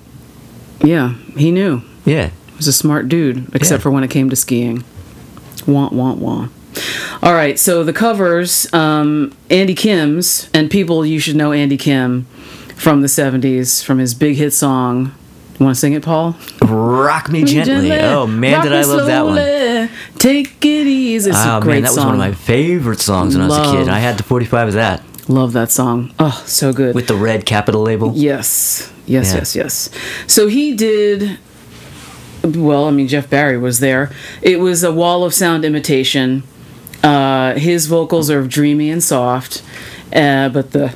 Yeah, 0.84 1.14
he 1.38 1.52
knew. 1.52 1.82
Yeah. 2.06 2.28
He 2.48 2.58
was 2.58 2.68
a 2.68 2.74
smart 2.74 3.08
dude, 3.10 3.48
except 3.56 3.80
Yeah. 3.80 3.84
for 3.84 3.92
when 3.92 4.04
it 4.04 4.10
came 4.10 4.30
to 4.30 4.36
skiing. 4.36 4.84
Want, 5.66 5.94
want, 5.94 6.20
want. 6.20 6.52
All 7.24 7.34
right, 7.34 7.58
so 7.58 7.84
the 7.84 7.94
covers, 7.94 8.72
um, 8.74 9.32
Andy 9.50 9.74
Kim's, 9.74 10.50
and 10.54 10.70
people 10.70 11.06
you 11.06 11.20
should 11.20 11.36
know 11.38 11.54
Andy 11.54 11.78
Kim 11.78 12.26
from 12.76 13.02
the 13.02 13.08
70s, 13.08 13.82
from 13.82 13.98
his 14.00 14.14
big 14.14 14.36
hit 14.36 14.52
song. 14.54 15.14
You 15.60 15.66
want 15.66 15.76
to 15.76 15.80
sing 15.80 15.94
it, 15.94 16.04
Paul? 16.04 16.36
Rock 16.62 17.30
me 17.30 17.44
gently. 17.46 17.92
Oh 17.94 18.28
man, 18.28 18.54
Rock 18.56 18.64
did 18.64 18.74
I 18.74 18.84
love 18.84 19.06
that 19.08 19.26
one. 19.26 19.90
Take 20.20 20.66
it 20.66 20.88
easy. 20.88 21.30
It's 21.30 21.40
Oh 21.42 21.60
a 21.60 21.62
great 21.62 21.76
man, 21.76 21.82
that 21.84 21.90
was 21.90 21.96
song. 21.96 22.06
one 22.08 22.16
of 22.16 22.20
my 22.20 22.34
favorite 22.34 23.00
songs 23.00 23.36
when 23.38 23.46
I 23.46 23.48
was 23.48 23.58
a 23.70 23.72
kid. 23.72 23.88
I 23.88 24.00
had 24.00 24.18
the 24.18 24.24
45 24.24 24.70
of 24.70 24.74
that 24.74 25.02
Love 25.28 25.54
that 25.54 25.72
song. 25.72 26.14
Oh, 26.20 26.44
so 26.46 26.72
good. 26.74 26.94
with 26.94 27.08
the 27.08 27.16
red 27.16 27.46
Capitol 27.46 27.82
label. 27.84 28.12
Yes, 28.14 28.92
yes, 29.08 29.32
Yeah. 29.32 29.38
yes, 29.40 29.56
yes. 29.56 29.90
So 30.28 30.48
he 30.48 30.76
did. 30.76 31.40
Well, 32.44 32.86
I 32.86 32.92
mean, 32.92 33.08
Jeff 33.08 33.28
Barry 33.30 33.58
was 33.58 33.80
there. 33.80 34.12
It 34.44 34.60
was 34.60 34.84
a 34.84 34.92
wall 34.92 35.24
of 35.24 35.34
sound 35.34 35.66
imitation. 35.66 36.44
Uh, 37.02 37.54
his 37.56 37.88
vocals 37.88 38.30
are 38.30 38.46
dreamy 38.46 38.92
and 38.92 39.02
soft, 39.04 39.64
uh, 40.14 40.50
but 40.50 40.72
the 40.72 40.94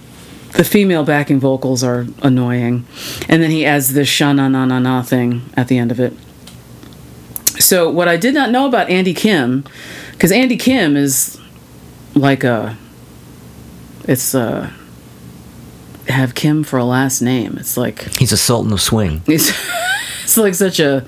the 0.53 0.63
female 0.63 1.03
backing 1.03 1.39
vocals 1.39 1.83
are 1.83 2.05
annoying. 2.21 2.85
And 3.27 3.41
then 3.41 3.51
he 3.51 3.65
adds 3.65 3.93
this 3.93 4.07
sha 4.07 4.33
na 4.33 4.47
na 4.47 4.65
na 4.65 4.79
na 4.79 5.01
thing 5.01 5.43
at 5.55 5.67
the 5.67 5.77
end 5.77 5.91
of 5.91 5.99
it. 5.99 6.13
So 7.59 7.89
what 7.89 8.07
I 8.07 8.17
did 8.17 8.33
not 8.33 8.51
know 8.51 8.67
about 8.67 8.89
Andy 8.89 9.13
Kim, 9.13 9.65
because 10.11 10.31
Andy 10.31 10.57
Kim 10.57 10.95
is 10.95 11.39
like 12.15 12.43
a, 12.43 12.77
it's 14.07 14.33
a 14.33 14.73
have 16.07 16.35
Kim 16.35 16.63
for 16.63 16.79
a 16.79 16.85
last 16.85 17.21
name. 17.21 17.57
It's 17.59 17.77
like 17.77 18.01
He's 18.15 18.31
a 18.31 18.37
sultan 18.37 18.73
of 18.73 18.81
swing. 18.81 19.21
it's, 19.27 19.51
it's 20.23 20.37
like 20.37 20.55
such 20.55 20.79
a 20.79 21.05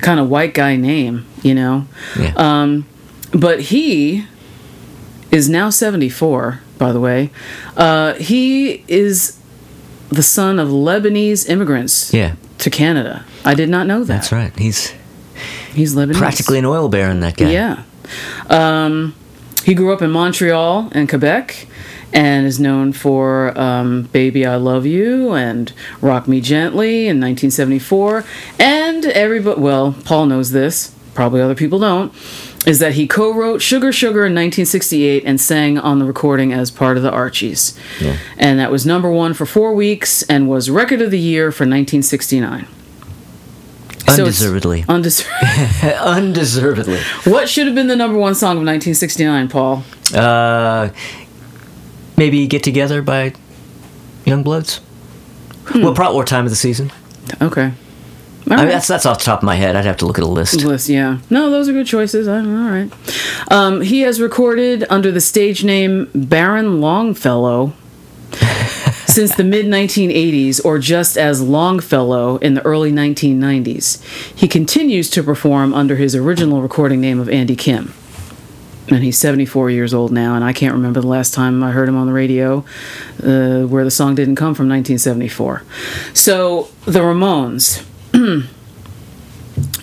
kind 0.00 0.20
of 0.20 0.28
white 0.28 0.54
guy 0.54 0.76
name, 0.76 1.26
you 1.42 1.54
know. 1.54 1.86
Yeah. 2.18 2.34
Um, 2.36 2.86
but 3.32 3.60
he 3.60 4.26
is 5.30 5.48
now 5.48 5.70
74, 5.70 6.60
by 6.78 6.92
the 6.92 7.00
way. 7.00 7.30
Uh, 7.76 8.14
he 8.14 8.84
is 8.88 9.38
the 10.10 10.22
son 10.22 10.58
of 10.58 10.68
Lebanese 10.68 11.48
immigrants 11.48 12.12
yeah, 12.12 12.36
to 12.58 12.70
Canada. 12.70 13.24
I 13.44 13.54
did 13.54 13.68
not 13.68 13.86
know 13.86 14.00
that. 14.00 14.06
that's 14.06 14.32
right. 14.32 14.56
He's 14.58 14.92
He's 15.74 15.94
Lebanese. 15.94 16.18
practically 16.18 16.58
an 16.58 16.64
oil 16.66 16.88
baron. 16.88 17.20
That 17.20 17.36
guy. 17.36 17.50
Yeah. 17.50 17.82
Um, 18.48 19.14
he 19.64 19.74
grew 19.74 19.92
up 19.92 20.02
in 20.02 20.10
Montreal 20.10 20.90
and 20.92 21.08
Quebec 21.08 21.66
and 22.12 22.46
is 22.46 22.60
known 22.60 22.92
for 22.92 23.58
um, 23.58 24.02
Baby 24.12 24.44
I 24.44 24.56
Love 24.56 24.84
You 24.84 25.32
and 25.32 25.72
Rock 26.00 26.28
Me 26.28 26.40
Gently 26.40 27.08
in 27.08 27.20
1974. 27.20 28.24
And 28.58 29.04
everybody, 29.06 29.60
well, 29.60 29.96
Paul 30.04 30.26
knows 30.26 30.50
this, 30.50 30.94
probably 31.14 31.40
other 31.40 31.54
people 31.54 31.78
don't, 31.78 32.12
is 32.66 32.78
that 32.78 32.94
he 32.94 33.06
co 33.06 33.32
wrote 33.32 33.60
Sugar 33.60 33.92
Sugar 33.92 34.20
in 34.20 34.34
1968 34.34 35.24
and 35.24 35.40
sang 35.40 35.78
on 35.78 35.98
the 35.98 36.04
recording 36.04 36.52
as 36.52 36.70
part 36.70 36.96
of 36.96 37.02
the 37.02 37.10
Archies. 37.10 37.78
Yeah. 38.00 38.16
And 38.38 38.58
that 38.58 38.70
was 38.70 38.86
number 38.86 39.10
one 39.10 39.34
for 39.34 39.46
four 39.46 39.74
weeks 39.74 40.22
and 40.24 40.48
was 40.48 40.70
Record 40.70 41.00
of 41.00 41.10
the 41.10 41.18
Year 41.18 41.50
for 41.50 41.64
1969. 41.64 42.66
So 44.06 44.26
it's 44.26 44.42
Undeservedly. 44.42 44.84
Undeservedly. 46.00 47.00
What 47.24 47.48
should 47.48 47.66
have 47.66 47.74
been 47.74 47.86
the 47.86 47.96
number 47.96 48.18
one 48.18 48.34
song 48.34 48.58
of 48.58 48.64
1969, 48.64 49.48
Paul? 49.48 49.84
Uh, 50.14 50.90
maybe 52.16 52.46
get 52.46 52.62
together 52.62 53.00
by 53.00 53.32
Youngbloods. 54.24 54.80
Hmm. 55.66 55.82
Well, 55.82 55.94
probably 55.94 56.16
what 56.16 56.26
time 56.26 56.44
of 56.44 56.50
the 56.50 56.56
season? 56.56 56.92
Okay. 57.40 57.72
I 58.52 58.56
mean, 58.56 58.64
right. 58.66 58.72
that's 58.72 58.86
that's 58.86 59.06
off 59.06 59.18
the 59.18 59.24
top 59.24 59.40
of 59.40 59.44
my 59.44 59.54
head. 59.54 59.76
I'd 59.76 59.84
have 59.84 59.96
to 59.98 60.06
look 60.06 60.18
at 60.18 60.24
a 60.24 60.28
list. 60.28 60.62
List, 60.62 60.88
yeah. 60.88 61.18
No, 61.30 61.50
those 61.50 61.68
are 61.68 61.72
good 61.72 61.86
choices. 61.86 62.28
I- 62.28 62.38
All 62.38 62.44
right. 62.44 62.90
Um, 63.50 63.80
he 63.80 64.00
has 64.02 64.20
recorded 64.20 64.84
under 64.90 65.10
the 65.10 65.20
stage 65.20 65.64
name 65.64 66.10
Baron 66.14 66.80
Longfellow 66.80 67.72
since 69.06 69.34
the 69.36 69.44
mid 69.44 69.66
1980s, 69.66 70.64
or 70.64 70.78
just 70.78 71.16
as 71.16 71.40
Longfellow 71.40 72.36
in 72.38 72.54
the 72.54 72.62
early 72.62 72.92
1990s. 72.92 74.02
He 74.36 74.48
continues 74.48 75.08
to 75.10 75.22
perform 75.22 75.72
under 75.72 75.96
his 75.96 76.14
original 76.14 76.60
recording 76.62 77.00
name 77.00 77.20
of 77.20 77.28
Andy 77.28 77.56
Kim. 77.56 77.94
And 78.88 79.02
he's 79.04 79.16
74 79.16 79.70
years 79.70 79.94
old 79.94 80.12
now, 80.12 80.34
and 80.34 80.44
I 80.44 80.52
can't 80.52 80.74
remember 80.74 81.00
the 81.00 81.06
last 81.06 81.32
time 81.32 81.62
I 81.62 81.70
heard 81.70 81.88
him 81.88 81.96
on 81.96 82.06
the 82.06 82.12
radio 82.12 82.64
uh, 83.22 83.62
where 83.66 83.84
the 83.84 83.90
song 83.90 84.14
didn't 84.16 84.34
come 84.36 84.54
from 84.54 84.68
1974. 84.68 85.62
So, 86.14 86.68
the 86.84 86.98
Ramones. 87.00 87.86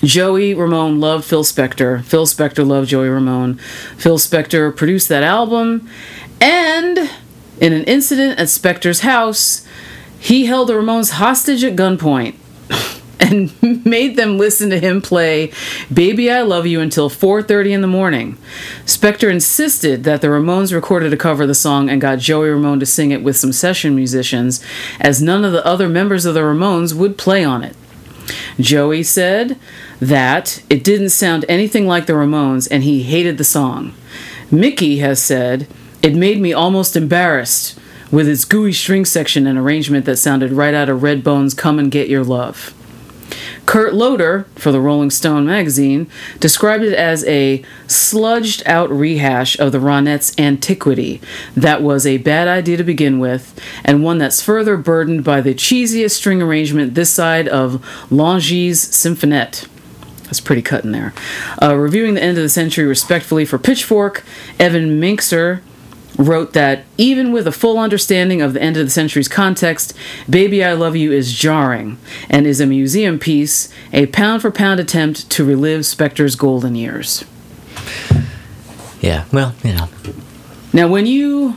Joey 0.04 0.54
Ramone 0.54 1.00
loved 1.00 1.26
Phil 1.26 1.44
Spector. 1.44 2.04
Phil 2.04 2.26
Spector 2.26 2.66
loved 2.66 2.90
Joey 2.90 3.10
Ramone. 3.10 3.56
Phil 3.98 4.18
Spector 4.18 4.76
produced 4.76 5.10
that 5.10 5.24
album, 5.24 5.90
and 6.40 6.98
in 7.60 7.74
an 7.74 7.84
incident 7.84 8.40
at 8.40 8.48
Spector's 8.48 9.02
house, 9.02 9.68
he 10.18 10.46
held 10.46 10.70
the 10.70 10.74
Ramones 10.74 11.12
hostage 11.12 11.64
at 11.64 11.76
gunpoint 11.76 12.36
and 13.20 13.52
made 13.86 14.16
them 14.16 14.38
listen 14.38 14.70
to 14.70 14.80
him 14.80 15.02
play 15.02 15.52
"Baby 15.94 16.32
I 16.32 16.42
Love 16.42 16.66
You" 16.66 16.80
until 16.80 17.10
4:30 17.10 17.72
in 17.72 17.82
the 17.82 17.88
morning. 17.88 18.38
Spector 18.86 19.30
insisted 19.30 20.06
that 20.06 20.22
the 20.22 20.28
Ramones 20.28 20.74
recorded 20.74 21.12
a 21.12 21.18
cover 21.18 21.44
of 21.44 21.50
the 21.50 21.56
song 21.56 21.90
and 21.90 22.00
got 22.00 22.20
Joey 22.20 22.50
Ramone 22.50 22.80
to 22.80 22.86
sing 22.86 23.12
it 23.12 23.24
with 23.24 23.36
some 23.36 23.52
session 23.52 23.96
musicians, 23.96 24.64
as 25.02 25.22
none 25.22 25.44
of 25.44 25.52
the 25.52 25.66
other 25.66 25.90
members 25.90 26.26
of 26.26 26.34
the 26.34 26.42
Ramones 26.42 26.94
would 26.94 27.18
play 27.18 27.44
on 27.44 27.64
it. 27.64 27.76
Joey 28.60 29.04
said 29.04 29.58
that 30.00 30.64
it 30.70 30.84
didn't 30.84 31.10
sound 31.10 31.46
anything 31.48 31.88
like 31.88 32.06
the 32.06 32.14
Ramones 32.14 32.68
and 32.70 32.84
he 32.84 33.04
hated 33.04 33.38
the 33.38 33.44
song. 33.44 33.94
Mickey 34.52 35.00
has 35.00 35.22
said, 35.22 35.68
It 36.02 36.16
made 36.16 36.40
me 36.40 36.54
almost 36.54 36.96
embarrassed 36.96 37.78
with 38.12 38.28
its 38.28 38.46
gooey 38.46 38.74
string 38.74 39.06
section 39.06 39.46
and 39.46 39.58
arrangement 39.58 40.06
that 40.06 40.18
sounded 40.18 40.52
right 40.52 40.74
out 40.74 40.90
of 40.90 41.02
Redbone's 41.02 41.54
Come 41.54 41.78
and 41.78 41.92
Get 41.92 42.10
Your 42.10 42.24
Love. 42.24 42.74
Kurt 43.70 43.94
Loder, 43.94 44.48
for 44.56 44.72
the 44.72 44.82
Rolling 44.82 45.12
Stone 45.12 45.46
magazine, 45.46 46.10
described 46.40 46.84
it 46.84 46.96
as 46.96 47.24
a 47.26 47.64
sludged 47.86 48.66
out 48.66 48.90
rehash 48.90 49.60
of 49.60 49.72
the 49.72 49.78
Ronettes' 49.78 50.34
antiquity 50.40 51.22
that 51.56 51.84
was 51.84 52.08
a 52.08 52.18
bad 52.18 52.48
idea 52.48 52.78
to 52.78 52.84
begin 52.84 53.20
with, 53.20 53.62
and 53.86 54.04
one 54.04 54.18
that's 54.18 54.42
further 54.42 54.76
burdened 54.76 55.24
by 55.24 55.40
the 55.40 55.54
cheesiest 55.54 56.16
string 56.16 56.42
arrangement 56.42 56.96
this 56.96 57.12
side 57.12 57.48
of 57.48 57.74
Longines 58.10 58.78
Symphonette. 58.78 59.68
That's 60.24 60.42
pretty 60.42 60.64
cut 60.64 60.84
in 60.84 60.92
there. 60.92 61.14
Uh, 61.62 61.76
reviewing 61.76 62.16
the 62.16 62.24
end 62.24 62.40
of 62.40 62.44
the 62.44 62.50
century 62.50 62.86
respectfully 62.86 63.46
for 63.46 63.60
Pitchfork, 63.60 64.26
Evan 64.60 65.00
Minsker 65.00 65.62
wrote 66.20 66.52
that 66.54 66.84
even 66.98 67.32
with 67.32 67.48
a 67.48 67.52
full 67.52 67.80
understanding 67.80 68.42
of 68.42 68.54
the 68.54 68.62
end 68.62 68.78
of 68.78 68.86
the 68.86 68.92
century's 68.92 69.30
context, 69.30 69.94
Baby 70.30 70.64
I 70.64 70.74
Love 70.74 70.96
You 70.96 71.12
is 71.12 71.34
jarring 71.34 71.98
and 72.30 72.46
is 72.46 72.60
a 72.60 72.66
museum 72.66 73.18
piece, 73.18 73.74
a 73.94 74.06
pound 74.08 74.42
for 74.42 74.52
pound 74.52 74.80
attempt 74.80 75.30
to 75.32 75.46
relive 75.46 75.82
Spector's 75.82 76.36
golden 76.36 76.76
years. 76.76 77.24
Yeah. 79.00 79.26
Well, 79.32 79.56
you 79.64 79.74
know. 79.74 79.88
Now, 80.74 80.88
when 80.90 81.06
you 81.06 81.56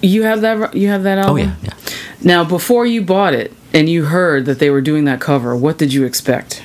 you 0.00 0.22
have 0.24 0.40
that 0.40 0.74
you 0.74 0.88
have 0.88 1.02
that 1.02 1.18
album. 1.18 1.34
Oh 1.34 1.36
yeah. 1.36 1.56
Yeah. 1.62 1.74
Now, 2.22 2.42
before 2.42 2.86
you 2.86 3.02
bought 3.02 3.34
it 3.34 3.52
and 3.74 3.88
you 3.88 4.06
heard 4.06 4.46
that 4.46 4.58
they 4.58 4.70
were 4.70 4.80
doing 4.80 5.04
that 5.04 5.20
cover, 5.20 5.54
what 5.54 5.76
did 5.76 5.92
you 5.92 6.04
expect? 6.04 6.61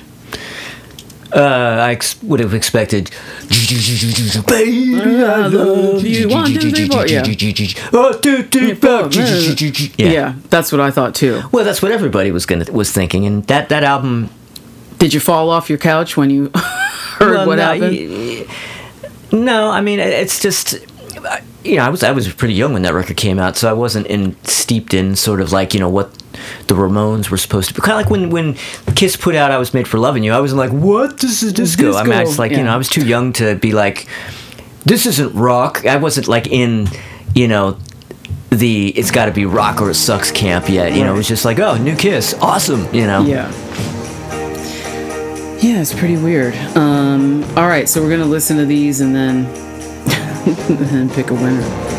Uh, 1.30 1.38
I 1.88 1.92
ex- 1.92 2.20
would 2.22 2.40
have 2.40 2.54
expected. 2.54 3.10
Baby, 4.46 4.94
I 5.24 5.46
love 5.46 6.02
you. 6.04 6.28
One, 6.28 6.52
two, 6.52 6.70
three, 6.70 6.88
four, 6.88 7.06
yeah. 7.06 7.22
One, 7.90 8.20
two, 8.20 8.42
three, 8.44 8.74
four. 8.74 9.08
Yeah. 9.12 10.10
Yeah. 10.10 10.34
that's 10.50 10.72
what 10.72 10.80
I 10.80 10.90
thought 10.90 11.14
too. 11.14 11.42
Well, 11.52 11.64
that's 11.64 11.82
what 11.82 11.92
everybody 11.92 12.30
was 12.30 12.46
gonna 12.46 12.64
was 12.72 12.90
thinking, 12.92 13.26
and 13.26 13.44
that 13.46 13.68
that 13.68 13.84
album. 13.84 14.30
Did 14.98 15.14
you 15.14 15.20
fall 15.20 15.50
off 15.50 15.68
your 15.68 15.78
couch 15.78 16.16
when 16.16 16.28
you 16.30 16.50
heard 16.54 17.30
well, 17.36 17.46
what 17.46 17.56
no, 17.56 17.62
happened? 17.62 17.96
y- 17.96 18.46
No, 19.32 19.70
I 19.70 19.80
mean 19.80 20.00
it's 20.00 20.40
just. 20.40 20.78
You 21.64 21.76
know, 21.76 21.82
I 21.82 21.88
was 21.88 22.02
I 22.02 22.12
was 22.12 22.32
pretty 22.32 22.54
young 22.54 22.72
when 22.72 22.82
that 22.82 22.94
record 22.94 23.16
came 23.16 23.38
out, 23.38 23.56
so 23.56 23.68
I 23.68 23.72
wasn't 23.72 24.06
in 24.06 24.36
steeped 24.44 24.94
in 24.94 25.16
sort 25.16 25.40
of 25.40 25.52
like 25.52 25.74
you 25.74 25.80
know 25.80 25.88
what 25.88 26.10
the 26.66 26.74
Ramones 26.74 27.30
were 27.30 27.36
supposed 27.36 27.68
to 27.68 27.74
be. 27.74 27.80
Kind 27.80 27.92
of 27.92 28.04
like 28.04 28.10
when 28.10 28.30
when 28.30 28.54
Kiss 28.94 29.16
put 29.16 29.34
out 29.34 29.50
"I 29.50 29.58
Was 29.58 29.74
Made 29.74 29.88
for 29.88 29.98
Loving 29.98 30.22
You," 30.24 30.32
I 30.32 30.40
wasn't 30.40 30.58
like, 30.58 30.70
"What? 30.70 31.18
This 31.20 31.42
is 31.42 31.52
disco." 31.52 31.94
I 31.94 32.02
mean, 32.04 32.12
I 32.12 32.18
Disco, 32.20 32.30
was 32.30 32.38
like, 32.38 32.52
you 32.52 32.62
know, 32.62 32.72
I 32.72 32.76
was 32.76 32.88
too 32.88 33.04
young 33.06 33.32
to 33.34 33.56
be 33.56 33.72
like, 33.72 34.06
"This 34.84 35.06
isn't 35.06 35.34
rock." 35.34 35.84
I 35.86 35.96
wasn't 35.96 36.28
like 36.28 36.46
in, 36.48 36.88
you 37.34 37.48
know, 37.48 37.78
the 38.50 38.88
it's 38.88 39.10
got 39.10 39.26
to 39.26 39.32
be 39.32 39.44
rock 39.46 39.80
or 39.80 39.90
it 39.90 39.94
sucks 39.94 40.30
camp 40.30 40.68
yet. 40.68 40.92
You 40.94 41.04
know, 41.04 41.14
it 41.14 41.16
was 41.16 41.28
just 41.28 41.44
like, 41.44 41.58
"Oh, 41.58 41.76
new 41.76 41.96
Kiss, 41.96 42.34
awesome!" 42.40 42.92
You 42.94 43.06
know. 43.06 43.22
Yeah. 43.22 43.50
Yeah, 45.60 45.80
it's 45.80 45.92
pretty 45.92 46.16
weird. 46.16 46.54
Um, 46.76 47.42
all 47.56 47.66
right, 47.66 47.88
so 47.88 48.00
we're 48.00 48.10
gonna 48.10 48.24
listen 48.24 48.56
to 48.58 48.64
these 48.64 49.00
and 49.00 49.12
then 49.14 49.44
and 50.46 50.78
then 50.78 51.10
pick 51.10 51.30
a 51.30 51.34
winner. 51.34 51.97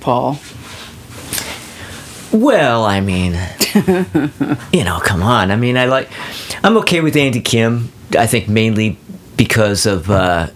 Paul? 0.00 0.38
Well, 2.32 2.84
I 2.84 3.00
mean, 3.00 3.32
you 4.72 4.84
know, 4.84 5.00
come 5.00 5.22
on. 5.22 5.50
I 5.50 5.56
mean, 5.56 5.76
I 5.76 5.86
like, 5.86 6.08
I'm 6.62 6.76
okay 6.78 7.00
with 7.00 7.16
Andy 7.16 7.40
Kim. 7.40 7.92
I 8.16 8.26
think 8.26 8.48
mainly 8.48 8.98
because 9.36 9.86
of, 9.86 10.10
uh, 10.10 10.48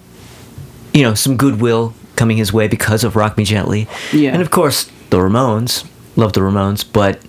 you 0.93 1.03
know, 1.03 1.15
some 1.15 1.37
goodwill 1.37 1.95
coming 2.17 2.37
his 2.37 2.53
way 2.53 2.69
because 2.69 3.03
of 3.03 3.17
Rock 3.17 3.37
Me 3.37 3.45
Gently. 3.45 3.89
Yeah. 4.13 4.33
And 4.33 4.41
of 4.41 4.51
course, 4.51 4.85
the 5.11 5.19
Ramones. 5.19 5.89
Love 6.17 6.33
the 6.33 6.41
Ramones. 6.41 6.85
But, 6.91 7.21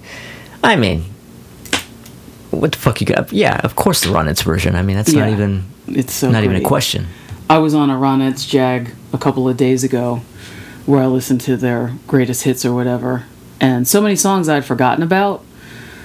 I 0.64 0.76
mean, 0.76 1.06
what 2.52 2.72
the 2.72 2.78
fuck 2.78 3.02
you 3.02 3.08
got? 3.08 3.34
Yeah, 3.34 3.60
of 3.64 3.76
course 3.76 4.02
the 4.02 4.10
Ronettes 4.10 4.44
version. 4.44 4.76
I 4.76 4.84
mean, 4.84 4.96
that's 4.96 5.12
not 5.12 5.30
even, 5.30 5.66
It's 5.88 6.14
so 6.14 6.30
not 6.30 6.44
even 6.44 6.56
a 6.56 6.62
question. 6.62 7.08
I 7.50 7.58
was 7.60 7.74
on 7.74 7.90
a 7.90 7.96
Ronettes 7.96 8.48
Jag 8.48 8.92
a 9.14 9.18
couple 9.18 9.48
of 9.50 9.58
days 9.58 9.84
ago 9.84 10.22
where 10.86 11.02
I 11.02 11.08
listened 11.08 11.42
to 11.42 11.58
their 11.58 11.94
greatest 12.08 12.44
hits 12.44 12.66
or 12.66 12.74
whatever. 12.74 13.24
And 13.60 13.88
so 13.88 14.02
many 14.02 14.16
songs 14.16 14.48
I'd 14.50 14.66
forgotten 14.66 15.04
about 15.04 15.44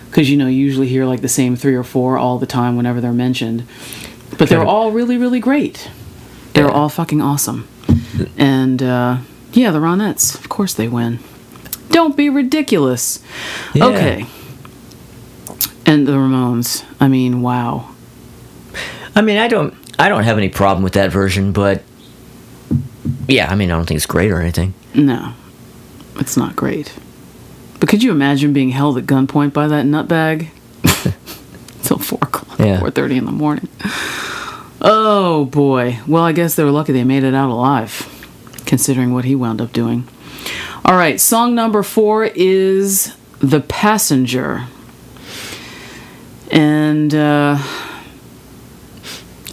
because, 0.09 0.31
you 0.31 0.37
know, 0.37 0.47
you 0.47 0.57
usually 0.65 0.89
hear 0.89 1.05
like 1.05 1.21
the 1.21 1.29
same 1.29 1.57
three 1.57 1.75
or 1.75 1.85
four 1.85 2.17
all 2.19 2.39
the 2.39 2.47
time 2.47 2.77
whenever 2.77 3.01
they're 3.01 3.13
mentioned. 3.13 3.65
But 4.39 4.49
they're 4.49 4.65
all 4.65 4.91
really, 4.93 5.19
really 5.19 5.41
great. 5.41 5.91
They're 6.55 6.65
Yeah. 6.67 6.71
all 6.73 6.89
fucking 6.89 7.21
awesome. 7.21 7.69
And 8.39 8.83
uh, 8.83 9.19
yeah, 9.53 9.71
the 9.71 9.79
Ronettes, 9.81 10.35
of 10.39 10.49
course 10.49 10.73
they 10.75 10.89
win. 10.89 11.19
Don't 11.91 12.17
be 12.17 12.29
ridiculous. 12.31 13.23
Yeah. 13.75 13.87
Okay. 13.87 14.27
And 15.87 16.07
the 16.07 16.13
Ramones. 16.13 16.85
I 17.01 17.09
mean, 17.09 17.43
wow. 17.43 17.91
I 19.15 19.23
mean, 19.23 19.39
I 19.39 19.49
don't, 19.49 19.75
I 19.99 20.09
don't 20.09 20.23
have 20.23 20.39
any 20.39 20.49
problem 20.49 20.83
with 20.85 20.93
that 20.95 21.11
version, 21.11 21.53
but 21.53 21.83
yeah, 23.31 23.51
I 23.51 23.55
mean, 23.55 23.71
I 23.71 23.77
don't 23.77 23.87
think 23.87 23.97
it's 23.97 24.07
great 24.07 24.31
or 24.31 24.41
anything. 24.41 24.75
No, 24.95 25.33
it's 26.17 26.37
not 26.37 26.57
great. 26.57 26.93
But 27.79 27.89
could 27.89 28.03
you 28.03 28.11
imagine 28.11 28.53
being 28.53 28.71
held 28.71 28.99
at 28.99 29.05
gunpoint 29.07 29.53
by 29.53 29.67
that 29.69 29.87
nutbag 29.87 30.49
till 31.83 31.99
four 31.99 32.19
o'clock, 32.23 32.59
Yeah. 32.59 32.79
four 32.81 32.91
thirty 32.91 33.17
in 33.17 33.25
the 33.25 33.33
morning? 33.33 33.69
Oh 34.83 35.47
boy. 35.47 35.99
Well, 36.07 36.23
I 36.23 36.33
guess 36.33 36.55
they 36.57 36.65
were 36.65 36.71
lucky 36.71 36.93
they 36.93 37.05
made 37.05 37.25
it 37.25 37.35
out 37.35 37.51
alive, 37.51 38.07
considering 38.67 39.13
what 39.15 39.25
he 39.25 39.35
wound 39.35 39.61
up 39.61 39.73
doing. 39.73 40.07
All 40.85 40.95
right, 40.97 41.21
song 41.21 41.55
number 41.55 41.83
four 41.83 42.25
is 42.35 43.15
"The 43.39 43.61
Passenger," 43.61 44.65
and 46.51 47.15
uh, 47.15 47.59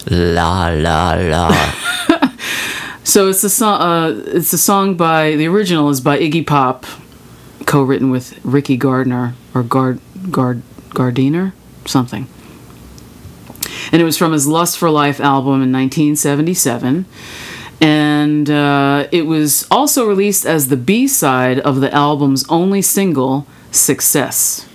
La 0.10 0.70
la 0.70 1.14
la. 1.14 1.74
So 3.08 3.30
it's 3.30 3.42
a 3.46 3.50
song. 3.50 3.80
Uh, 3.80 4.22
it's 4.26 4.52
a 4.52 4.58
song 4.58 4.96
by 4.96 5.38
the 5.38 5.48
original 5.48 5.90
is 5.90 6.02
by 6.02 6.20
Iggy 6.20 6.46
Pop, 6.46 6.86
co-written 7.66 8.12
with 8.12 8.38
Ricky 8.44 8.76
Gardner 8.76 9.34
or 9.56 9.64
Gard 9.64 10.02
Gard 10.30 10.62
Gardiner 10.90 11.54
something. 11.86 12.28
And 13.94 14.02
it 14.02 14.04
was 14.04 14.18
from 14.18 14.34
his 14.34 14.46
Lust 14.46 14.78
for 14.78 14.90
Life 14.90 15.22
album 15.22 15.64
in 15.64 15.72
1977, 15.72 17.06
and 17.80 18.50
uh, 18.50 19.08
it 19.10 19.26
was 19.26 19.66
also 19.72 20.06
released 20.06 20.46
as 20.46 20.68
the 20.68 20.76
B 20.76 21.08
side 21.08 21.60
of 21.60 21.80
the 21.80 21.94
album's 21.94 22.44
only 22.50 22.82
single, 22.82 23.48
"Success." 23.72 24.68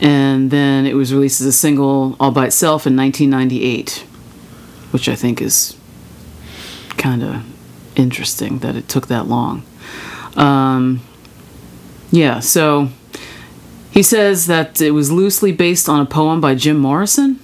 And 0.00 0.50
then 0.50 0.86
it 0.86 0.94
was 0.94 1.14
released 1.14 1.40
as 1.40 1.46
a 1.46 1.52
single 1.52 2.16
all 2.18 2.32
by 2.32 2.46
itself 2.46 2.84
in 2.84 2.96
1998, 2.96 4.04
which 4.90 5.08
I 5.08 5.14
think 5.14 5.40
is 5.40 5.78
kind 6.98 7.22
of 7.22 7.42
interesting 7.96 8.58
that 8.58 8.76
it 8.76 8.88
took 8.88 9.06
that 9.08 9.26
long. 9.26 9.62
Um, 10.36 11.00
yeah, 12.10 12.40
so 12.40 12.88
he 13.90 14.02
says 14.02 14.46
that 14.46 14.80
it 14.80 14.90
was 14.90 15.10
loosely 15.10 15.52
based 15.52 15.88
on 15.88 16.00
a 16.00 16.06
poem 16.06 16.40
by 16.40 16.54
Jim 16.54 16.76
Morrison. 16.78 17.40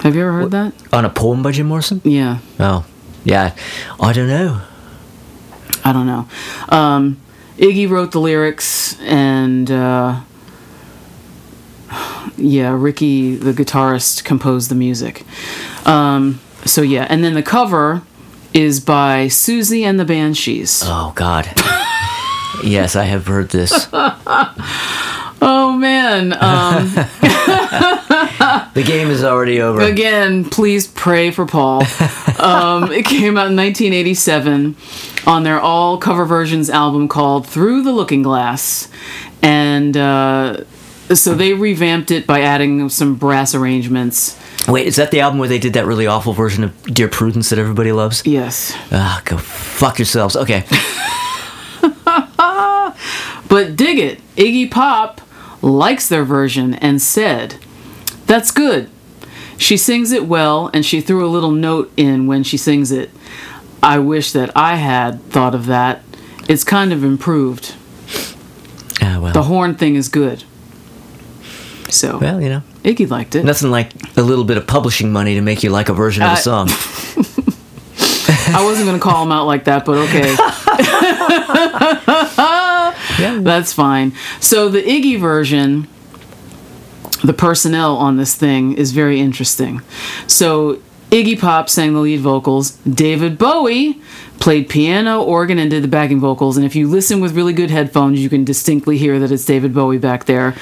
Have 0.00 0.14
you 0.16 0.22
ever 0.22 0.32
heard 0.32 0.50
that? 0.50 0.72
On 0.92 1.04
a 1.04 1.10
poem 1.10 1.42
by 1.42 1.52
Jim 1.52 1.66
Morrison? 1.68 2.00
Yeah, 2.04 2.38
Oh, 2.58 2.84
yeah. 3.24 3.54
I 4.00 4.12
don't 4.12 4.28
know. 4.28 4.60
I 5.84 5.92
don't 5.92 6.06
know. 6.06 6.28
Um, 6.68 7.20
Iggy 7.56 7.88
wrote 7.88 8.12
the 8.12 8.20
lyrics, 8.20 8.98
and 9.02 9.70
uh, 9.70 10.20
yeah, 12.36 12.74
Ricky, 12.76 13.36
the 13.36 13.52
guitarist, 13.52 14.24
composed 14.24 14.70
the 14.70 14.74
music. 14.74 15.24
Um, 15.86 16.40
so 16.64 16.82
yeah, 16.82 17.06
and 17.08 17.22
then 17.24 17.34
the 17.34 17.42
cover 17.42 18.02
is 18.54 18.80
by 18.80 19.26
Siouxsie 19.26 19.82
and 19.82 19.98
the 19.98 20.04
Banshees. 20.04 20.82
Oh 20.84 21.12
God. 21.14 21.46
yes, 22.62 22.94
I 22.96 23.04
have 23.04 23.26
heard 23.26 23.50
this. 23.50 23.88
Oh 25.44 25.72
man. 25.76 26.32
Um, 26.34 26.86
The 28.74 28.82
game 28.84 29.08
is 29.10 29.24
already 29.24 29.60
over. 29.60 29.80
again, 29.80 30.44
please 30.44 30.86
pray 30.86 31.30
for 31.32 31.46
Paul. 31.46 31.82
Um, 32.42 32.90
it 32.90 33.04
came 33.04 33.36
out 33.38 33.50
in 33.50 33.56
1987 33.56 34.74
on 35.28 35.42
their 35.44 35.60
all 35.60 35.96
cover 35.98 36.24
versions 36.24 36.68
album 36.68 37.06
called 37.06 37.46
Through 37.46 37.82
the 37.82 37.92
Looking 37.92 38.22
Glass, 38.22 38.88
and 39.42 39.96
uh, 39.96 40.64
so 41.14 41.34
they 41.34 41.54
revamped 41.54 42.10
it 42.10 42.26
by 42.26 42.40
adding 42.40 42.88
some 42.88 43.14
brass 43.14 43.54
arrangements. 43.54 44.36
Wait, 44.68 44.86
is 44.86 44.96
that 44.96 45.10
the 45.10 45.20
album 45.20 45.38
where 45.38 45.48
they 45.48 45.58
did 45.58 45.72
that 45.72 45.86
really 45.86 46.06
awful 46.06 46.32
version 46.32 46.62
of 46.64 46.82
Dear 46.84 47.08
Prudence 47.08 47.50
that 47.50 47.58
everybody 47.58 47.90
loves? 47.92 48.22
Yes, 48.24 48.72
Ah, 48.92 49.20
go 49.24 49.36
fuck 49.36 49.98
yourselves. 49.98 50.36
Okay. 50.36 50.64
but 53.48 53.76
dig 53.76 53.98
it. 53.98 54.20
Iggy 54.36 54.70
Pop 54.70 55.20
likes 55.62 56.08
their 56.08 56.24
version 56.24 56.74
and 56.74 57.02
said, 57.02 57.56
"That's 58.26 58.50
good." 58.50 58.88
She 59.58 59.76
sings 59.76 60.10
it 60.12 60.26
well, 60.26 60.70
and 60.72 60.84
she 60.84 61.00
threw 61.00 61.24
a 61.24 61.28
little 61.30 61.50
note 61.52 61.92
in 61.96 62.26
when 62.26 62.42
she 62.42 62.56
sings 62.56 62.90
it. 62.90 63.10
I 63.82 63.98
wish 63.98 64.32
that 64.32 64.50
I 64.56 64.76
had 64.76 65.22
thought 65.30 65.54
of 65.54 65.66
that. 65.66 66.02
It's 66.48 66.64
kind 66.64 66.92
of 66.92 67.04
improved. 67.04 67.74
Ah, 69.00 69.18
well. 69.20 69.32
The 69.32 69.42
horn 69.44 69.74
thing 69.74 69.94
is 69.96 70.08
good. 70.08 70.44
So 71.92 72.18
well, 72.18 72.40
you 72.40 72.48
know, 72.48 72.62
Iggy 72.84 73.08
liked 73.10 73.34
it. 73.34 73.44
nothing 73.44 73.70
like 73.70 73.92
a 74.16 74.22
little 74.22 74.44
bit 74.44 74.56
of 74.56 74.66
publishing 74.66 75.12
money 75.12 75.34
to 75.34 75.40
make 75.42 75.62
you 75.62 75.70
like 75.70 75.88
a 75.88 75.92
version 75.94 76.22
of 76.22 76.30
Uh, 76.30 76.32
a 76.32 76.36
song. 76.36 76.68
I 78.54 78.62
wasn't 78.64 78.86
gonna 78.86 78.98
call 78.98 79.22
him 79.22 79.32
out 79.32 79.46
like 79.46 79.64
that, 79.64 79.84
but 79.84 79.96
okay. 79.98 80.34
yeah. 83.22 83.38
That's 83.42 83.72
fine. 83.72 84.12
So 84.40 84.68
the 84.68 84.82
Iggy 84.82 85.18
version, 85.20 85.86
the 87.24 87.32
personnel 87.32 87.96
on 87.96 88.16
this 88.16 88.34
thing 88.34 88.72
is 88.74 88.92
very 88.92 89.20
interesting. 89.20 89.80
So 90.26 90.80
Iggy 91.10 91.38
Pop 91.38 91.68
sang 91.68 91.92
the 91.94 92.00
lead 92.00 92.20
vocals. 92.20 92.72
David 92.88 93.38
Bowie 93.38 94.00
played 94.42 94.68
piano, 94.68 95.22
organ, 95.22 95.56
and 95.56 95.70
did 95.70 95.84
the 95.84 95.88
backing 95.88 96.18
vocals. 96.18 96.56
And 96.56 96.66
if 96.66 96.74
you 96.74 96.88
listen 96.88 97.20
with 97.20 97.36
really 97.36 97.52
good 97.52 97.70
headphones, 97.70 98.18
you 98.18 98.28
can 98.28 98.42
distinctly 98.42 98.98
hear 98.98 99.20
that 99.20 99.30
it's 99.30 99.44
David 99.44 99.72
Bowie 99.72 99.98
back 99.98 100.24
there. 100.24 100.56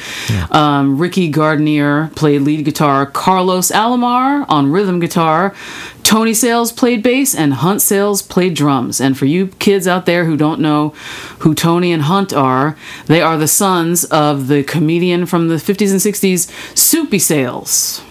Um, 0.50 0.98
Ricky 0.98 1.28
Gardner 1.28 2.08
played 2.14 2.42
lead 2.42 2.66
guitar. 2.66 3.06
Carlos 3.06 3.70
Alomar 3.70 4.44
on 4.50 4.70
rhythm 4.70 5.00
guitar. 5.00 5.54
Tony 6.02 6.34
Sales 6.34 6.72
played 6.72 7.02
bass, 7.02 7.34
and 7.34 7.54
Hunt 7.54 7.80
Sales 7.80 8.20
played 8.20 8.52
drums. 8.52 9.00
And 9.00 9.16
for 9.16 9.24
you 9.24 9.46
kids 9.46 9.88
out 9.88 10.04
there 10.04 10.26
who 10.26 10.36
don't 10.36 10.60
know 10.60 10.90
who 11.38 11.54
Tony 11.54 11.90
and 11.90 12.02
Hunt 12.02 12.34
are, 12.34 12.76
they 13.06 13.22
are 13.22 13.38
the 13.38 13.48
sons 13.48 14.04
of 14.04 14.48
the 14.48 14.62
comedian 14.62 15.24
from 15.24 15.48
the 15.48 15.54
50s 15.54 15.90
and 15.90 16.00
60s, 16.00 16.76
Soupy 16.76 17.18
Sales 17.18 18.02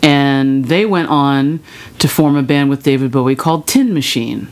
and 0.00 0.66
they 0.66 0.86
went 0.86 1.08
on 1.08 1.58
to 1.98 2.06
form 2.06 2.36
a 2.36 2.42
band 2.44 2.70
with 2.70 2.84
David 2.84 3.10
Bowie 3.10 3.34
called 3.34 3.66
Tin 3.66 3.92
Machine 3.92 4.46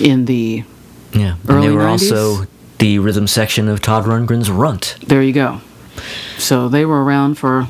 in 0.00 0.24
the 0.26 0.64
Yeah. 1.12 1.34
And 1.48 1.62
they 1.62 1.70
were 1.70 1.82
90s? 1.82 1.90
also 2.12 2.46
the 2.78 2.98
rhythm 2.98 3.26
section 3.26 3.68
of 3.68 3.80
Todd 3.82 4.04
Rundgren's 4.04 4.50
Runt. 4.50 4.96
there 5.06 5.22
you 5.22 5.32
go. 5.32 5.60
So 6.38 6.68
they 6.68 6.84
were 6.84 7.04
around 7.04 7.34
for 7.36 7.66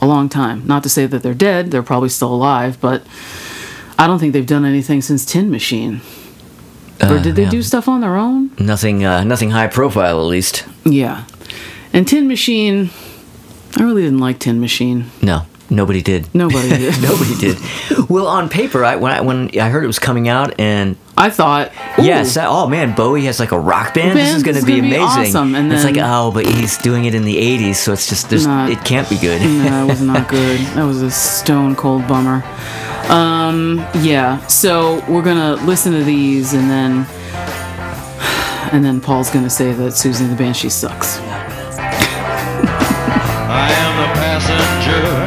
a 0.00 0.06
long 0.06 0.28
time. 0.28 0.62
Not 0.66 0.82
to 0.84 0.88
say 0.88 1.06
that 1.06 1.22
they're 1.22 1.34
dead, 1.34 1.70
they're 1.70 1.82
probably 1.82 2.08
still 2.08 2.32
alive, 2.34 2.78
but 2.80 3.02
I 3.98 4.06
don't 4.06 4.18
think 4.18 4.32
they've 4.32 4.46
done 4.46 4.64
anything 4.64 5.00
since 5.02 5.24
Tin 5.24 5.50
Machine. 5.50 6.00
or 7.00 7.16
Uh, 7.18 7.22
did 7.22 7.36
they 7.36 7.44
yeah. 7.44 7.50
do 7.50 7.62
stuff 7.62 7.88
on 7.88 8.00
their 8.00 8.16
own? 8.16 8.50
Nothing, 8.58 9.04
uh, 9.04 9.22
nothing 9.24 9.50
high 9.50 9.68
profile, 9.68 10.18
at 10.20 10.26
least. 10.26 10.64
Yeah. 10.84 11.22
And 11.92 12.06
Tin 12.08 12.26
Machine, 12.26 12.90
I 13.76 13.82
really 13.82 14.02
didn't 14.02 14.18
like 14.18 14.38
Tin 14.40 14.60
Machine. 14.60 15.06
No, 15.22 15.42
nobody 15.70 16.02
did. 16.02 16.28
Nobody 16.34 16.68
did. 16.84 17.00
Nobody 17.02 17.36
did. 17.36 17.58
Well, 18.08 18.26
on 18.26 18.48
paper, 18.48 18.84
I, 18.84 18.96
when 18.96 19.12
I 19.12 19.20
when 19.20 19.50
I 19.60 19.68
heard 19.68 19.84
it 19.84 19.86
was 19.88 19.98
coming 20.00 20.28
out, 20.28 20.58
and 20.58 20.96
I 21.20 21.30
thought, 21.30 21.72
ooh, 21.98 22.04
yes, 22.04 22.36
I- 22.36 22.46
oh 22.46 22.68
man, 22.68 22.94
Bowie 22.94 23.24
has 23.24 23.40
like 23.40 23.50
a 23.52 23.58
rock 23.58 23.92
band. 23.92 24.16
this 24.16 24.24
Band, 24.28 24.36
is 24.36 24.42
going 24.44 24.54
this 24.54 24.64
to 24.64 24.70
is 24.70 24.74
be 24.76 24.80
gonna 24.80 24.94
be 24.94 24.96
amazing. 25.02 25.34
awesome, 25.36 25.54
and 25.56 25.72
it's 25.72 25.82
like 25.84 25.94
then- 25.96 26.04
oh, 26.08 26.30
but 26.30 26.46
he's 26.46 26.78
doing 26.78 27.06
it 27.06 27.14
in 27.14 27.24
the 27.24 27.36
'80s, 27.36 27.74
so 27.76 27.92
it's 27.92 28.08
just 28.08 28.30
there's, 28.30 28.46
Not- 28.46 28.70
it 28.70 28.84
can't 28.84 29.08
be 29.10 29.16
good. 29.18 29.42
No, 29.42 29.84
it 29.84 29.88
was 29.88 30.00
not 30.00 30.28
good. 30.36 30.60
That 30.76 30.84
was 30.84 31.02
a 31.02 31.10
stone 31.10 31.74
cold 31.74 32.06
bummer. 32.06 32.44
Um, 33.08 33.84
yeah, 34.00 34.38
so 34.46 35.02
we're 35.08 35.22
gonna 35.22 35.56
listen 35.66 35.92
to 35.92 36.04
these 36.04 36.52
and 36.54 36.70
then 36.70 37.06
and 38.72 38.84
then 38.84 39.00
Paul's 39.00 39.30
gonna 39.30 39.50
say 39.50 39.72
that 39.72 39.92
Siouxsie 39.94 40.20
and 40.20 40.30
the 40.30 40.36
Banshee 40.36 40.68
sucks. 40.68 41.18
I 43.50 43.70
am 43.72 43.92
the 44.02 44.08
passenger. 44.20 45.17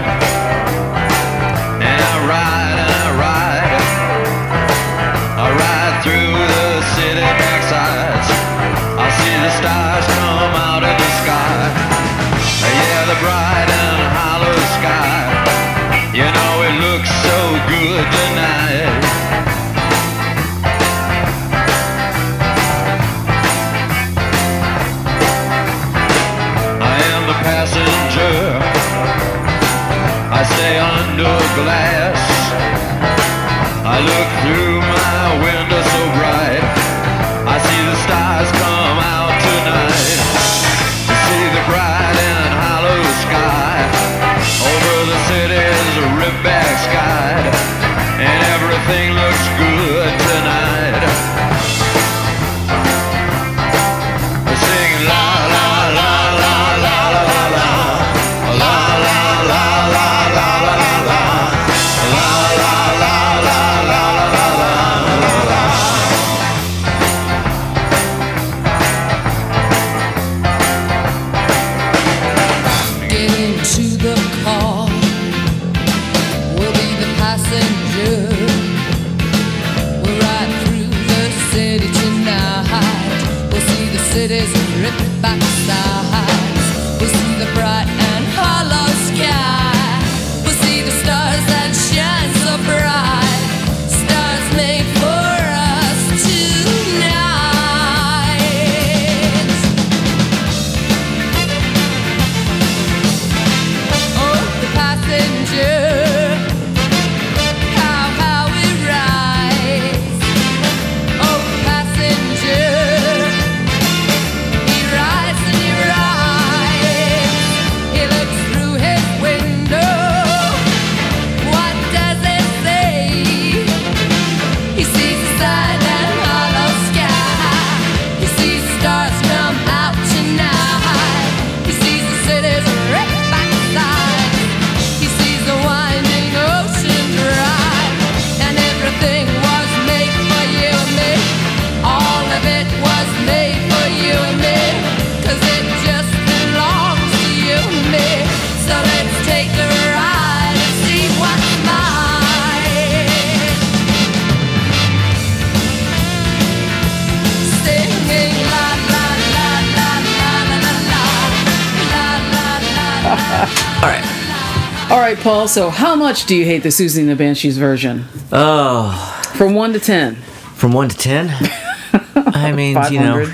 Right, 165.56 165.64
Paul. 165.64 165.72
So 165.72 165.78
how 165.78 165.96
much 165.96 166.26
do 166.26 166.36
you 166.36 166.46
hate 166.46 166.64
the 166.64 166.70
Siouxsie 166.70 167.00
and 167.00 167.10
the 167.10 167.16
Banshees 167.16 167.58
version? 167.58 168.06
Oh, 168.32 168.92
From 169.36 169.54
one 169.54 169.74
to 169.74 169.80
ten. 169.80 170.16
from 170.56 170.74
one 170.74 170.90
to 170.90 170.98
ten. 170.98 171.30
I 172.16 172.52
mean, 172.54 172.78
you 172.92 173.00
know, 173.00 173.32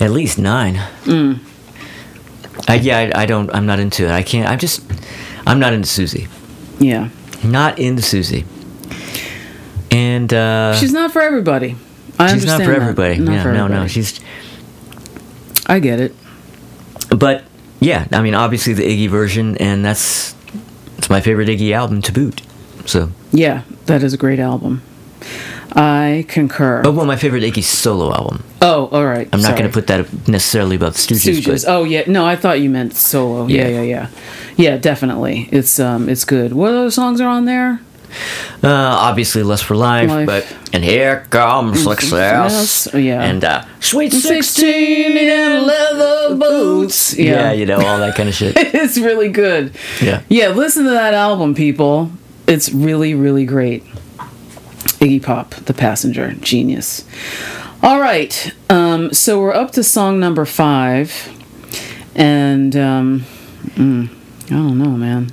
at 0.00 0.10
least 0.10 0.38
nine. 0.38 0.76
I, 2.68 2.74
yeah, 2.74 3.10
I, 3.14 3.22
I 3.22 3.26
don't. 3.26 3.54
I'm 3.54 3.66
not 3.66 3.78
into 3.78 4.04
it. 4.04 4.10
I 4.10 4.22
can't. 4.22 4.48
I'm 4.48 4.58
just. 4.58 4.82
I'm 5.46 5.58
not 5.60 5.72
into 5.72 5.88
Siouxsie. 5.88 6.28
Yeah, 6.80 7.10
Not 7.44 7.78
into 7.78 8.02
Siouxsie. 8.02 8.44
And 9.92 10.32
uh, 10.32 10.74
she's 10.74 10.92
not 10.92 11.12
for 11.12 11.22
everybody. 11.22 11.76
I 12.18 12.32
she's 12.32 12.44
not 12.46 12.60
for 12.60 12.66
that. 12.66 12.76
everybody. 12.76 13.18
Not 13.18 13.32
yeah, 13.32 13.42
for 13.42 13.52
no, 13.52 13.68
no. 13.68 13.86
She's. 13.86 14.20
I 15.66 15.78
get 15.78 16.00
it. 16.00 16.14
But 17.10 17.44
yeah, 17.80 18.06
I 18.12 18.22
mean, 18.22 18.34
obviously 18.34 18.72
the 18.72 18.82
Iggy 18.82 19.08
version, 19.08 19.56
and 19.58 19.84
that's 19.84 20.35
it's 20.98 21.10
my 21.10 21.20
favorite 21.20 21.48
Iggy 21.48 21.72
album 21.72 22.02
to 22.02 22.12
boot. 22.12 22.42
So, 22.86 23.10
Yeah, 23.32 23.62
that 23.86 24.02
is 24.02 24.12
a 24.14 24.16
great 24.16 24.38
album. 24.38 24.82
I 25.78 26.24
concur. 26.28 26.82
but 26.82 26.92
well, 26.92 27.04
my 27.04 27.16
favorite 27.16 27.42
Iggy 27.42 27.62
solo 27.62 28.12
album. 28.12 28.42
Oh, 28.62 28.86
all 28.92 29.04
right. 29.04 29.28
I'm 29.32 29.42
not 29.42 29.58
going 29.58 29.68
to 29.70 29.72
put 29.72 29.88
that 29.88 30.28
necessarily 30.28 30.76
above 30.76 30.94
Stooges, 30.94 31.40
Stooges. 31.40 31.64
but 31.64 31.70
Oh 31.70 31.84
yeah, 31.84 32.04
no, 32.06 32.24
I 32.24 32.34
thought 32.36 32.60
you 32.60 32.70
meant 32.70 32.94
solo. 32.94 33.46
Yeah, 33.46 33.68
Yeah. 33.68 33.68
yeah, 33.68 33.82
yeah, 33.82 34.08
yeah. 34.56 34.76
definitely. 34.78 35.48
It's 35.52 35.78
um, 35.78 36.08
it's 36.08 36.24
good. 36.24 36.52
What 36.54 36.72
other 36.72 36.90
songs 36.90 37.20
are 37.20 37.28
on 37.28 37.44
there? 37.44 37.80
Uh, 38.62 38.68
obviously 38.68 39.42
Lust 39.42 39.64
for 39.64 39.76
Life, 39.76 40.08
Life. 40.08 40.26
but 40.26 40.56
and 40.72 40.82
here 40.84 41.26
comes 41.30 41.82
success. 41.82 42.82
Success, 42.82 43.00
yeah. 43.02 43.22
and 43.22 43.44
uh, 43.44 43.64
Sweet 43.80 44.12
sixteen 44.12 45.16
in 45.16 45.66
leather 45.66 46.36
boots. 46.36 47.16
Yeah. 47.16 47.24
Yeah, 47.24 47.52
you 47.52 47.66
know 47.66 47.76
all 47.76 47.98
that 47.98 48.14
kind 48.16 48.28
of 48.28 48.34
shit. 48.34 48.54
it's 48.56 48.98
really 48.98 49.28
good. 49.28 49.74
Yeah. 50.00 50.22
Yeah, 50.28 50.48
listen 50.48 50.84
to 50.84 50.90
that 50.90 51.14
album, 51.14 51.54
people. 51.54 52.10
It's 52.46 52.72
really, 52.72 53.14
really 53.14 53.44
great. 53.44 53.84
Iggy 54.98 55.22
Pop, 55.22 55.50
The 55.50 55.74
Passenger, 55.74 56.32
genius. 56.34 57.04
All 57.82 58.00
right, 58.00 58.52
um, 58.70 59.12
so 59.12 59.40
we're 59.40 59.52
up 59.52 59.70
to 59.72 59.84
song 59.84 60.18
number 60.18 60.44
five, 60.46 61.30
and 62.14 62.74
um, 62.74 63.24
mm, 63.74 64.08
I 64.46 64.48
don't 64.48 64.78
know, 64.78 64.90
man. 64.90 65.30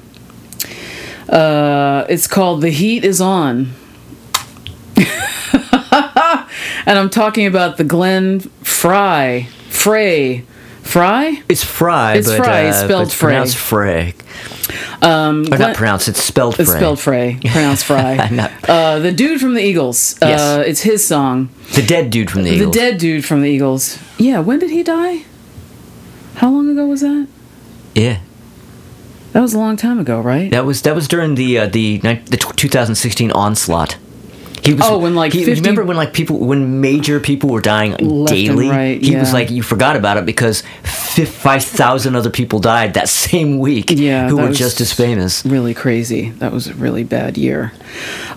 Uh, 1.33 2.05
it's 2.09 2.27
called 2.27 2.61
"The 2.61 2.69
Heat 2.69 3.03
Is 3.03 3.19
On," 3.19 3.71
and 6.85 6.99
I'm 6.99 7.09
talking 7.09 7.47
about 7.47 7.77
the 7.77 7.83
Glenn 7.83 8.39
Fry, 8.39 9.47
Frey, 9.69 10.43
Fry. 10.83 11.41
It's 11.49 11.63
Fry, 11.63 12.15
It's 12.15 12.27
but, 12.27 12.37
Fry, 12.37 12.65
uh, 12.65 12.69
it's 12.69 12.77
but 12.81 12.85
spelled 12.85 13.07
it's 13.07 13.17
pronounced 13.19 13.57
Frey. 13.57 14.13
Um, 15.01 15.41
or 15.41 15.57
Glenn- 15.57 15.59
not 15.59 15.75
pronounced. 15.75 16.07
It's 16.07 16.23
spelled 16.23 16.55
Frey. 16.55 16.63
It's 16.63 16.71
spelled 16.71 16.99
Frey, 16.99 17.39
pronounced 17.41 17.85
Fry. 17.85 18.49
Uh, 18.67 18.99
the 18.99 19.11
dude 19.11 19.41
from 19.41 19.55
the 19.55 19.61
Eagles. 19.63 20.17
Yes. 20.21 20.39
Uh, 20.39 20.63
it's 20.65 20.81
his 20.81 21.05
song. 21.05 21.49
The 21.73 21.81
dead 21.85 22.09
dude 22.11 22.31
from 22.31 22.43
the 22.43 22.51
Eagles. 22.51 22.73
The 22.73 22.79
dead 22.79 22.97
dude 22.99 23.25
from 23.25 23.41
the 23.41 23.49
Eagles. 23.49 23.97
Yeah, 24.17 24.39
when 24.39 24.59
did 24.59 24.69
he 24.69 24.83
die? 24.83 25.23
How 26.35 26.49
long 26.49 26.69
ago 26.69 26.85
was 26.85 27.01
that? 27.01 27.27
Yeah, 27.95 28.19
That 29.33 29.41
was 29.41 29.53
a 29.53 29.59
long 29.59 29.77
time 29.77 29.99
ago, 29.99 30.21
right? 30.21 30.49
that 30.51 30.65
was 30.65 30.83
that 30.83 30.95
was 30.95 31.07
during 31.07 31.35
the 31.35 31.59
uh, 31.59 31.67
the 31.67 31.97
the 31.97 32.37
2016 32.37 33.31
onslaught. 33.31 33.97
He 34.63 34.73
was. 34.73 34.83
Oh, 34.85 34.97
when, 34.97 35.13
like, 35.13 35.33
he, 35.33 35.43
50 35.43 35.59
remember 35.59 35.83
when 35.83 35.97
like 35.97 36.13
people 36.13 36.37
when 36.39 36.79
major 36.79 37.19
people 37.19 37.49
were 37.49 37.59
dying 37.59 37.91
Left 37.97 38.33
daily. 38.33 38.69
right, 38.69 39.01
he 39.01 39.15
was 39.17 39.33
like 39.33 39.49
you 39.51 39.61
forgot 39.61 39.97
about 39.97 40.15
it 40.15 40.25
because 40.25 40.61
five 40.61 41.65
thousand 41.65 42.15
other 42.15 42.29
people 42.29 42.59
died 42.59 42.93
that 42.93 43.09
same 43.27 43.59
week. 43.59 43.89
Yeah, 43.89 44.29
who 44.29 44.37
were 44.37 44.53
just 44.53 44.79
as 44.79 44.93
famous. 44.93 45.45
really 45.45 45.73
crazy. 45.73 46.29
That 46.29 46.53
was 46.53 46.67
a 46.67 46.73
really 46.75 47.03
bad 47.03 47.37
year. 47.37 47.73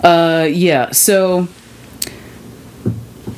Uh, 0.03 0.49
yeah, 0.51 0.91
so 0.91 1.47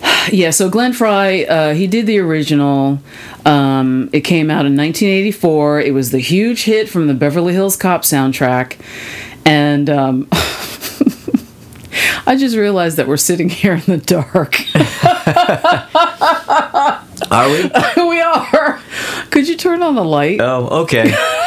yeah, 0.32 0.50
so 0.50 0.68
Glenn 0.68 0.92
Frey, 0.92 1.46
uh, 1.46 1.74
he 1.74 1.86
did 1.86 2.06
the 2.06 2.18
original. 2.18 3.00
Um, 3.44 4.10
it 4.12 4.20
came 4.22 4.50
out 4.50 4.66
in 4.66 4.76
1984. 4.76 5.80
It 5.80 5.94
was 5.94 6.10
the 6.10 6.18
huge 6.18 6.64
hit 6.64 6.88
from 6.88 7.06
the 7.06 7.14
Beverly 7.14 7.52
Hills 7.52 7.76
Cop 7.76 8.02
soundtrack, 8.02 8.76
and 9.44 9.88
um, 9.90 10.28
I 12.26 12.36
just 12.36 12.56
realized 12.56 12.96
that 12.98 13.08
we're 13.08 13.16
sitting 13.16 13.48
here 13.48 13.74
in 13.74 13.82
the 13.82 13.98
dark. 13.98 14.56
Are 17.30 17.48
we? 17.48 17.62
we 18.08 18.20
are. 18.20 18.80
Could 19.30 19.48
you 19.48 19.56
turn 19.56 19.82
on 19.82 19.94
the 19.94 20.04
light? 20.04 20.40
oh, 20.40 20.82
okay. 20.82 21.14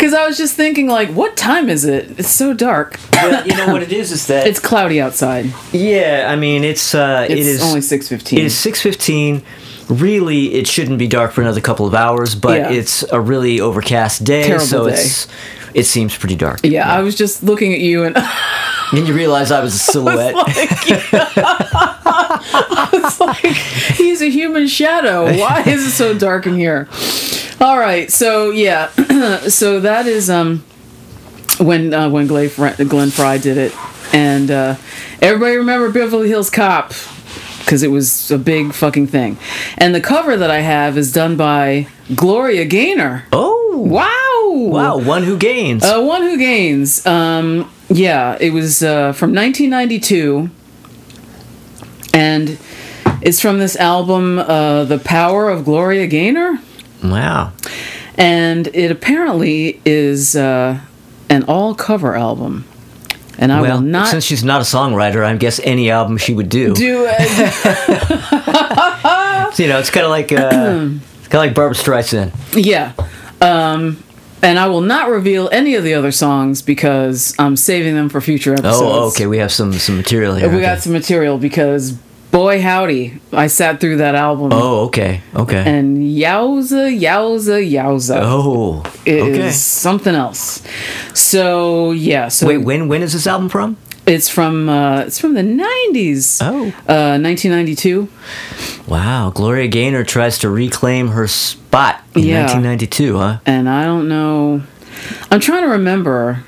Because 0.00 0.14
I 0.14 0.26
was 0.26 0.38
just 0.38 0.56
thinking, 0.56 0.86
like, 0.88 1.10
what 1.10 1.36
time 1.36 1.68
is 1.68 1.84
it? 1.84 2.18
It's 2.18 2.30
so 2.30 2.54
dark. 2.54 2.98
but 3.12 3.46
you 3.46 3.54
know 3.54 3.70
what 3.70 3.82
it 3.82 3.92
is 3.92 4.10
is 4.12 4.26
that 4.28 4.46
It's 4.50 4.58
cloudy 4.58 4.98
outside. 4.98 5.52
yeah. 5.72 6.26
I 6.32 6.36
mean, 6.36 6.64
it's 6.64 6.94
uh, 6.94 7.26
It's 7.28 7.38
it 7.40 7.46
is 7.46 7.62
only 7.62 7.82
six 7.82 8.08
fifteen. 8.08 8.38
It 8.38 8.46
is 8.46 8.56
six 8.56 8.80
fifteen. 8.80 9.42
Really, 9.90 10.54
it 10.54 10.66
shouldn't 10.66 10.98
be 10.98 11.06
dark 11.06 11.32
for 11.32 11.42
another 11.42 11.60
couple 11.60 11.84
of 11.86 11.94
hours, 11.94 12.34
but 12.34 12.56
Yeah. 12.58 12.70
it's 12.70 13.02
a 13.12 13.20
really 13.20 13.60
overcast 13.60 14.24
day, 14.24 14.44
Terrible 14.44 14.64
so 14.64 14.86
day. 14.88 14.94
it's 14.94 15.26
it 15.74 15.84
seems 15.84 16.16
pretty 16.16 16.34
dark. 16.36 16.60
Yeah, 16.62 16.90
I 16.90 17.02
was 17.02 17.14
just 17.14 17.42
looking 17.42 17.74
at 17.74 17.80
you 17.80 18.04
and 18.04 18.16
And 18.92 19.06
you 19.06 19.12
realize 19.14 19.52
I 19.52 19.60
was 19.62 19.74
a 19.74 19.78
silhouette. 19.78 20.34
it's 22.92 23.20
like 23.20 23.36
he's 23.96 24.20
a 24.22 24.28
human 24.30 24.66
shadow. 24.66 25.26
Why 25.38 25.62
is 25.66 25.86
it 25.86 25.90
so 25.92 26.16
dark 26.18 26.46
in 26.46 26.54
here? 26.56 26.88
All 27.60 27.78
right, 27.78 28.10
so 28.10 28.50
yeah, 28.50 28.88
so 29.48 29.80
that 29.80 30.06
is 30.06 30.30
um 30.30 30.64
when 31.58 31.92
uh, 31.92 32.08
when 32.08 32.26
Glenn 32.26 32.48
Frey, 32.48 32.74
Glenn 32.86 33.10
Frey 33.10 33.38
did 33.38 33.58
it, 33.58 33.74
and 34.14 34.50
uh, 34.50 34.76
everybody 35.20 35.56
remember 35.56 35.90
Beverly 35.92 36.28
Hills 36.28 36.48
Cop 36.48 36.92
because 37.58 37.82
it 37.82 37.88
was 37.88 38.30
a 38.30 38.38
big 38.38 38.72
fucking 38.72 39.08
thing, 39.08 39.36
and 39.76 39.94
the 39.94 40.00
cover 40.00 40.36
that 40.38 40.50
I 40.50 40.60
have 40.60 40.96
is 40.96 41.12
done 41.12 41.36
by 41.36 41.86
Gloria 42.14 42.64
Gaynor. 42.64 43.24
oh, 43.32 43.56
Wow! 43.76 44.06
wow! 44.52 44.96
One 44.98 45.22
who 45.22 45.36
gains. 45.38 45.84
Uh, 45.84 46.00
one 46.02 46.22
who 46.22 46.38
gains. 46.38 47.04
Um, 47.06 47.70
yeah, 47.90 48.36
it 48.40 48.52
was 48.54 48.82
uh, 48.82 49.12
from 49.12 49.34
1992, 49.34 50.50
and 52.14 52.58
it's 53.22 53.40
from 53.40 53.58
this 53.58 53.76
album, 53.76 54.38
uh, 54.38 54.84
"The 54.84 54.98
Power 54.98 55.50
of 55.50 55.64
Gloria 55.64 56.06
Gaynor," 56.06 56.58
wow. 57.02 57.52
and 58.16 58.68
it 58.68 58.90
apparently 58.90 59.80
is 59.84 60.36
uh, 60.36 60.80
an 61.28 61.44
all-cover 61.44 62.16
album. 62.16 62.66
And 63.38 63.50
I 63.52 63.62
well, 63.62 63.76
will 63.76 63.86
not 63.86 64.08
since 64.08 64.24
she's 64.24 64.44
not 64.44 64.60
a 64.60 64.64
songwriter, 64.64 65.24
I 65.24 65.34
guess 65.36 65.60
any 65.64 65.90
album 65.90 66.18
she 66.18 66.34
would 66.34 66.50
do. 66.50 66.74
do 66.74 67.06
it. 67.08 67.20
You 69.58 69.66
know, 69.66 69.78
it's 69.78 69.90
kind 69.90 70.04
of 70.04 70.10
like 70.10 70.32
uh, 70.32 70.50
kind 70.50 71.00
of 71.24 71.34
like 71.34 71.54
Barbra 71.54 71.76
Streisand. 71.76 72.32
yeah. 72.54 72.92
Um, 73.40 74.02
and 74.42 74.58
I 74.58 74.68
will 74.68 74.80
not 74.80 75.10
reveal 75.10 75.48
any 75.52 75.74
of 75.74 75.84
the 75.84 75.94
other 75.94 76.12
songs 76.12 76.62
because 76.62 77.34
I'm 77.38 77.56
saving 77.56 77.94
them 77.94 78.08
for 78.08 78.20
future 78.20 78.52
episodes. 78.54 78.80
Oh, 78.80 79.08
okay. 79.08 79.26
We 79.26 79.38
have 79.38 79.52
some 79.52 79.72
some 79.74 79.96
material 79.96 80.34
here. 80.36 80.48
We 80.48 80.56
okay. 80.56 80.62
got 80.62 80.80
some 80.80 80.92
material 80.92 81.36
because 81.36 81.98
boy 82.30 82.60
howdy, 82.62 83.20
I 83.32 83.46
sat 83.48 83.80
through 83.80 83.98
that 83.98 84.14
album 84.14 84.50
Oh, 84.52 84.86
okay, 84.86 85.22
okay. 85.34 85.62
and 85.66 85.98
yowza, 85.98 86.90
yowza, 86.98 87.60
yowza. 87.68 88.20
oh, 88.22 88.82
It 89.04 89.18
is 89.18 89.36
okay. 89.38 89.50
something 89.50 90.14
else. 90.14 90.62
So 91.14 91.92
yeah, 91.92 92.28
so 92.28 92.46
Wait, 92.46 92.58
when 92.58 92.88
when 92.88 93.02
is 93.02 93.12
this 93.12 93.26
album 93.26 93.48
from? 93.48 93.76
it's 94.06 94.28
from 94.28 94.68
uh, 94.68 95.02
it's 95.02 95.18
from 95.20 95.34
the 95.34 95.42
nineties. 95.42 96.40
Oh. 96.42 96.66
Uh, 96.88 97.18
1992. 97.20 98.08
Wow, 98.88 99.30
Gloria 99.30 99.68
Gaynor 99.68 100.04
tries 100.04 100.38
to 100.40 100.48
reclaim 100.50 101.08
her 101.08 101.28
spot 101.28 102.02
in 102.16 102.22
Yeah. 102.24 102.40
1992, 102.46 103.18
huh? 103.18 103.38
and 103.46 103.68
I 103.68 103.84
don't 103.84 104.08
know. 104.08 104.62
I'm 105.30 105.38
trying 105.40 105.62
to 105.62 105.68
remember. 105.68 106.42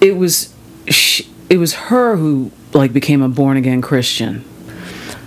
It 0.00 0.16
was, 0.16 0.52
sh- 0.88 1.22
it 1.50 1.58
was 1.58 1.74
her 1.74 2.16
who 2.16 2.50
like 2.72 2.92
became 2.94 3.20
a 3.20 3.28
born 3.28 3.56
again 3.58 3.82
Christian. 3.82 4.44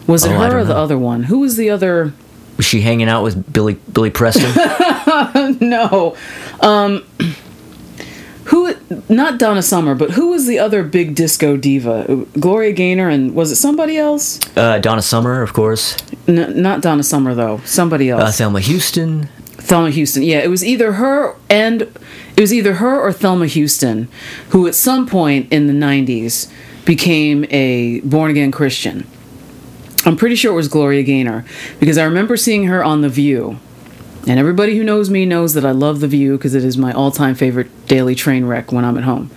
Was 0.08 0.26
it 0.26 0.32
Oh, 0.32 0.40
her 0.40 0.60
or 0.60 0.64
the 0.64 0.76
other 0.76 0.98
one? 0.98 1.24
Who 1.24 1.40
was 1.40 1.56
the 1.56 1.70
other? 1.70 2.14
Was 2.58 2.66
she 2.66 2.82
hanging 2.82 3.08
out 3.10 3.24
with 3.24 3.52
Billy 3.54 3.76
Billy 3.92 4.10
Preston? 4.10 4.52
No, 5.60 6.16
um, 6.62 7.04
who? 8.46 8.74
Not 9.10 9.38
Donna 9.40 9.62
Summer, 9.62 9.96
but 9.96 10.12
who 10.12 10.30
was 10.32 10.46
the 10.48 10.60
other 10.60 10.84
big 10.84 11.16
disco 11.16 11.56
diva? 11.58 12.26
Gloria 12.40 12.72
Gaynor 12.74 13.10
and 13.10 13.34
was 13.34 13.52
it 13.52 13.56
somebody 13.56 13.98
else? 13.98 14.40
uh, 14.58 14.80
Donna 14.80 15.02
Summer, 15.02 15.42
of 15.42 15.54
course. 15.54 15.96
N- 16.28 16.62
not 16.62 16.82
Donna 16.82 17.04
Summer 17.04 17.34
though. 17.34 17.62
Somebody 17.66 18.12
Uh, 18.12 18.20
else. 18.20 18.38
Thelma 18.38 18.60
Houston. 18.60 19.30
Thelma 19.58 19.90
Houston. 19.92 20.24
Yeah, 20.24 20.40
it 20.40 20.50
was 20.50 20.64
either 20.66 20.94
her 20.94 21.36
and 21.50 21.88
it 22.36 22.42
was 22.42 22.54
either 22.54 22.76
her 22.76 23.00
or 23.00 23.12
Thelma 23.12 23.48
Houston, 23.48 24.08
who 24.50 24.68
at 24.68 24.76
some 24.76 25.08
point 25.08 25.52
in 25.52 25.68
the 25.68 25.74
'90s 25.74 26.52
became 26.86 27.46
a 27.50 28.02
born 28.02 28.32
again 28.32 28.52
Christian. 28.52 29.08
I'm 30.06 30.18
pretty 30.18 30.36
sure 30.36 30.52
it 30.52 30.56
was 30.56 30.68
Gloria 30.68 31.04
Gaynor 31.04 31.46
because 31.80 31.98
I 31.98 32.04
remember 32.04 32.36
seeing 32.36 32.66
her 32.66 32.84
on 32.84 33.02
The 33.02 33.10
View. 33.10 33.58
And 34.26 34.40
everybody 34.40 34.78
who 34.78 34.86
knows 34.86 35.10
me 35.10 35.26
knows 35.26 35.54
that 35.54 35.66
I 35.66 35.72
love 35.72 36.00
The 36.00 36.08
View 36.08 36.38
because 36.38 36.56
it 36.56 36.64
is 36.64 36.78
my 36.78 36.94
all 36.94 37.12
time 37.12 37.36
favorite 37.36 37.88
daily 37.88 38.16
train 38.16 38.46
wreck 38.46 38.72
when 38.72 38.86
I'm 38.86 38.98
at 38.98 39.04
home. 39.04 39.32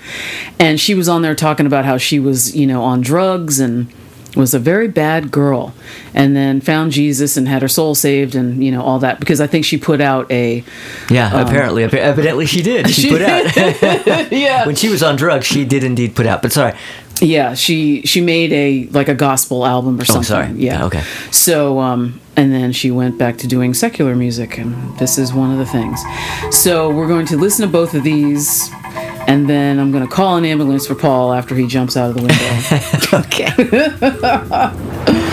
And 0.59 0.81
she 0.81 0.95
was 0.95 1.09
on 1.09 1.23
there 1.23 1.35
talking 1.35 1.67
about 1.67 1.85
how 1.85 1.99
she 1.99 2.19
was, 2.19 2.55
you 2.57 2.67
know, 2.67 2.83
on 2.83 3.01
drugs 3.01 3.59
and 3.61 3.93
was 4.37 4.55
a 4.55 4.59
very 4.59 4.87
bad 4.89 5.31
girl 5.31 5.75
and 6.15 6.37
then 6.37 6.61
found 6.61 6.93
Jesus 6.93 7.37
and 7.37 7.49
had 7.49 7.63
her 7.63 7.69
soul 7.69 7.95
saved 7.95 8.35
and, 8.35 8.63
you 8.63 8.71
know, 8.71 8.83
all 8.83 8.99
that 9.01 9.19
because 9.19 9.41
I 9.41 9.47
think 9.47 9.65
she 9.65 9.77
put 9.79 10.01
out 10.01 10.31
a. 10.31 10.63
Yeah, 11.11 11.41
apparently, 11.41 11.83
evidently 11.85 12.47
she 12.47 12.63
did. 12.63 12.89
She, 12.91 13.03
She 13.03 13.09
put 13.11 13.23
out 13.23 13.57
Yeah. 14.33 14.67
when 14.67 14.77
she 14.77 14.89
was 14.89 15.03
on 15.03 15.17
drugs. 15.17 15.47
She 15.47 15.65
did 15.65 15.83
indeed 15.83 16.15
put 16.15 16.27
out. 16.27 16.43
But 16.43 16.53
sorry, 16.53 16.75
Yeah, 17.21 17.55
she 17.55 18.03
she 18.03 18.21
made 18.21 18.53
a 18.53 18.89
like 18.93 19.09
a 19.09 19.15
gospel 19.15 19.65
album 19.67 19.99
or 20.01 20.05
something. 20.05 20.21
Oh, 20.21 20.23
sorry. 20.23 20.53
Yeah. 20.53 20.85
Okay. 20.87 21.03
So 21.31 21.79
um 21.81 22.21
and 22.37 22.53
then 22.53 22.73
she 22.73 22.91
went 22.91 23.19
back 23.19 23.39
to 23.39 23.47
doing 23.47 23.75
secular 23.75 24.15
music 24.15 24.59
and 24.59 24.97
this 24.99 25.19
is 25.19 25.33
one 25.33 25.51
of 25.51 25.59
the 25.59 25.67
things. 25.67 26.01
So 26.51 26.91
we're 26.91 27.09
going 27.09 27.27
to 27.27 27.37
listen 27.37 27.67
to 27.67 27.73
both 27.73 27.95
of 27.95 28.05
these 28.05 28.71
and 29.27 29.49
then 29.49 29.79
I'm 29.79 29.91
going 29.91 30.07
to 30.07 30.13
call 30.13 30.37
an 30.37 30.45
ambulance 30.45 30.87
for 30.87 30.95
Paul 30.95 31.33
after 31.33 31.55
he 31.55 31.67
jumps 31.67 31.97
out 31.97 32.11
of 32.11 32.17
the 32.17 32.23
window. 32.23 32.47
okay. 33.27 35.23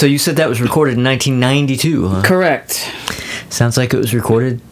So 0.00 0.06
you 0.06 0.16
said 0.16 0.36
that 0.36 0.48
was 0.48 0.62
recorded 0.62 0.96
in 0.96 1.04
1992, 1.04 2.08
huh? 2.08 2.22
Correct. 2.24 2.90
Sounds 3.50 3.76
like 3.76 3.92
it 3.92 3.98
was 3.98 4.14
recorded 4.14 4.62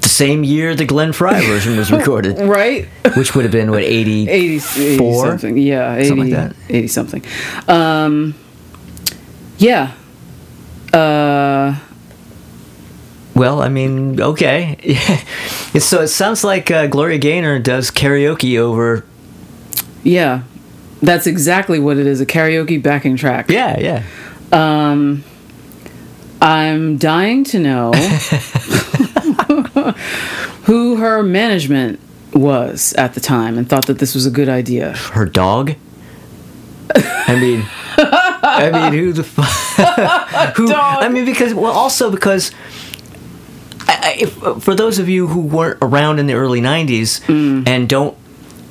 the 0.00 0.08
same 0.08 0.42
year 0.42 0.74
the 0.74 0.84
Glenn 0.84 1.12
Frey 1.12 1.46
version 1.46 1.76
was 1.76 1.92
recorded, 1.98 2.36
Right? 2.40 2.86
which 3.16 3.36
would 3.36 3.44
have 3.44 3.52
been 3.52 3.70
what 3.70 3.84
80. 3.84 4.28
80, 4.28 4.56
80 4.96 5.14
something. 5.14 5.56
Yeah, 5.56 5.94
80 5.94 6.08
Something 6.08 6.30
like 6.32 6.50
that. 6.50 6.56
80 6.68 6.88
something. 6.88 7.22
Um, 7.68 8.34
yeah. 9.58 9.92
Uh, 10.92 11.78
Well, 13.36 13.62
I 13.62 13.68
mean, 13.68 14.20
okay. 14.20 14.76
Yeah. 14.82 15.78
so 15.78 16.00
it 16.02 16.08
sounds 16.08 16.42
like 16.42 16.68
uh, 16.72 16.88
Gloria 16.88 17.18
Gaynor 17.18 17.60
does 17.60 17.92
karaoke 17.92 18.58
over. 18.58 19.04
yeah. 20.02 20.42
That's 21.02 21.26
exactly 21.26 21.78
what 21.78 21.98
it 21.98 22.06
is 22.06 22.20
a 22.20 22.26
karaoke 22.26 22.82
backing 22.82 23.16
track. 23.16 23.50
Yeah, 23.50 23.78
yeah. 23.78 24.02
Um, 24.52 25.24
I'm 26.40 26.96
dying 26.96 27.44
to 27.44 27.58
know 27.58 27.92
who 30.64 30.96
her 30.96 31.22
management 31.22 32.00
was 32.32 32.92
at 32.94 33.14
the 33.14 33.20
time 33.20 33.58
and 33.58 33.68
thought 33.68 33.86
that 33.86 33.98
this 33.98 34.14
was 34.14 34.26
a 34.26 34.30
good 34.30 34.48
idea. 34.48 34.92
Her 34.92 35.26
dog. 35.26 35.74
I 36.94 37.36
mean, 37.40 37.64
I 37.98 38.70
mean, 38.72 38.92
who 38.92 39.12
the 39.12 39.24
fuck? 39.24 39.46
who? 40.56 40.68
Dog. 40.68 41.02
I 41.02 41.08
mean, 41.08 41.24
because 41.24 41.54
well, 41.54 41.72
also 41.72 42.10
because. 42.10 42.52
I, 43.88 44.00
I, 44.02 44.16
if, 44.22 44.62
for 44.64 44.74
those 44.74 44.98
of 44.98 45.08
you 45.08 45.28
who 45.28 45.40
weren't 45.40 45.78
around 45.80 46.18
in 46.18 46.26
the 46.26 46.34
early 46.34 46.60
'90s 46.60 47.20
Mm. 47.26 47.68
and 47.68 47.88
don't, 47.88 48.16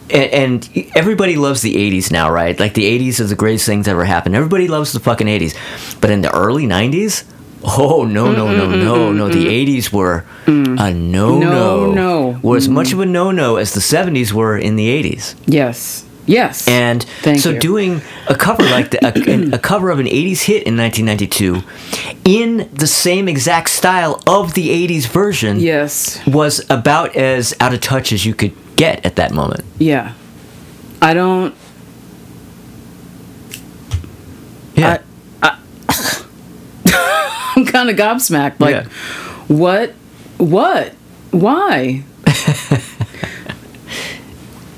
and, 0.10 0.70
and 0.74 0.92
everybody 0.96 1.36
loves 1.36 1.62
the 1.62 1.76
'80s 1.76 2.12
now, 2.12 2.30
right? 2.30 2.60
Like 2.60 2.74
the 2.74 2.84
'80s 3.00 3.20
is 3.20 3.30
the 3.30 3.36
greatest 3.36 3.66
things 3.66 3.88
ever 3.88 4.06
happened. 4.06 4.36
Everybody 4.36 4.68
loves 4.68 4.92
the 4.94 5.00
fucking 5.00 5.28
'80s, 5.28 5.56
but 6.02 6.10
in 6.10 6.22
the 6.22 6.34
early 6.36 6.66
'90s, 6.66 7.24
oh 7.64 8.06
no, 8.06 8.32
no, 8.32 8.52
no, 8.56 8.68
mm, 8.68 8.74
mm, 8.74 8.84
no, 8.84 9.12
mm, 9.12 9.16
no! 9.16 9.30
The 9.30 9.48
'80s 9.48 9.92
were 9.92 10.26
a 10.48 10.94
no, 10.94 11.40
no, 11.40 11.40
No, 11.40 11.92
no. 11.92 12.40
Were 12.42 12.58
as 12.58 12.70
much 12.70 12.94
of 12.94 13.00
a 13.00 13.06
no, 13.06 13.32
no 13.32 13.58
as 13.58 13.74
the 13.74 13.80
'70s 13.80 14.32
were 14.32 14.58
in 14.58 14.76
the 14.76 14.88
'80s. 14.88 15.36
Yes. 15.46 16.06
Yes. 16.28 16.68
And 16.68 17.04
Thank 17.22 17.40
so 17.40 17.52
you. 17.52 17.60
doing 17.60 18.02
a 18.28 18.36
cover 18.36 18.64
like 18.64 18.92
that, 18.92 19.16
a, 19.16 19.52
a 19.56 19.60
cover 19.60 19.92
of 19.92 20.00
an 20.00 20.08
80s 20.08 20.42
hit 20.44 20.64
in 20.64 20.76
1992 20.76 21.62
in 22.24 22.70
the 22.74 22.88
same 22.88 23.28
exact 23.28 23.70
style 23.70 24.22
of 24.26 24.56
the 24.56 24.88
80s 24.88 25.06
version 25.06 25.60
yes. 25.60 26.26
was 26.26 26.66
about 26.70 27.16
as 27.16 27.56
out 27.60 27.74
of 27.74 27.82
touch 27.82 28.12
as 28.12 28.26
you 28.26 28.34
could 28.34 28.54
get 28.76 29.06
at 29.06 29.16
that 29.18 29.32
moment. 29.34 29.64
Yeah. 29.80 30.14
I 31.02 31.14
don't. 31.14 31.56
Yeah. 34.76 35.02
I'm 37.58 37.66
kind 37.66 37.90
of 37.90 37.96
gobsmacked. 37.96 38.60
Like, 38.60 38.76
Yeah. 38.76 38.84
what? 39.48 39.94
What? 40.38 40.94
Why? 41.32 42.04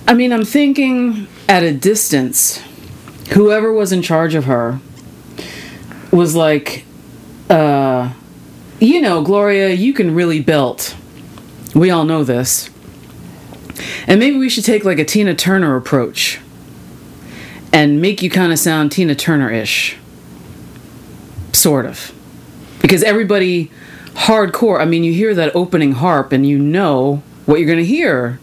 I 0.08 0.14
mean, 0.14 0.32
I'm 0.32 0.46
thinking 0.46 1.28
at 1.50 1.64
a 1.64 1.74
distance, 1.74 2.62
whoever 3.32 3.74
was 3.74 3.92
in 3.92 4.02
charge 4.02 4.36
of 4.36 4.46
her 4.46 4.80
was 6.12 6.36
like, 6.36 6.86
uh, 7.50 8.14
you 8.80 9.02
know, 9.02 9.22
Gloria, 9.24 9.70
you 9.74 9.94
can 9.94 10.14
really 10.16 10.40
belt. 10.42 10.96
We 11.76 11.90
all 11.90 12.06
know 12.06 12.24
this. 12.24 12.70
And 14.08 14.22
maybe 14.22 14.38
we 14.38 14.50
should 14.50 14.64
take 14.64 14.86
like 14.86 15.00
a 15.00 15.06
Tina 15.06 15.36
Turner 15.36 15.76
approach 15.76 16.40
and 17.74 18.02
make 18.02 18.22
you 18.22 18.30
kind 18.30 18.54
of 18.54 18.58
sound 18.58 18.92
Tina 18.92 19.14
Turner 19.14 19.52
ish. 19.52 19.98
Sort 21.52 21.86
of. 21.86 22.14
Because 22.82 23.04
everybody, 23.04 23.70
hardcore, 24.14 24.80
I 24.80 24.86
mean, 24.86 25.04
you 25.04 25.14
hear 25.14 25.36
that 25.36 25.54
opening 25.54 25.92
harp 25.92 26.32
and 26.32 26.48
you 26.48 26.58
know 26.58 27.22
what 27.46 27.60
you're 27.60 27.68
going 27.68 27.80
to 27.80 27.86
hear 27.86 28.40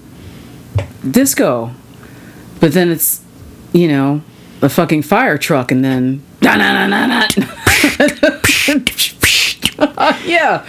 disco. 1.09 1.73
But 2.61 2.75
then 2.75 2.91
it's, 2.91 3.23
you 3.73 3.89
know, 3.89 4.21
a 4.61 4.69
fucking 4.69 5.03
fire 5.03 5.39
truck 5.39 5.73
and 5.73 5.83
then. 5.83 6.23
Yeah. 10.25 10.67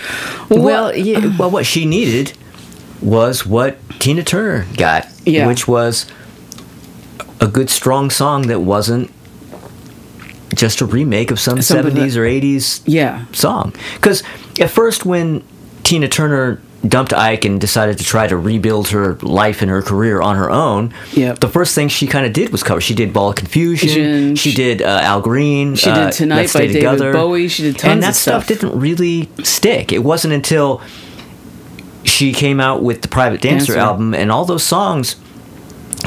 Well, 0.50 0.96
yeah, 0.96 1.38
well, 1.38 1.52
what 1.52 1.66
she 1.66 1.86
needed 1.86 2.36
was 3.02 3.46
what 3.46 3.78
Tina 4.00 4.24
Turner 4.24 4.66
got, 4.78 5.08
Yeah. 5.26 5.48
which 5.48 5.68
was 5.68 6.06
a 7.42 7.48
good, 7.48 7.70
strong 7.70 8.10
song 8.10 8.48
that 8.48 8.62
wasn't 8.62 9.12
just 10.54 10.80
a 10.82 10.86
remake 10.86 11.32
of 11.32 11.40
some 11.40 11.62
Something 11.62 11.94
70s 11.96 12.14
that- 12.14 12.20
or 12.22 12.26
80s 12.26 12.82
Yeah. 12.86 13.22
song. 13.34 13.74
Because 13.96 14.24
at 14.60 14.70
first, 14.70 15.06
when 15.06 15.42
Tina 15.84 16.08
Turner 16.08 16.60
dumped 16.88 17.14
Ike 17.14 17.46
and 17.46 17.60
decided 17.60 17.98
to 17.98 18.04
try 18.04 18.28
to 18.28 18.38
rebuild 18.38 18.90
her 18.90 19.18
life 19.24 19.62
and 19.62 19.70
her 19.72 19.82
career 19.82 20.22
on 20.22 20.36
her 20.36 20.50
own, 20.52 20.94
Yep. 21.14 21.40
the 21.40 21.50
first 21.50 21.74
thing 21.76 21.90
she 21.90 22.06
kind 22.08 22.26
of 22.26 22.32
did 22.32 22.52
was 22.52 22.62
cover. 22.64 22.80
She 22.80 22.94
did 22.94 23.12
Ball 23.12 23.30
of 23.32 23.36
Confusion. 23.36 23.90
Confusion. 23.90 24.36
She 24.36 24.54
did 24.54 24.82
uh, 24.82 25.00
Al 25.02 25.20
Green. 25.20 25.76
She 25.76 25.90
uh, 25.90 26.06
did 26.06 26.14
Tonight 26.14 26.36
Let's 26.38 26.54
by 26.54 26.60
Stay 26.60 26.68
David 26.68 26.80
Together. 26.92 27.12
Bowie. 27.14 27.48
She 27.48 27.64
did 27.64 27.78
tons 27.78 27.92
and 27.92 28.04
that 28.04 28.16
stuff 28.16 28.46
stuff. 28.46 28.60
didn't 28.60 28.80
really 28.80 29.28
stick. 29.44 29.92
It 29.92 30.04
wasn't 30.04 30.34
until 30.36 30.80
she 32.16 32.32
came 32.34 32.60
out 32.60 32.82
with 32.84 33.02
the 33.02 33.08
Private 33.08 33.42
Dancer, 33.42 33.74
Dancer. 33.74 33.80
album 33.80 34.14
and 34.14 34.32
all 34.32 34.46
those 34.46 34.64
songs. 34.64 35.16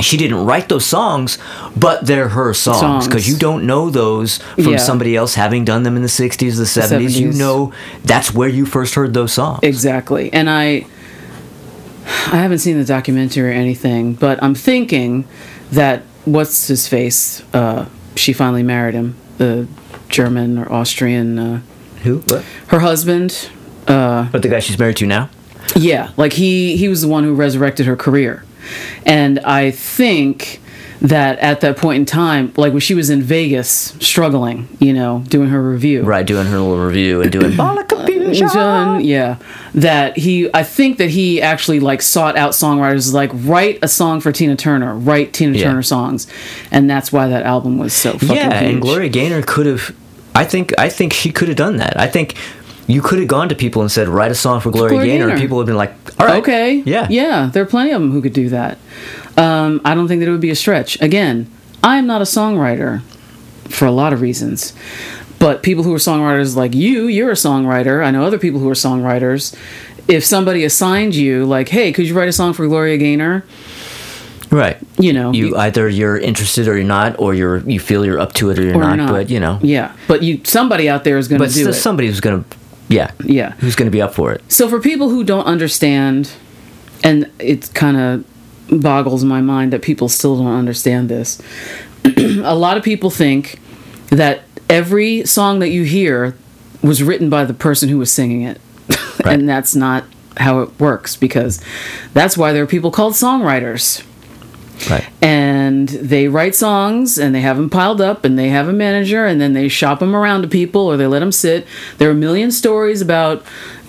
She 0.00 0.16
didn't 0.16 0.44
write 0.46 0.68
those 0.68 0.86
songs, 0.86 1.38
but 1.76 2.06
they're 2.06 2.28
her 2.28 2.54
songs 2.54 3.08
because 3.08 3.28
you 3.28 3.36
don't 3.36 3.64
know 3.66 3.90
those 3.90 4.38
from 4.54 4.68
Yeah. 4.74 4.76
somebody 4.76 5.16
else 5.16 5.34
having 5.34 5.64
done 5.64 5.82
them 5.82 5.96
in 5.96 6.02
the 6.02 6.08
60s, 6.08 6.56
the 6.56 6.66
70s. 6.66 7.16
You 7.18 7.30
70s. 7.30 7.38
know 7.38 7.72
that's 8.04 8.32
where 8.32 8.48
you 8.48 8.64
first 8.64 8.94
heard 8.94 9.12
those 9.12 9.32
songs. 9.32 9.58
Exactly. 9.62 10.32
And 10.32 10.48
I 10.48 10.86
I 12.32 12.36
haven't 12.36 12.58
seen 12.58 12.78
the 12.78 12.84
documentary 12.84 13.50
or 13.50 13.52
anything, 13.52 14.14
but 14.14 14.40
I'm 14.42 14.54
thinking 14.54 15.24
that 15.72 16.02
what's 16.24 16.68
his 16.68 16.86
face 16.86 17.42
uh 17.52 17.86
she 18.14 18.32
finally 18.32 18.62
married 18.62 18.94
him, 18.94 19.14
the 19.38 19.66
German 20.08 20.58
or 20.58 20.70
Austrian 20.72 21.38
uh 21.38 21.60
Who? 22.04 22.18
What? 22.28 22.44
her 22.68 22.78
husband 22.80 23.48
uh 23.88 24.26
But 24.30 24.42
the 24.42 24.48
guy 24.48 24.60
she's 24.60 24.78
married 24.78 24.96
to 24.98 25.06
now? 25.06 25.28
Yeah, 25.76 26.10
like 26.16 26.32
he 26.32 26.76
he 26.76 26.88
was 26.88 27.02
the 27.02 27.08
one 27.08 27.24
who 27.24 27.34
resurrected 27.34 27.86
her 27.86 27.96
career. 27.96 28.44
And 29.06 29.38
I 29.40 29.70
think 29.70 30.60
that 31.00 31.38
at 31.38 31.60
that 31.60 31.76
point 31.76 32.00
in 32.00 32.04
time, 32.04 32.52
like 32.56 32.72
when 32.72 32.80
she 32.80 32.94
was 32.94 33.08
in 33.08 33.22
Vegas 33.22 33.94
struggling, 34.00 34.68
you 34.80 34.92
know, 34.92 35.22
doing 35.28 35.48
her 35.48 35.62
review. 35.62 36.02
Right, 36.02 36.26
doing 36.26 36.46
her 36.46 36.58
little 36.58 36.84
review 36.84 37.22
and 37.22 37.30
doing. 37.32 37.56
John, 38.32 39.02
yeah, 39.02 39.38
that 39.74 40.18
he, 40.18 40.50
I 40.52 40.62
think 40.62 40.98
that 40.98 41.08
he 41.08 41.40
actually 41.40 41.80
like 41.80 42.02
sought 42.02 42.36
out 42.36 42.52
songwriters, 42.52 43.12
like 43.12 43.30
write 43.32 43.78
a 43.80 43.88
song 43.88 44.20
for 44.20 44.32
Tina 44.32 44.54
Turner, 44.54 44.94
write 44.94 45.32
Tina 45.32 45.56
Yeah. 45.56 45.64
Turner 45.64 45.82
songs, 45.82 46.26
and 46.70 46.90
that's 46.90 47.10
why 47.10 47.28
that 47.28 47.44
album 47.44 47.78
was 47.78 47.94
so 47.94 48.12
fucking 48.12 48.36
Yeah, 48.36 48.60
huge. 48.60 48.72
and 48.74 48.82
Gloria 48.82 49.08
Gaynor 49.08 49.42
could 49.42 49.64
have. 49.66 49.96
I 50.34 50.44
think. 50.44 50.78
I 50.78 50.88
think 50.90 51.14
she 51.14 51.30
could 51.32 51.48
have 51.48 51.56
done 51.56 51.76
that. 51.78 51.98
I 51.98 52.06
think 52.06 52.34
you 52.88 53.00
could 53.00 53.20
have 53.20 53.28
gone 53.28 53.48
to 53.50 53.54
people 53.54 53.82
and 53.82 53.90
said, 53.92 54.08
"Write 54.08 54.32
a 54.32 54.34
song 54.34 54.60
for 54.60 54.70
Gloria, 54.72 54.94
Gloria 54.94 55.06
Gaynor," 55.12 55.24
and 55.24 55.32
Gaynor. 55.34 55.40
people 55.40 55.56
would 55.58 55.62
have 55.62 55.66
been 55.68 55.76
like, 55.76 55.94
"All 56.18 56.26
right, 56.26 56.38
Okay, 56.42 56.82
yeah, 56.84 57.06
yeah, 57.08 57.48
there 57.52 57.62
are 57.62 57.66
plenty 57.66 57.92
of 57.92 58.00
them 58.00 58.10
who 58.10 58.20
could 58.20 58.32
do 58.32 58.48
that. 58.48 58.78
Um, 59.36 59.80
I 59.84 59.94
don't 59.94 60.08
think 60.08 60.18
that 60.20 60.28
it 60.28 60.32
would 60.32 60.40
be 60.40 60.50
a 60.50 60.56
stretch. 60.56 61.00
Again, 61.00 61.46
I'm 61.84 62.06
not 62.08 62.20
a 62.20 62.24
songwriter 62.24 63.02
for 63.68 63.86
a 63.86 63.92
lot 63.92 64.12
of 64.12 64.20
reasons. 64.20 64.72
But 65.38 65.62
people 65.62 65.84
who 65.84 65.94
are 65.94 65.98
songwriters 65.98 66.56
like 66.56 66.74
you, 66.74 67.06
you're 67.06 67.30
a 67.30 67.34
songwriter. 67.34 68.04
I 68.04 68.10
know 68.10 68.24
other 68.24 68.38
people 68.40 68.58
who 68.58 68.68
are 68.68 68.74
songwriters. 68.74 69.54
If 70.08 70.24
somebody 70.24 70.64
assigned 70.64 71.14
you, 71.14 71.44
like, 71.44 71.68
hey, 71.68 71.92
could 71.92 72.08
you 72.08 72.14
write 72.14 72.28
a 72.28 72.32
song 72.32 72.54
for 72.54 72.66
Gloria 72.66 72.96
Gaynor? 72.96 73.44
right." 74.50 74.78
You 74.98 75.12
know, 75.12 75.32
You 75.32 75.56
either 75.56 75.88
you're 75.88 76.18
interested 76.18 76.66
or 76.66 76.74
you're 76.76 76.84
not, 76.86 77.20
or 77.20 77.34
you're 77.34 77.58
you 77.58 77.78
feel 77.78 78.04
you're 78.04 78.18
up 78.18 78.32
to 78.34 78.50
it 78.50 78.58
or 78.58 78.62
you're 78.64 78.74
or 78.76 78.96
not, 78.96 79.10
But 79.10 79.30
you 79.30 79.38
know, 79.38 79.60
yeah. 79.62 79.92
But 80.08 80.24
you, 80.24 80.40
somebody 80.44 80.88
out 80.88 81.04
there 81.04 81.18
is 81.18 81.28
going 81.28 81.40
to 81.40 81.48
do 81.48 81.68
it. 81.68 81.74
somebody 81.74 82.08
who's 82.08 82.20
gonna, 82.20 82.44
yeah, 82.88 83.10
Yeah. 83.24 83.52
who's 83.58 83.76
gonna 83.76 83.90
be 83.90 84.02
up 84.02 84.14
for 84.14 84.32
it. 84.32 84.42
So 84.48 84.68
for 84.68 84.80
people 84.80 85.08
who 85.10 85.24
don't 85.24 85.44
understand, 85.44 86.30
and 87.04 87.30
it 87.38 87.70
kind 87.74 87.96
of 87.96 88.24
boggles 88.82 89.24
my 89.24 89.40
mind 89.40 89.72
that 89.72 89.82
people 89.82 90.08
still 90.08 90.36
don't 90.36 90.46
understand 90.58 91.08
this. 91.08 91.40
a 92.16 92.54
lot 92.54 92.76
of 92.76 92.82
people 92.82 93.10
think 93.10 93.58
that 94.10 94.42
every 94.68 95.24
song 95.26 95.58
that 95.60 95.68
you 95.68 95.82
hear 95.84 96.34
was 96.82 97.02
written 97.02 97.28
by 97.30 97.44
the 97.44 97.54
person 97.54 97.88
who 97.88 97.98
was 97.98 98.10
singing 98.12 98.42
it. 98.42 98.60
Right. 99.24 99.36
and 99.40 99.48
that's 99.48 99.74
not 99.74 100.04
how 100.36 100.60
it 100.60 100.78
works 100.78 101.16
because 101.16 101.60
that's 102.14 102.38
why 102.38 102.52
there 102.52 102.62
are 102.62 102.66
people 102.68 102.92
called 102.92 103.14
songwriters 103.14 104.04
Right. 104.88 105.08
and 105.20 105.88
they 105.88 106.28
write 106.28 106.54
songs 106.54 107.18
and 107.18 107.34
they 107.34 107.40
have 107.40 107.56
them 107.56 107.68
piled 107.68 108.00
up 108.00 108.24
and 108.24 108.38
they 108.38 108.48
have 108.48 108.68
a 108.68 108.72
manager 108.72 109.26
and 109.26 109.40
then 109.40 109.52
they 109.52 109.68
shop 109.68 109.98
them 109.98 110.14
around 110.14 110.42
to 110.42 110.48
people 110.48 110.82
or 110.82 110.96
they 110.96 111.06
let 111.06 111.18
them 111.18 111.32
sit 111.32 111.66
there 111.98 112.08
are 112.08 112.12
a 112.12 112.14
million 112.14 112.50
stories 112.50 113.00
about 113.00 113.44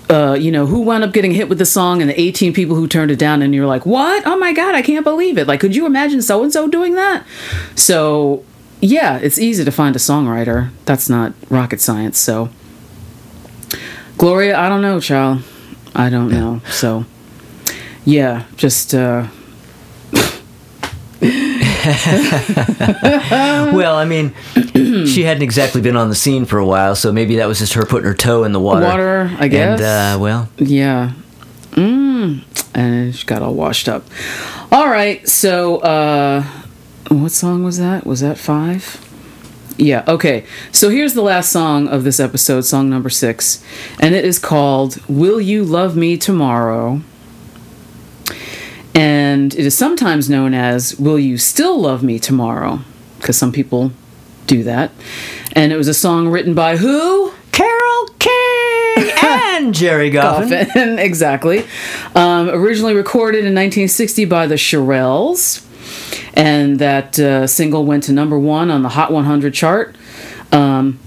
uh, 0.10 0.34
you 0.34 0.52
know 0.52 0.66
who 0.66 0.82
wound 0.82 1.04
up 1.04 1.14
getting 1.14 1.32
hit 1.32 1.48
with 1.48 1.60
the 1.60 1.66
song 1.66 2.02
and 2.02 2.10
the 2.10 2.20
18 2.20 2.54
people 2.54 2.76
who 2.76 2.88
turned 2.88 3.12
it 3.12 3.20
down 3.20 3.42
and 3.44 3.54
you're 3.54 3.68
like 3.68 3.86
what 3.86 4.26
oh 4.26 4.38
my 4.38 4.52
god 4.52 4.74
i 4.74 4.82
can't 4.82 5.04
believe 5.04 5.38
it 5.38 5.48
like 5.48 5.60
could 5.60 5.76
you 5.76 5.86
imagine 5.86 6.22
so 6.22 6.42
and 6.42 6.52
so 6.52 6.68
doing 6.68 6.96
that 6.96 7.24
so 7.76 8.44
yeah, 8.82 9.18
it's 9.18 9.38
easy 9.38 9.66
to 9.66 9.72
find 9.72 9.96
a 9.96 10.00
songwriter. 10.00 10.70
That's 10.86 11.10
not 11.10 11.34
rocket 11.50 11.82
science. 11.82 12.18
So, 12.18 12.50
Gloria, 14.18 14.58
I 14.58 14.70
don't 14.70 14.82
know, 14.82 15.00
child. 15.00 15.44
I 15.96 16.10
don't 16.10 16.32
know. 16.32 16.62
So, 16.70 17.06
yeah, 18.06 18.46
just 18.56 18.94
uh, 18.94 19.28
well, 23.74 23.96
I 23.96 24.06
mean, 24.06 24.34
she 25.06 25.24
hadn't 25.24 25.44
exactly 25.44 25.82
been 25.82 25.98
on 25.98 26.10
the 26.10 26.16
scene 26.16 26.46
for 26.46 26.58
a 26.60 26.66
while, 26.66 26.96
so 26.96 27.12
maybe 27.12 27.36
that 27.38 27.48
was 27.48 27.60
just 27.60 27.74
her 27.74 27.86
putting 27.86 28.06
her 28.06 28.14
toe 28.14 28.44
in 28.44 28.54
the 28.54 28.60
water. 28.60 28.86
Water, 28.86 29.36
I 29.38 29.48
guess. 29.50 29.82
And, 29.82 30.18
uh, 30.18 30.22
well, 30.22 30.50
yeah. 30.58 31.14
Mm. 31.72 32.44
And 32.74 33.16
she 33.16 33.26
got 33.26 33.42
all 33.42 33.54
washed 33.54 33.90
up. 33.90 34.06
All 34.72 34.88
right, 34.88 35.28
so 35.28 35.80
uh, 35.80 36.44
what 37.10 37.32
song 37.32 37.64
was 37.64 37.78
that? 37.80 38.06
Was 38.06 38.22
that 38.22 38.38
five? 38.38 39.06
Yeah, 39.78 40.04
okay. 40.08 40.46
So 40.72 40.90
here's 40.90 41.14
the 41.14 41.22
last 41.22 41.52
song 41.52 41.88
of 41.88 42.04
this 42.04 42.20
episode, 42.20 42.62
song 42.62 42.90
number 42.90 43.10
six, 43.10 43.64
and 44.00 44.14
it 44.14 44.26
is 44.26 44.38
called 44.40 45.00
Will 45.10 45.40
You 45.42 45.64
Love 45.64 45.96
Me 45.96 46.18
Tomorrow? 46.18 47.02
And 48.96 49.54
it 49.54 49.66
is 49.66 49.78
sometimes 49.78 50.30
known 50.30 50.54
as 50.54 50.98
Will 51.00 51.20
You 51.20 51.38
Still 51.38 51.80
Love 51.80 52.04
Me 52.04 52.20
Tomorrow? 52.20 52.80
Because 53.18 53.38
some 53.38 53.52
people 53.52 53.92
do 54.48 54.64
that. 54.64 54.92
And 55.54 55.72
it 55.72 55.78
was 55.78 55.88
a 55.88 55.94
song 55.94 56.28
written 56.28 56.54
by 56.54 56.78
who? 56.78 57.32
Carole 57.52 58.08
King 58.20 59.12
and 59.24 59.74
Jerry 59.74 60.12
Goffin. 60.12 60.66
Coffin, 60.68 61.00
exactly. 61.00 61.66
Um, 62.16 62.50
originally 62.50 62.96
recorded 62.96 63.40
in 63.40 63.54
1960 63.54 64.26
by 64.26 64.48
the 64.48 64.56
Shirelles, 64.56 65.66
and 66.34 66.80
that 66.80 67.20
uh, 67.20 67.48
single 67.48 67.86
went 67.86 68.04
to 68.06 68.14
number 68.14 68.38
one 68.40 68.72
on 68.72 68.82
the 68.82 68.90
Hot 68.90 69.12
100 69.12 69.54
chart. 69.54 69.96
Um, 70.52 71.00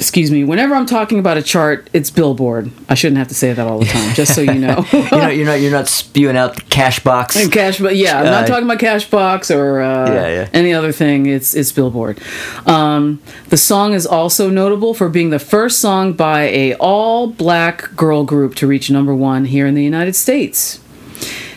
excuse 0.00 0.30
me. 0.30 0.42
Whenever 0.44 0.74
I'm 0.74 0.86
talking 0.86 1.18
about 1.18 1.36
a 1.36 1.42
chart, 1.42 1.88
it's 1.92 2.10
Billboard. 2.10 2.70
I 2.88 2.94
shouldn't 2.94 3.18
have 3.18 3.28
to 3.28 3.34
say 3.34 3.52
that 3.52 3.66
all 3.66 3.78
the 3.78 3.84
time, 3.84 4.14
just 4.14 4.34
so 4.34 4.40
you 4.40 4.54
know. 4.54 4.84
you 4.92 5.10
know, 5.10 5.28
you're 5.28 5.46
not 5.46 5.60
you're 5.60 5.70
not 5.70 5.88
spewing 5.88 6.36
out 6.36 6.54
the 6.56 6.62
cash 6.62 7.00
box. 7.00 7.36
And 7.36 7.52
cash, 7.52 7.78
but 7.78 7.96
yeah, 7.96 8.18
I'm 8.18 8.24
not 8.24 8.44
Uh, 8.44 8.46
talking 8.46 8.64
about 8.64 8.78
Cashbox 8.78 9.54
or 9.54 9.80
uh, 9.82 10.10
Yeah, 10.12 10.28
yeah. 10.28 10.48
any 10.52 10.72
other 10.72 10.90
thing. 10.92 11.26
It's 11.26 11.54
it's 11.54 11.70
Billboard. 11.70 12.18
Um, 12.66 13.20
the 13.50 13.56
song 13.56 13.92
is 13.92 14.06
also 14.06 14.48
notable 14.48 14.94
for 14.94 15.08
being 15.08 15.30
the 15.30 15.38
first 15.38 15.78
song 15.78 16.14
by 16.14 16.42
a 16.44 16.74
all 16.76 17.26
black 17.28 17.94
girl 17.94 18.24
group 18.24 18.54
to 18.56 18.66
reach 18.66 18.90
number 18.90 19.14
one 19.14 19.44
here 19.44 19.66
in 19.66 19.74
the 19.74 19.84
United 19.84 20.16
States, 20.16 20.80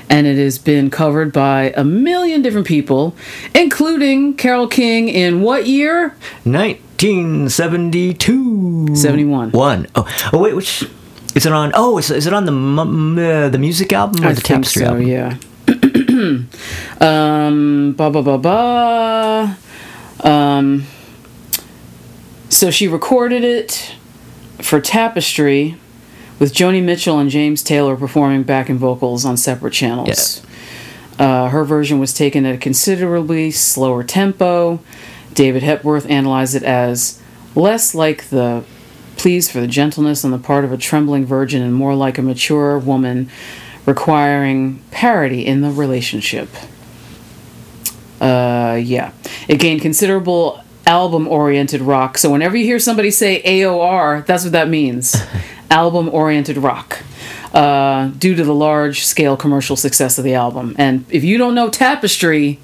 and 0.10 0.28
it 0.28 0.38
has 0.38 0.57
been 0.60 0.90
covered 0.90 1.32
by 1.32 1.74
a 1.78 1.84
million 1.84 2.41
different 2.41 2.68
people, 2.68 3.15
including 3.56 4.34
Carole 4.36 4.68
King 4.68 5.07
in 5.07 5.41
what 5.41 5.65
year? 5.65 6.14
1972. 7.04 8.96
71. 8.96 9.52
One. 9.52 9.88
Oh, 9.96 10.08
oh 10.32 10.40
wait, 10.40 10.56
which 10.56 10.84
is 11.36 11.46
it 11.46 11.52
on? 11.52 11.72
Oh, 11.76 11.98
is, 11.98 12.10
is 12.10 12.26
it 12.28 12.34
on 12.34 12.46
the 12.46 12.52
mu- 12.52 13.22
uh, 13.22 13.50
the 13.50 13.58
music 13.58 13.92
album 13.92 14.24
or 14.24 14.30
I 14.30 14.34
the 14.34 14.42
tapestry 14.42 14.84
so. 14.84 14.90
album? 14.90 15.08
Yeah. 15.08 15.36
um. 17.02 17.94
Ba 17.98 18.10
ba 18.10 18.22
ba 18.22 18.38
ba. 18.38 19.58
Um. 20.24 20.86
So 22.50 22.72
she 22.72 22.88
recorded 22.88 23.44
it 23.44 23.96
for 24.62 24.80
Tapestry, 24.80 25.76
with 26.40 26.54
Joni 26.54 26.82
Mitchell 26.84 27.20
and 27.20 27.30
James 27.30 27.64
Taylor 27.64 27.96
performing 27.98 28.44
backing 28.44 28.78
vocals 28.78 29.26
on 29.26 29.36
separate 29.38 29.74
channels. 29.74 30.42
Uh, 31.20 31.50
her 31.50 31.64
version 31.64 32.00
was 32.00 32.14
taken 32.14 32.46
at 32.46 32.56
a 32.56 32.58
considerably 32.58 33.52
slower 33.52 34.04
tempo. 34.04 34.80
David 35.34 35.64
Hepworth 35.64 36.10
analyzed 36.10 36.55
it 36.55 36.64
as 36.64 37.22
less 37.55 37.93
like 37.93 38.30
the 38.30 38.64
pleas 39.18 39.49
for 39.49 39.61
the 39.61 39.68
gentleness 39.68 40.26
on 40.26 40.31
the 40.31 40.38
part 40.38 40.65
of 40.65 40.72
a 40.72 40.77
trembling 40.77 41.26
virgin 41.26 41.61
and 41.61 41.73
more 41.73 41.95
like 41.95 42.18
a 42.18 42.22
mature 42.22 42.77
woman 42.77 43.30
requiring 43.85 44.81
parity 44.91 45.45
in 45.45 45.61
the 45.61 45.72
relationship. 45.72 46.49
Uh, 48.19 48.80
yeah. 48.81 49.11
It 49.47 49.60
gained 49.60 49.81
considerable 49.81 50.64
album 50.85 51.27
oriented 51.27 51.81
rock. 51.81 52.18
So 52.18 52.31
whenever 52.31 52.57
you 52.57 52.65
hear 52.65 52.80
somebody 52.80 53.11
say 53.11 53.41
AOR, 53.43 54.26
that's 54.26 54.43
what 54.43 54.53
that 54.53 54.69
means 54.69 55.15
album 55.69 56.10
oriented 56.10 56.57
rock. 56.57 56.99
Uh, 57.53 58.07
due 58.07 58.34
to 58.34 58.43
the 58.43 58.53
large 58.53 59.05
scale 59.05 59.38
commercial 59.38 59.76
success 59.76 60.18
of 60.18 60.23
the 60.23 60.34
album. 60.34 60.76
And 60.80 61.05
if 61.11 61.23
you 61.23 61.38
don't 61.38 61.53
know 61.53 61.69
Tapestry, 61.69 62.60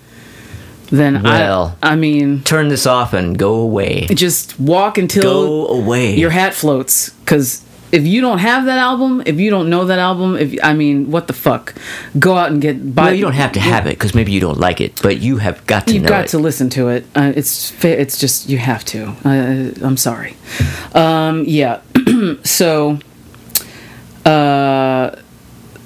then 0.89 1.21
Well. 1.23 1.77
I, 1.83 1.93
I 1.93 1.95
mean, 1.95 2.41
Turn 2.43 2.67
this 2.69 2.85
off 2.85 3.13
and 3.13 3.37
go 3.37 3.55
away. 3.55 4.07
just 4.07 4.59
walk 4.59 4.97
until 4.97 5.67
Go 5.67 5.67
away. 5.67 6.15
your 6.15 6.29
hat 6.31 6.53
floats. 6.53 7.09
Because 7.09 7.63
if 7.91 8.05
you 8.05 8.21
don't 8.21 8.37
have 8.39 8.65
that 8.65 8.77
album, 8.77 9.23
if 9.25 9.39
you 9.39 9.49
don't 9.49 9.69
know 9.69 9.85
that 9.85 9.97
album, 9.99 10.35
if 10.37 10.55
I 10.63 10.73
mean, 10.73 11.09
what 11.11 11.25
the 11.27 11.33
fuck, 11.33 11.73
go 12.19 12.37
out 12.37 12.51
and 12.51 12.61
get. 12.61 12.93
Buy, 12.93 13.05
well, 13.05 13.13
you 13.13 13.21
don't 13.23 13.33
have 13.33 13.51
to 13.53 13.59
have 13.59 13.87
it 13.87 13.91
because 13.97 14.13
maybe 14.13 14.31
you 14.31 14.39
don't 14.39 14.59
like 14.59 14.79
it, 14.79 14.99
but 15.01 15.17
you 15.17 15.37
have 15.37 15.65
got 15.65 15.87
to 15.87 15.93
You've 15.95 16.05
got 16.05 16.25
it. 16.25 16.27
to 16.29 16.37
listen 16.37 16.69
to 16.71 16.89
it. 16.89 17.05
Uh, 17.15 17.33
it's 17.35 17.73
it's 17.83 18.19
just 18.19 18.47
you 18.49 18.57
have 18.59 18.83
to. 18.85 19.07
Uh, 19.25 19.85
I'm 19.85 19.97
sorry. 19.97 20.35
Um, 20.93 21.45
yeah. 21.47 21.81
so, 22.43 22.99
uh, 24.25 25.15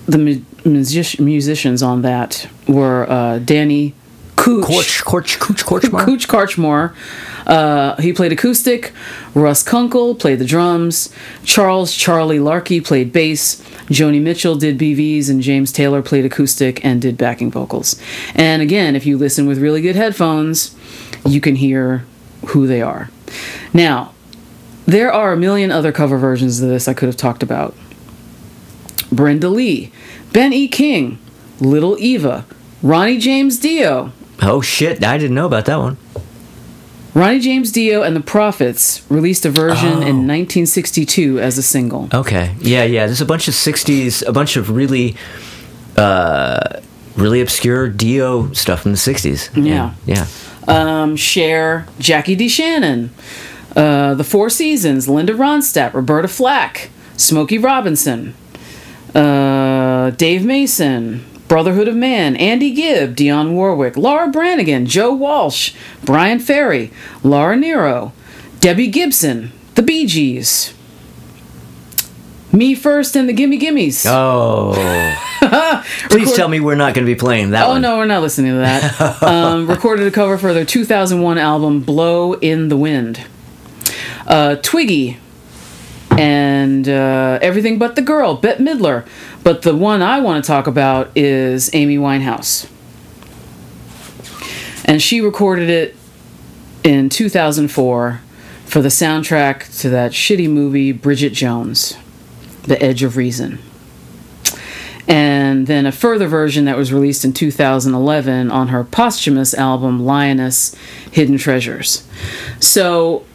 the 0.05 0.17
mu- 0.17 0.41
music- 0.65 1.19
musicians 1.19 1.81
on 1.83 2.01
that 2.01 2.47
were 2.67 3.09
uh, 3.09 3.39
Danny 3.39 3.93
Cooch. 4.35 4.65
Korch, 4.65 5.03
Korch, 5.03 5.39
Cooch, 5.39 5.63
Kortchmar? 5.63 6.05
Cooch 6.05 6.27
Karchmore. 6.27 6.95
Uh, 7.45 7.99
he 8.01 8.13
played 8.13 8.31
acoustic. 8.31 8.93
Russ 9.33 9.63
Kunkel 9.63 10.15
played 10.15 10.39
the 10.39 10.45
drums. 10.45 11.13
Charles 11.43 11.93
Charlie 11.93 12.39
Larkey 12.39 12.81
played 12.81 13.11
bass. 13.11 13.61
Joni 13.87 14.21
Mitchell 14.21 14.55
did 14.55 14.77
BVs, 14.77 15.29
and 15.29 15.41
James 15.41 15.71
Taylor 15.71 16.01
played 16.01 16.25
acoustic 16.25 16.83
and 16.85 17.01
did 17.01 17.17
backing 17.17 17.51
vocals. 17.51 17.99
And 18.33 18.61
again, 18.61 18.95
if 18.95 19.05
you 19.05 19.17
listen 19.17 19.45
with 19.45 19.57
really 19.59 19.81
good 19.81 19.95
headphones, 19.95 20.75
you 21.25 21.41
can 21.41 21.55
hear 21.55 22.05
who 22.47 22.65
they 22.67 22.81
are. 22.81 23.09
Now, 23.73 24.13
there 24.85 25.11
are 25.11 25.33
a 25.33 25.37
million 25.37 25.71
other 25.71 25.91
cover 25.91 26.17
versions 26.17 26.61
of 26.61 26.69
this 26.69 26.87
I 26.87 26.93
could 26.93 27.07
have 27.07 27.17
talked 27.17 27.43
about. 27.43 27.75
Brenda 29.11 29.49
Lee, 29.49 29.91
Ben 30.31 30.53
E. 30.53 30.67
King, 30.67 31.19
Little 31.59 31.97
Eva, 31.99 32.45
Ronnie 32.81 33.17
James 33.17 33.59
Dio, 33.59 34.11
Oh 34.41 34.61
shit! 34.61 35.03
I 35.03 35.17
didn't 35.17 35.35
know 35.35 35.45
about 35.45 35.65
that 35.65 35.77
one. 35.77 35.97
Ronnie 37.13 37.39
James 37.39 37.71
Dio 37.71 38.01
and 38.01 38.15
the 38.15 38.21
Prophets 38.21 39.05
released 39.07 39.45
a 39.45 39.51
version 39.51 39.91
in 39.91 40.25
1962 40.27 41.39
as 41.39 41.59
a 41.59 41.61
single. 41.61 42.09
Okay. 42.11 42.55
Yeah, 42.59 42.83
yeah. 42.85 43.05
There's 43.05 43.21
a 43.21 43.25
bunch 43.25 43.47
of 43.47 43.53
'60s, 43.53 44.25
a 44.27 44.31
bunch 44.31 44.57
of 44.57 44.71
really, 44.71 45.15
uh, 45.95 46.79
really 47.15 47.39
obscure 47.39 47.87
Dio 47.87 48.51
stuff 48.53 48.81
from 48.81 48.91
the 48.93 48.97
'60s. 48.97 49.51
Yeah. 49.55 49.93
Yeah. 50.07 50.25
Um, 50.67 51.15
Cher, 51.15 51.85
Jackie 51.99 52.35
DeShannon, 52.35 53.09
uh, 53.75 54.15
The 54.15 54.23
Four 54.23 54.49
Seasons, 54.49 55.07
Linda 55.07 55.33
Ronstadt, 55.33 55.93
Roberta 55.93 56.27
Flack, 56.27 56.89
Smokey 57.17 57.57
Robinson, 57.59 58.33
uh, 59.13 60.09
Dave 60.11 60.43
Mason, 60.45 61.23
Brotherhood 61.47 61.87
of 61.87 61.95
Man, 61.95 62.35
Andy 62.35 62.71
Gibb, 62.71 63.15
Dionne 63.15 63.53
Warwick, 63.53 63.95
Laura 63.97 64.27
Branigan, 64.29 64.85
Joe 64.85 65.13
Walsh, 65.13 65.73
Bryan 66.03 66.39
Ferry, 66.39 66.91
Laura 67.23 67.55
Nyro, 67.55 68.11
Debbie 68.59 68.87
Gibson, 68.87 69.51
The 69.75 69.81
Bee 69.83 70.05
Gees. 70.07 70.73
Me 72.51 72.75
First 72.75 73.15
and 73.15 73.27
the 73.27 73.33
Gimme 73.33 73.57
Gimmes. 73.57 74.05
Oh. 74.07 74.73
Please 76.09 76.33
tell 76.33 76.47
me 76.47 76.59
we're 76.59 76.75
not 76.75 76.93
going 76.93 77.03
to 77.05 77.11
be 77.11 77.17
playing 77.19 77.49
that 77.49 77.65
Oh 77.65 77.69
one. 77.71 77.81
no, 77.81 77.97
we're 77.97 78.05
not 78.05 78.21
listening 78.21 78.51
to 78.51 78.57
that. 78.59 79.23
um, 79.23 79.67
recorded 79.67 80.05
a 80.05 80.11
cover 80.11 80.37
for 80.37 80.53
their 80.53 80.63
2001 80.63 81.39
album 81.39 81.79
"Blow 81.81 82.33
in 82.33 82.69
the 82.69 82.77
Wind." 82.77 83.25
Uh, 84.27 84.55
Twiggy 84.57 85.17
and 86.19 86.87
uh, 86.87 87.39
everything 87.41 87.77
but 87.77 87.95
the 87.95 88.01
girl, 88.01 88.35
Bette 88.35 88.63
Midler. 88.63 89.07
But 89.43 89.63
the 89.63 89.75
one 89.75 90.01
I 90.01 90.19
want 90.19 90.43
to 90.43 90.47
talk 90.47 90.67
about 90.67 91.11
is 91.15 91.69
Amy 91.73 91.97
Winehouse, 91.97 92.69
and 94.85 95.01
she 95.01 95.21
recorded 95.21 95.69
it 95.69 95.95
in 96.83 97.09
2004 97.09 98.21
for 98.65 98.81
the 98.81 98.89
soundtrack 98.89 99.79
to 99.81 99.89
that 99.89 100.11
shitty 100.11 100.49
movie 100.49 100.91
Bridget 100.91 101.33
Jones, 101.33 101.97
The 102.63 102.81
Edge 102.81 103.03
of 103.03 103.17
Reason 103.17 103.59
and 105.07 105.67
then 105.67 105.85
a 105.85 105.91
further 105.91 106.27
version 106.27 106.65
that 106.65 106.77
was 106.77 106.93
released 106.93 107.25
in 107.25 107.33
2011 107.33 108.49
on 108.49 108.69
her 108.69 108.83
posthumous 108.83 109.53
album 109.53 110.05
Lioness 110.05 110.75
Hidden 111.11 111.37
Treasures. 111.37 112.07
So 112.59 113.25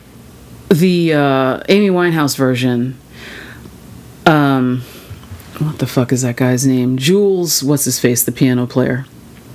the 0.69 1.15
uh, 1.15 1.61
Amy 1.69 1.89
Winehouse 1.91 2.37
version, 2.37 2.99
um, 4.27 4.83
what 5.59 5.79
the 5.79 5.87
fuck 5.87 6.13
is 6.13 6.23
that 6.23 6.37
guy's 6.37 6.67
name? 6.67 6.97
Jules, 6.97 7.63
what's 7.63 7.85
his 7.85 7.99
face, 7.99 8.23
the 8.25 8.33
piano 8.33 8.67
player? 8.67 9.07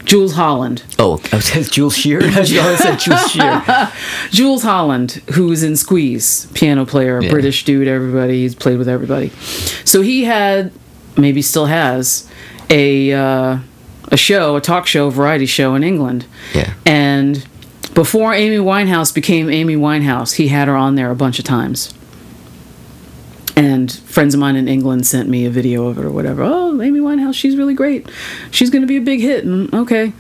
Jools 0.06 0.34
Holland. 0.34 0.84
Oh, 1.00 1.22
I 1.32 1.38
was 1.38 1.70
Jules 1.70 1.96
Shear. 1.96 2.22
I 2.24 2.44
said 2.44 2.98
Jules 2.98 3.32
Shear. 3.32 3.64
Jools 4.32 4.64
Holland, 4.64 5.14
who 5.34 5.48
was 5.48 5.64
in 5.64 5.78
Squeeze, 5.78 6.48
piano 6.54 6.86
player, 6.86 7.22
Yeah. 7.22 7.30
British 7.30 7.64
dude, 7.64 7.88
everybody, 7.88 8.42
he's 8.42 8.54
played 8.54 8.78
with 8.78 8.90
everybody. 8.90 9.30
So 9.86 10.02
he 10.02 10.26
had, 10.26 10.74
maybe 11.18 11.42
still 11.42 11.68
has, 11.68 12.30
a 12.70 13.14
uh, 13.14 13.60
a 14.12 14.18
show, 14.18 14.56
a 14.58 14.62
talk 14.62 14.88
show, 14.88 15.10
variety 15.10 15.46
show 15.46 15.74
in 15.76 15.84
England. 15.84 16.26
Yeah. 16.54 16.74
And 16.86 17.48
before 17.94 18.34
Amy 18.34 18.58
Winehouse 18.58 19.14
became 19.14 19.50
Amy 19.50 19.76
Winehouse, 19.76 20.36
he 20.36 20.48
had 20.48 20.68
her 20.68 20.76
on 20.76 20.96
there 20.96 21.12
a 21.12 21.16
bunch 21.16 21.40
of 21.40 21.46
times. 21.46 21.94
And 23.56 23.92
friends 23.92 24.34
of 24.34 24.40
mine 24.40 24.56
in 24.56 24.68
England 24.68 25.06
sent 25.06 25.30
me 25.30 25.46
a 25.46 25.50
video 25.50 25.88
of 25.88 26.00
it 26.00 26.06
or 26.06 26.10
whatever. 26.10 26.42
Oh, 26.44 26.82
Amy 26.82 27.00
Winehouse, 27.00 27.36
she's 27.36 27.56
really 27.56 27.76
great. 27.76 28.10
She's 28.50 28.72
going 28.72 28.82
to 28.82 28.88
be 28.88 28.98
a 28.98 29.02
big 29.02 29.20
hit. 29.20 29.46
And 29.46 29.72
okay. 29.74 30.14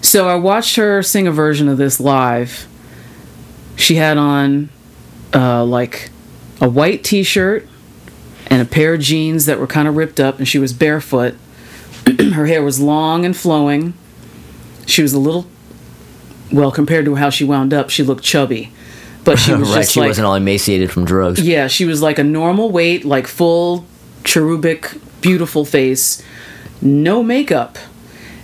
So 0.00 0.28
I 0.28 0.34
watched 0.34 0.76
her 0.76 1.02
sing 1.02 1.28
a 1.28 1.32
version 1.32 1.68
of 1.68 1.78
this 1.78 2.00
live. 2.00 2.66
She 3.76 3.94
had 3.94 4.18
on 4.18 4.68
uh, 5.32 5.64
like 5.64 6.10
a 6.60 6.68
white 6.68 7.04
t 7.04 7.22
shirt 7.22 7.68
and 8.46 8.60
a 8.60 8.64
pair 8.64 8.94
of 8.94 9.00
jeans 9.00 9.46
that 9.46 9.58
were 9.60 9.66
kind 9.66 9.86
of 9.86 9.96
ripped 9.96 10.20
up, 10.20 10.38
and 10.38 10.46
she 10.46 10.58
was 10.58 10.72
barefoot. 10.72 11.36
her 12.32 12.46
hair 12.46 12.62
was 12.62 12.80
long 12.80 13.24
and 13.24 13.36
flowing. 13.36 13.94
She 14.86 15.02
was 15.02 15.12
a 15.12 15.18
little, 15.18 15.46
well, 16.52 16.70
compared 16.70 17.04
to 17.06 17.14
how 17.14 17.30
she 17.30 17.44
wound 17.44 17.72
up, 17.72 17.90
she 17.90 18.02
looked 18.02 18.24
chubby. 18.24 18.72
But 19.24 19.38
she 19.38 19.54
was 19.54 19.70
right, 19.70 19.78
just 19.78 19.92
she 19.92 20.00
like, 20.00 20.08
wasn't 20.08 20.26
all 20.26 20.34
emaciated 20.34 20.90
from 20.90 21.04
drugs. 21.04 21.40
yeah, 21.40 21.66
she 21.68 21.84
was 21.84 22.02
like 22.02 22.18
a 22.18 22.24
normal 22.24 22.70
weight, 22.70 23.04
like 23.04 23.26
full 23.26 23.84
cherubic, 24.24 24.92
beautiful 25.20 25.64
face, 25.64 26.22
no 26.80 27.22
makeup. 27.22 27.78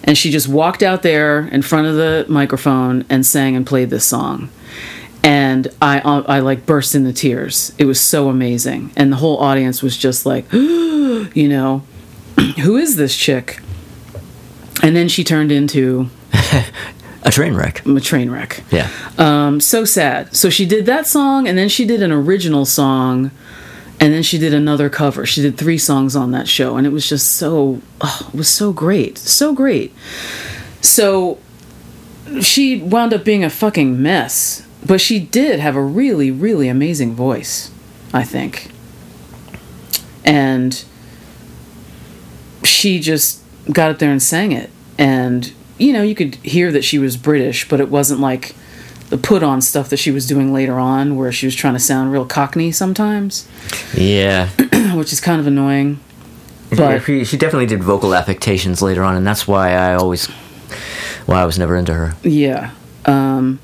And 0.05 0.17
she 0.17 0.31
just 0.31 0.49
walked 0.49 0.83
out 0.83 1.03
there 1.03 1.49
in 1.49 1.63
front 1.63 1.87
of 1.87 1.97
the 1.97 2.25
microphone 2.29 3.05
and 3.11 3.27
sang 3.27 3.57
and 3.57 3.67
played 3.67 3.91
this 3.91 4.05
song. 4.05 4.49
And 5.23 5.69
I, 5.83 5.99
uh, 6.01 6.23
I 6.27 6.39
like 6.39 6.65
burst 6.65 6.95
into 6.95 7.13
tears. 7.13 7.73
It 7.77 7.85
was 7.85 8.01
so 8.01 8.29
amazing. 8.31 8.91
And 8.97 9.13
the 9.13 9.17
whole 9.17 9.37
audience 9.39 9.83
was 9.83 9.97
just 9.97 10.25
like, 10.25 10.51
you 10.53 11.49
know, 11.49 11.83
who 12.63 12.77
is 12.77 12.97
this 12.97 13.15
chick? 13.17 13.61
And 14.83 14.95
then 14.97 15.09
she 15.09 15.25
turned 15.25 15.53
into 15.53 16.09
A 17.23 17.31
train 17.31 17.55
wreck. 17.55 17.85
a 17.85 18.01
train 18.01 18.31
wreck. 18.31 18.63
Yeah. 18.71 18.89
Um, 19.19 19.61
so 19.61 19.85
sad. 19.85 20.35
So 20.35 20.51
she 20.51 20.65
did 20.67 20.87
that 20.87 21.07
song, 21.07 21.49
and 21.49 21.59
then 21.59 21.69
she 21.69 21.85
did 21.85 22.03
an 22.03 22.13
original 22.13 22.65
song, 22.65 23.31
and 24.01 24.15
then 24.15 24.23
she 24.23 24.39
did 24.39 24.55
another 24.55 24.89
cover. 24.89 25.27
She 25.27 25.43
did 25.43 25.59
three 25.59 25.79
songs 25.79 26.15
on 26.15 26.31
that 26.31 26.49
show, 26.49 26.77
and 26.77 26.87
it 26.87 26.91
was 26.91 27.09
just 27.09 27.33
so, 27.33 27.81
oh, 28.01 28.31
it 28.33 28.37
was 28.37 28.49
so 28.49 28.73
great, 28.73 29.19
so 29.19 29.53
great. 29.53 29.93
So 30.81 31.39
she 32.41 32.79
wound 32.79 33.13
up 33.13 33.25
being 33.25 33.43
a 33.43 33.51
fucking 33.51 34.01
mess, 34.01 34.67
but 34.87 35.01
she 35.01 35.19
did 35.19 35.61
have 35.61 35.75
a 35.77 35.83
really, 35.83 36.31
really 36.31 36.69
amazing 36.69 37.15
voice, 37.15 37.73
I 38.13 38.23
think. 38.23 38.71
And 40.25 40.85
she 42.63 43.01
just 43.01 43.43
got 43.73 43.91
up 43.91 43.99
there 43.99 44.11
and 44.11 44.23
sang 44.23 44.53
it. 44.53 44.71
And, 44.99 45.53
you 45.79 45.93
know, 45.93 46.03
you 46.03 46.15
could 46.15 46.35
hear 46.37 46.71
that 46.73 46.85
she 46.85 46.99
was 46.99 47.17
British, 47.17 47.69
but 47.69 47.81
it 47.81 47.89
wasn't 47.89 48.21
like 48.21 48.55
the 49.11 49.17
put 49.19 49.43
on 49.43 49.61
stuff 49.63 49.89
that 49.91 49.97
she 49.97 50.11
was 50.11 50.27
doing 50.27 50.53
later 50.53 50.79
on 50.79 51.17
where 51.17 51.33
she 51.33 51.47
was 51.47 51.55
trying 51.55 51.73
to 51.75 51.81
sound 51.81 52.13
real 52.13 52.27
cockney 52.27 52.71
sometimes, 52.71 53.49
Yeah. 53.95 54.49
which 54.95 55.13
is 55.13 55.21
kind 55.21 55.41
of 55.41 55.47
annoying. 55.47 55.99
But 56.71 57.01
she, 57.05 57.25
she 57.25 57.39
definitely 57.39 57.65
did 57.67 57.83
vocal 57.83 58.15
affectations 58.15 58.83
later 58.83 59.03
on, 59.03 59.17
and 59.17 59.27
that's 59.27 59.49
why 59.49 59.73
I 59.73 59.95
always, 59.95 60.27
why 61.25 61.41
I 61.41 61.47
was 61.47 61.59
never 61.59 61.77
into 61.77 61.95
her. 61.95 62.15
yeah. 62.23 62.73
Um, 63.07 63.59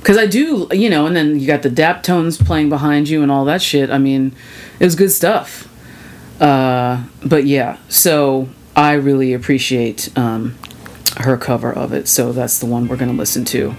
because 0.00 0.18
I 0.18 0.26
do, 0.26 0.68
you 0.70 0.90
know, 0.90 1.06
and 1.06 1.16
then 1.16 1.40
you 1.40 1.46
got 1.46 1.62
the 1.62 1.70
dap 1.70 2.02
tones 2.02 2.36
playing 2.36 2.68
behind 2.68 3.08
you 3.08 3.22
and 3.22 3.32
all 3.32 3.46
that 3.46 3.62
shit. 3.62 3.88
I 3.88 3.96
mean, 3.96 4.34
it 4.78 4.84
was 4.84 4.94
good 4.94 5.10
stuff. 5.10 5.66
Uh, 6.38 7.04
but 7.24 7.46
yeah, 7.46 7.78
so 7.88 8.50
I 8.76 8.92
really 8.94 9.32
appreciate 9.32 10.10
um, 10.18 10.58
her 11.16 11.36
cover 11.36 11.72
of 11.72 11.92
it. 11.92 12.08
So 12.08 12.32
that's 12.32 12.58
the 12.58 12.66
one 12.66 12.88
we're 12.88 12.96
going 12.96 13.10
to 13.10 13.16
listen 13.16 13.44
to. 13.46 13.74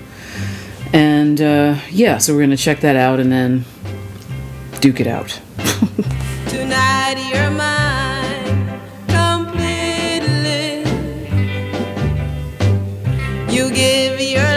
And 0.93 1.41
uh, 1.41 1.79
yeah, 1.89 2.17
so 2.17 2.33
we're 2.33 2.39
going 2.39 2.49
to 2.51 2.57
check 2.57 2.79
that 2.81 2.95
out 2.95 3.19
and 3.19 3.31
then 3.31 3.65
duke 4.79 4.99
it 4.99 5.07
out. 5.07 5.41
Tonight 6.47 7.17
you're 7.31 7.51
mine 7.51 8.79
completely. 9.07 10.83
You 13.53 13.71
give 13.73 14.21
your 14.21 14.54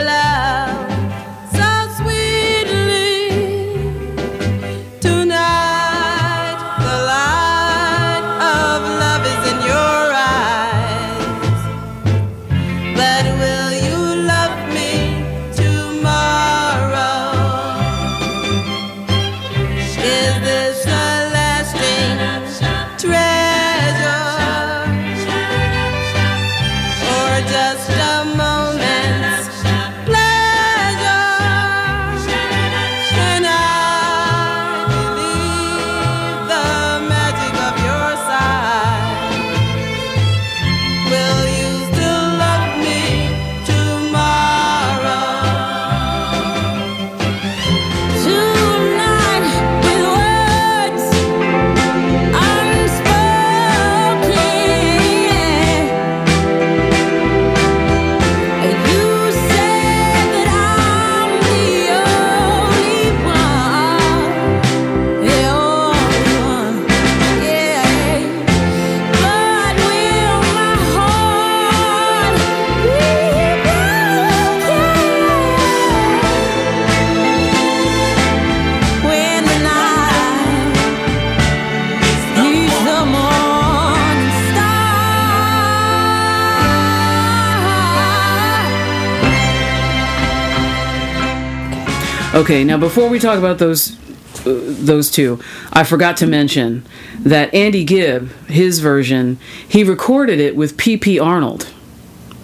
Okay, 92.39 92.63
now 92.63 92.79
before 92.79 93.09
we 93.09 93.19
talk 93.19 93.37
about 93.37 93.59
those 93.59 93.99
uh, 94.47 94.61
those 94.63 95.11
two, 95.11 95.41
I 95.73 95.83
forgot 95.83 96.17
to 96.19 96.27
mention 96.29 96.87
that 97.19 97.53
Andy 97.53 97.83
Gibb, 97.83 98.31
his 98.47 98.79
version, 98.79 99.41
he 99.69 99.83
recorded 99.83 100.39
it 100.39 100.55
with 100.55 100.77
P.P. 100.77 101.19
Arnold 101.19 101.69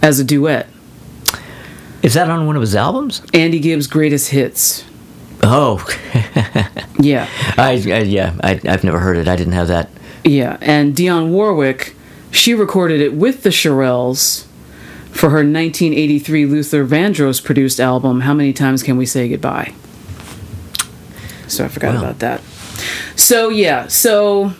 as 0.02 0.18
a 0.18 0.24
duet. 0.24 0.66
Is 2.02 2.14
that 2.14 2.28
on 2.28 2.44
one 2.44 2.56
of 2.56 2.60
his 2.60 2.74
albums? 2.74 3.22
Andy 3.32 3.60
Gibb's 3.60 3.86
greatest 3.86 4.30
hits. 4.30 4.84
Oh, 5.44 5.86
Yeah. 6.98 7.28
I, 7.56 7.74
I 7.74 7.98
yeah, 8.00 8.34
I, 8.42 8.60
I've 8.64 8.82
never 8.82 8.98
heard 8.98 9.16
it. 9.16 9.28
I 9.28 9.36
didn't 9.36 9.52
have 9.52 9.68
that. 9.68 9.90
Yeah, 10.24 10.58
and 10.60 10.96
Dionne 10.96 11.30
Warwick, 11.30 11.94
she 12.32 12.52
recorded 12.52 13.00
it 13.00 13.14
with 13.14 13.44
the 13.44 13.50
Shirelles 13.50 14.44
for 15.12 15.30
her 15.30 15.44
1983 15.44 16.46
Luther 16.46 16.84
Vandross 16.84 17.44
produced 17.44 17.78
album, 17.78 18.22
How 18.22 18.34
Many 18.34 18.52
Times 18.52 18.82
Can 18.82 18.96
We 18.96 19.06
Say 19.06 19.28
Goodbye? 19.28 19.72
So 21.48 21.64
I 21.64 21.68
forgot 21.68 21.94
Wow. 21.94 22.00
about 22.00 22.18
that. 22.20 22.40
So, 23.16 23.48
yeah, 23.48 23.86
so 23.88 24.52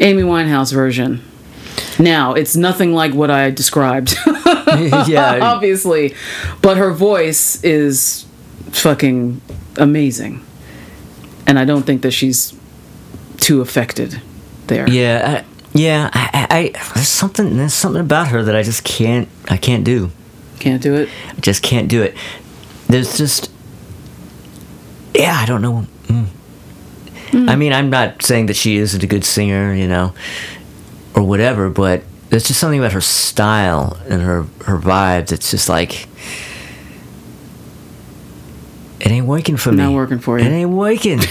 Amy 0.00 0.22
Winehouse 0.22 0.72
version. 0.72 1.22
Now, 1.98 2.34
it's 2.34 2.56
nothing 2.56 2.94
like 2.94 3.12
what 3.14 3.30
I 3.30 3.50
described, 3.50 4.16
yeah, 5.06 5.38
obviously, 5.42 6.14
but 6.62 6.76
her 6.78 6.92
voice 6.92 7.62
is 7.62 8.26
fucking 8.72 9.40
amazing. 9.76 10.42
And 11.46 11.58
I 11.58 11.64
don't 11.64 11.82
think 11.82 12.02
that 12.02 12.12
she's 12.12 12.54
too 13.38 13.60
affected 13.60 14.20
there. 14.68 14.88
yeah, 14.88 15.42
I, 15.42 15.78
yeah. 15.78 16.10
I, 16.12 16.46
I, 16.74 16.92
there's 16.94 17.08
something 17.08 17.56
there's 17.56 17.74
something 17.74 18.00
about 18.00 18.28
her 18.28 18.42
that 18.44 18.54
I 18.56 18.62
just 18.62 18.84
can't 18.84 19.28
I 19.48 19.56
can't 19.56 19.84
do. 19.84 20.10
Can't 20.58 20.82
do 20.82 20.94
it. 20.94 21.08
I 21.36 21.40
just 21.40 21.62
can't 21.62 21.88
do 21.88 22.02
it. 22.02 22.14
There's 22.88 23.16
just, 23.18 23.50
yeah, 25.14 25.36
I 25.40 25.46
don't 25.46 25.62
know. 25.62 25.86
Mm. 26.10 27.48
I 27.48 27.56
mean, 27.56 27.72
I'm 27.72 27.90
not 27.90 28.22
saying 28.22 28.46
that 28.46 28.56
she 28.56 28.76
isn't 28.78 29.02
a 29.02 29.06
good 29.06 29.24
singer, 29.24 29.72
you 29.72 29.86
know, 29.86 30.12
or 31.14 31.22
whatever, 31.22 31.70
but 31.70 32.02
there's 32.28 32.46
just 32.46 32.58
something 32.60 32.80
about 32.80 32.92
her 32.92 33.00
style 33.00 33.98
and 34.08 34.22
her 34.22 34.42
her 34.64 34.78
vibe 34.78 35.28
that's 35.28 35.50
just 35.50 35.68
like. 35.68 36.08
It 39.00 39.10
ain't 39.10 39.26
working 39.26 39.56
for 39.56 39.72
me. 39.72 39.78
Not 39.78 39.94
working 39.94 40.18
for 40.18 40.38
you. 40.38 40.44
It 40.44 40.50
ain't 40.50 40.70
working. 40.70 41.20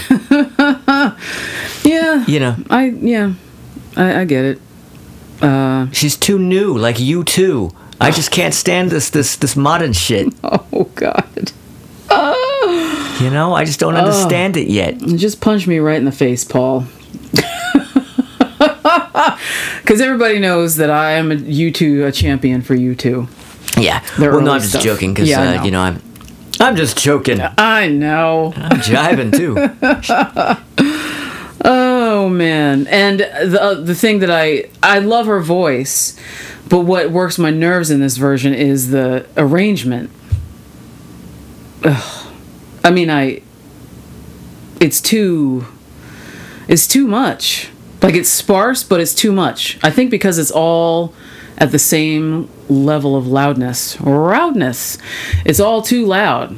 Yeah. 1.84 2.24
you 2.26 2.40
know, 2.40 2.56
I 2.68 2.86
yeah. 2.86 3.34
I, 3.96 4.20
I 4.20 4.24
get 4.24 4.44
it. 4.44 4.60
Uh, 5.42 5.90
she's 5.92 6.16
too 6.16 6.38
new, 6.38 6.76
like 6.76 7.00
you 7.00 7.24
too. 7.24 7.70
I 8.00 8.10
just 8.10 8.30
can't 8.30 8.54
stand 8.54 8.90
this 8.90 9.10
this 9.10 9.36
this 9.36 9.56
modern 9.56 9.92
shit. 9.92 10.32
oh 10.44 10.90
God. 10.94 11.52
You 13.20 13.30
know, 13.30 13.54
I 13.54 13.64
just 13.64 13.78
don't 13.80 13.96
understand 13.96 14.56
it 14.56 14.68
yet. 14.68 14.98
Just 14.98 15.40
punch 15.40 15.66
me 15.66 15.78
right 15.78 15.98
in 15.98 16.04
the 16.04 16.12
face, 16.12 16.44
Paul. 16.44 16.86
Because 19.82 20.00
everybody 20.00 20.38
knows 20.38 20.76
that 20.76 20.88
I 20.88 21.12
am 21.12 21.32
a 21.32 21.34
U2 21.36 22.06
a 22.06 22.12
champion 22.12 22.62
for 22.62 22.76
U2. 22.76 23.28
Yeah. 23.82 24.04
Their 24.18 24.30
well, 24.32 24.40
no, 24.40 24.52
I'm 24.52 24.60
just 24.60 24.70
stuff. 24.70 24.82
joking 24.84 25.12
because 25.12 25.28
Yeah, 25.28 25.40
uh, 25.40 25.54
know. 25.56 25.64
you 25.64 25.70
know 25.72 25.80
I'm 25.80 26.02
I'm 26.60 26.76
just 26.76 26.96
joking. 26.96 27.40
I 27.58 27.88
know. 27.88 28.52
I'm 28.56 28.78
jiving 28.80 29.32
too. 29.36 29.56
Oh 31.62 32.28
man, 32.30 32.86
and 32.86 33.20
the 33.20 33.58
uh, 33.60 33.74
the 33.74 33.94
thing 33.94 34.20
that 34.20 34.30
I 34.30 34.70
I 34.82 34.98
love 35.00 35.26
her 35.26 35.40
voice, 35.40 36.18
but 36.70 36.80
what 36.80 37.10
works 37.10 37.38
my 37.38 37.50
nerves 37.50 37.90
in 37.90 38.00
this 38.00 38.16
version 38.16 38.54
is 38.54 38.90
the 38.90 39.26
arrangement. 39.36 40.10
Ugh. 41.84 42.19
I 42.84 42.90
mean, 42.90 43.10
I. 43.10 43.42
It's 44.80 45.00
too. 45.00 45.66
It's 46.68 46.86
too 46.86 47.06
much. 47.06 47.70
Like 48.02 48.14
it's 48.14 48.30
sparse, 48.30 48.82
but 48.82 49.00
it's 49.00 49.14
too 49.14 49.32
much. 49.32 49.78
I 49.82 49.90
think 49.90 50.10
because 50.10 50.38
it's 50.38 50.50
all 50.50 51.12
at 51.58 51.70
the 51.72 51.78
same 51.78 52.48
level 52.68 53.14
of 53.16 53.26
loudness. 53.26 54.00
Loudness. 54.00 54.96
It's 55.44 55.60
all 55.60 55.82
too 55.82 56.06
loud. 56.06 56.56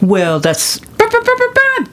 well, 0.00 0.40
that's 0.40 0.80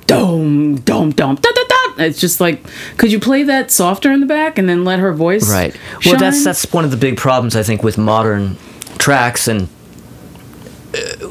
Dome, 0.07 0.75
dome, 0.77 1.11
dome, 1.11 1.35
da, 1.35 1.51
da, 1.51 1.63
da. 1.67 2.03
It's 2.03 2.19
just 2.19 2.39
like, 2.39 2.63
could 2.97 3.11
you 3.11 3.19
play 3.19 3.43
that 3.43 3.71
softer 3.71 4.11
in 4.11 4.19
the 4.19 4.25
back 4.25 4.57
and 4.57 4.67
then 4.69 4.85
let 4.85 4.99
her 4.99 5.13
voice? 5.13 5.49
right. 5.49 5.75
Well, 6.05 6.17
that's 6.17 6.43
that's 6.43 6.71
one 6.71 6.85
of 6.85 6.91
the 6.91 6.97
big 6.97 7.17
problems 7.17 7.55
I 7.55 7.63
think 7.63 7.83
with 7.83 7.97
modern 7.97 8.57
tracks 8.97 9.47
and. 9.47 9.67
Uh, 10.93 11.24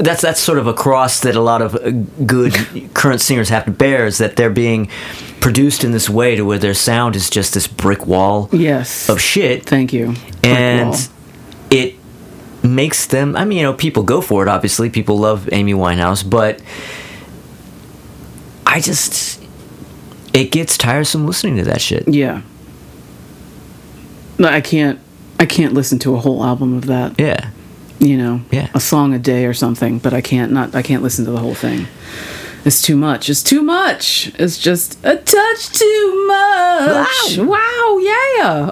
That's 0.00 0.22
that's 0.22 0.40
sort 0.40 0.58
of 0.58 0.66
a 0.66 0.72
cross 0.72 1.20
that 1.20 1.36
a 1.36 1.40
lot 1.40 1.62
of 1.62 1.74
uh, 1.74 1.90
good 2.24 2.54
current 2.94 3.20
singers 3.20 3.50
have 3.50 3.66
to 3.66 3.70
bear 3.70 4.06
is 4.06 4.18
that 4.18 4.36
they're 4.36 4.50
being 4.50 4.88
produced 5.40 5.84
in 5.84 5.92
this 5.92 6.08
way 6.08 6.36
to 6.36 6.42
where 6.42 6.58
their 6.58 6.74
sound 6.74 7.16
is 7.16 7.28
just 7.30 7.54
this 7.54 7.66
brick 7.66 8.06
wall 8.06 8.48
yes. 8.52 9.08
of 9.08 9.20
shit 9.20 9.64
Thank 9.64 9.92
you. 9.92 10.14
and 10.44 11.08
it 11.70 11.96
makes 12.62 13.06
them 13.06 13.34
i 13.36 13.44
mean 13.44 13.58
you 13.58 13.64
know 13.64 13.72
people 13.72 14.02
go 14.02 14.20
for 14.20 14.42
it 14.42 14.48
obviously 14.48 14.90
people 14.90 15.16
love 15.18 15.48
amy 15.50 15.72
winehouse 15.72 16.28
but 16.28 16.60
i 18.66 18.80
just 18.80 19.42
it 20.34 20.52
gets 20.52 20.76
tiresome 20.76 21.26
listening 21.26 21.56
to 21.56 21.64
that 21.64 21.80
shit 21.80 22.06
yeah. 22.06 22.42
No, 24.38 24.48
I 24.48 24.62
can't. 24.62 24.98
I 25.38 25.44
can't 25.44 25.74
listen 25.74 25.98
to 26.00 26.14
a 26.14 26.18
whole 26.18 26.42
album 26.42 26.74
of 26.74 26.86
that. 26.86 27.18
yeah 27.18 27.50
You 28.00 28.16
know, 28.16 28.40
Yeah. 28.50 28.68
a 28.74 28.80
song 28.80 29.12
a 29.14 29.18
day 29.18 29.44
or 29.46 29.54
something. 29.54 29.98
But 29.98 30.12
I 30.14 30.20
can't 30.22 30.50
not. 30.52 30.74
I 30.74 30.82
can't 30.82 31.02
listen 31.02 31.24
to 31.26 31.30
the 31.30 31.38
whole 31.38 31.54
thing. 31.54 31.86
It's 32.64 32.82
too 32.82 32.96
much. 32.96 33.30
It's 33.30 33.42
too 33.42 33.62
much. 33.62 34.32
It's 34.38 34.58
just 34.58 34.98
a 35.04 35.16
touch 35.16 35.68
too 35.70 36.24
much. 36.26 37.38
Wow. 37.38 37.98
yeah. 38.02 38.70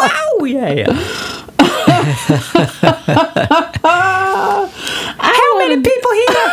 oh 0.00 0.44
yeah 0.46 0.92
How 5.18 5.58
many 5.58 5.74
um, 5.74 5.82
people 5.82 6.12
here 6.12 6.52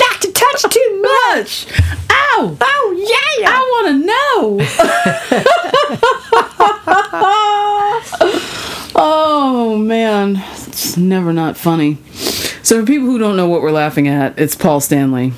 like 0.00 0.20
to 0.20 0.32
touch 0.32 0.62
too 0.72 1.02
much? 1.02 1.66
Ow! 2.10 2.56
Oh 2.60 2.94
yeah! 2.96 3.50
I 3.50 3.58
want 3.72 3.86
to 3.88 3.94
know. 4.06 4.58
oh 9.04 9.76
man, 9.78 10.42
it's 10.52 10.96
never 10.96 11.32
not 11.32 11.56
funny. 11.56 11.98
So 12.62 12.80
for 12.80 12.86
people 12.86 13.08
who 13.08 13.18
don't 13.18 13.36
know 13.36 13.48
what 13.48 13.60
we're 13.60 13.72
laughing 13.72 14.06
at, 14.06 14.38
it's 14.38 14.54
Paul 14.54 14.80
Stanley. 14.80 15.32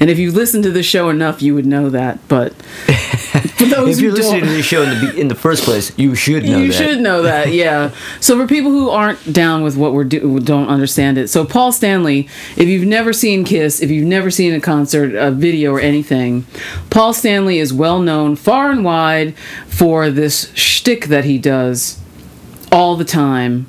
And 0.00 0.08
if 0.10 0.18
you 0.18 0.30
listen 0.30 0.62
to 0.62 0.70
the 0.70 0.82
show 0.82 1.08
enough, 1.08 1.42
you 1.42 1.54
would 1.56 1.66
know 1.66 1.90
that. 1.90 2.26
But 2.28 2.54
for 3.58 3.64
those 3.64 3.98
if 3.98 4.02
you're 4.02 4.12
who 4.12 4.18
listening 4.18 4.42
to 4.42 4.50
the 4.50 4.62
show 4.62 4.82
in 4.82 4.90
the 4.90 5.12
be- 5.12 5.20
in 5.20 5.28
the 5.28 5.34
first 5.34 5.64
place 5.64 5.96
you 5.98 6.14
should 6.14 6.44
know 6.44 6.52
that 6.52 6.60
you 6.60 6.68
that 6.68 6.76
should 6.76 7.00
know 7.00 7.22
that, 7.22 7.52
yeah. 7.52 7.92
so 8.20 8.38
for 8.38 8.46
people 8.46 8.70
who 8.70 8.90
aren't 8.90 9.32
down 9.32 9.62
with 9.62 9.76
what 9.76 9.92
we're 9.92 10.04
do- 10.04 10.38
don't 10.40 10.68
understand 10.68 11.18
it, 11.18 11.28
so 11.28 11.44
Paul 11.44 11.72
Stanley, 11.72 12.28
if 12.56 12.68
you've 12.68 12.86
never 12.86 13.12
seen 13.12 13.44
Kiss, 13.44 13.82
if 13.82 13.90
you've 13.90 14.06
never 14.06 14.30
seen 14.30 14.54
a 14.54 14.60
concert, 14.60 15.14
a 15.14 15.32
video, 15.32 15.72
or 15.72 15.80
anything, 15.80 16.46
Paul 16.90 17.12
Stanley 17.12 17.58
is 17.58 17.72
well 17.72 18.00
known 18.00 18.36
far 18.36 18.70
and 18.70 18.84
wide 18.84 19.36
for 19.66 20.10
this 20.10 20.52
shtick 20.54 21.06
that 21.06 21.24
he 21.24 21.38
does 21.38 22.00
all 22.70 22.96
the 22.96 23.04
time, 23.04 23.66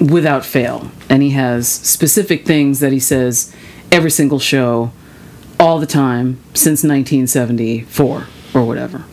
without 0.00 0.44
fail, 0.44 0.90
and 1.08 1.22
he 1.22 1.30
has 1.30 1.68
specific 1.68 2.46
things 2.46 2.80
that 2.80 2.92
he 2.92 3.00
says 3.00 3.54
every 3.90 4.10
single 4.10 4.38
show, 4.38 4.92
all 5.58 5.78
the 5.78 5.86
time 5.86 6.38
since 6.54 6.82
1974 6.82 8.26
or 8.54 8.64
whatever 8.64 9.04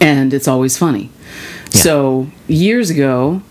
and 0.00 0.32
it's 0.32 0.48
always 0.48 0.76
funny. 0.76 1.10
So 1.70 2.28
years 2.48 2.90
ago, 2.90 3.42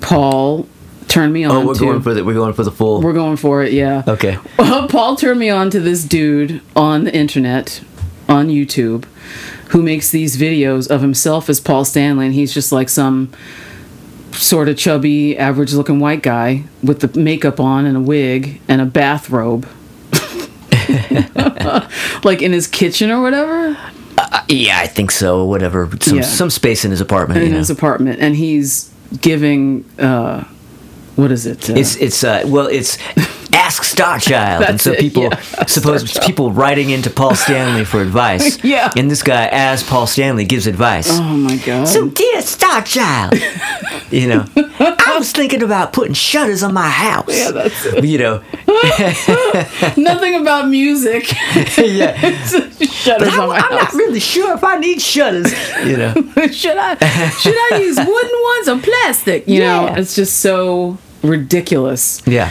Paul 0.00 0.68
turned 1.08 1.32
me 1.32 1.46
oh, 1.46 1.50
on 1.50 1.56
oh 1.56 1.66
we're 1.66 1.74
to. 1.74 1.80
going 1.80 2.02
for 2.02 2.14
the 2.14 2.24
we're 2.24 2.34
going 2.34 2.54
for 2.54 2.64
the 2.64 2.72
full 2.72 3.00
we're 3.00 3.12
going 3.12 3.36
for 3.36 3.62
it, 3.62 3.72
yeah. 3.72 4.02
okay 4.08 4.38
Paul 4.56 5.14
turned 5.16 5.38
me 5.38 5.50
on 5.50 5.70
to 5.70 5.78
this 5.78 6.02
dude 6.02 6.60
on 6.74 7.04
the 7.04 7.14
internet, 7.14 7.82
on 8.28 8.48
YouTube, 8.48 9.04
who 9.68 9.82
makes 9.82 10.10
these 10.10 10.36
videos 10.36 10.88
of 10.90 11.00
himself 11.02 11.48
as 11.48 11.60
Paul 11.60 11.84
Stanley, 11.84 12.26
and 12.26 12.34
he's 12.34 12.52
just 12.54 12.72
like 12.72 12.88
some 12.88 13.32
sort 14.32 14.68
of 14.68 14.76
chubby, 14.76 15.36
average-looking 15.38 16.00
white 16.00 16.22
guy 16.22 16.64
with 16.82 17.00
the 17.00 17.18
makeup 17.18 17.60
on 17.60 17.86
and 17.86 17.96
a 17.96 18.00
wig 18.00 18.60
and 18.68 18.80
a 18.80 18.86
bathrobe. 18.86 19.66
like 22.24 22.42
in 22.42 22.52
his 22.52 22.66
kitchen 22.66 23.10
or 23.10 23.22
whatever. 23.22 23.76
yeah 24.48 24.78
i 24.78 24.86
think 24.86 25.10
so 25.10 25.44
whatever 25.44 25.88
some 26.00 26.18
Yeah. 26.18 26.22
some 26.22 26.50
space 26.50 26.84
in 26.84 26.90
his 26.90 27.00
apartment 27.00 27.40
in 27.40 27.46
you 27.46 27.52
know. 27.52 27.58
his 27.58 27.70
apartment, 27.70 28.20
and 28.20 28.36
he's 28.36 28.90
giving 29.20 29.84
uh, 29.98 30.44
what 31.16 31.30
is 31.30 31.46
it? 31.46 31.70
Uh, 31.70 31.74
It's 31.74 31.96
it's 31.96 32.24
uh 32.24 32.42
well 32.46 32.66
it's 32.66 32.98
Ask 33.52 33.82
Starchild, 33.82 34.56
and 34.56 34.64
That's 34.64 34.84
so 34.84 34.92
it, 34.92 35.00
people 35.00 35.24
yeah. 35.24 35.40
suppose 35.66 36.04
Starchild. 36.04 36.26
people 36.26 36.50
writing 36.52 36.90
into 36.90 37.10
Paul 37.10 37.34
Stanley 37.34 37.84
for 37.84 38.00
advice. 38.08 38.62
Yeah. 38.64 38.92
and 38.96 39.10
this 39.10 39.22
guy, 39.22 39.48
as 39.52 39.82
Paul 39.82 40.06
Stanley, 40.06 40.44
gives 40.44 40.66
advice. 40.66 41.08
oh 41.10 41.22
my 41.22 41.56
god! 41.56 41.86
So 41.88 42.08
dear 42.08 42.40
Starchild, 42.40 43.32
you 44.12 44.28
know, 44.28 44.44
I 44.56 45.16
was 45.18 45.32
thinking 45.32 45.62
about 45.62 45.92
putting 45.92 46.14
shutters 46.14 46.62
on 46.62 46.72
my 46.74 46.88
house. 46.88 47.26
Yeah, 47.28 47.50
that's 47.50 47.84
it. 47.86 48.04
You 48.04 48.18
know, 48.18 48.42
Nothing 49.96 50.34
about 50.34 50.68
music. 50.68 51.30
yeah. 51.78 52.16
Shutters 52.80 53.28
I'm, 53.34 53.40
on 53.40 53.48
my 53.50 53.58
I'm 53.58 53.74
not 53.76 53.92
really 53.92 54.20
sure 54.20 54.54
if 54.54 54.64
I 54.64 54.78
need 54.78 55.00
shutters. 55.00 55.52
You 55.86 55.96
know, 55.96 56.14
should 56.50 56.76
I 56.76 56.96
should 57.40 57.54
I 57.72 57.78
use 57.82 57.96
wooden 57.96 58.08
ones 58.08 58.68
or 58.68 58.78
plastic? 58.80 59.46
You 59.48 59.60
know, 59.60 59.84
Yeah. 59.86 59.98
it's 59.98 60.14
just 60.14 60.40
so 60.40 60.98
ridiculous. 61.22 62.22
yeah. 62.26 62.50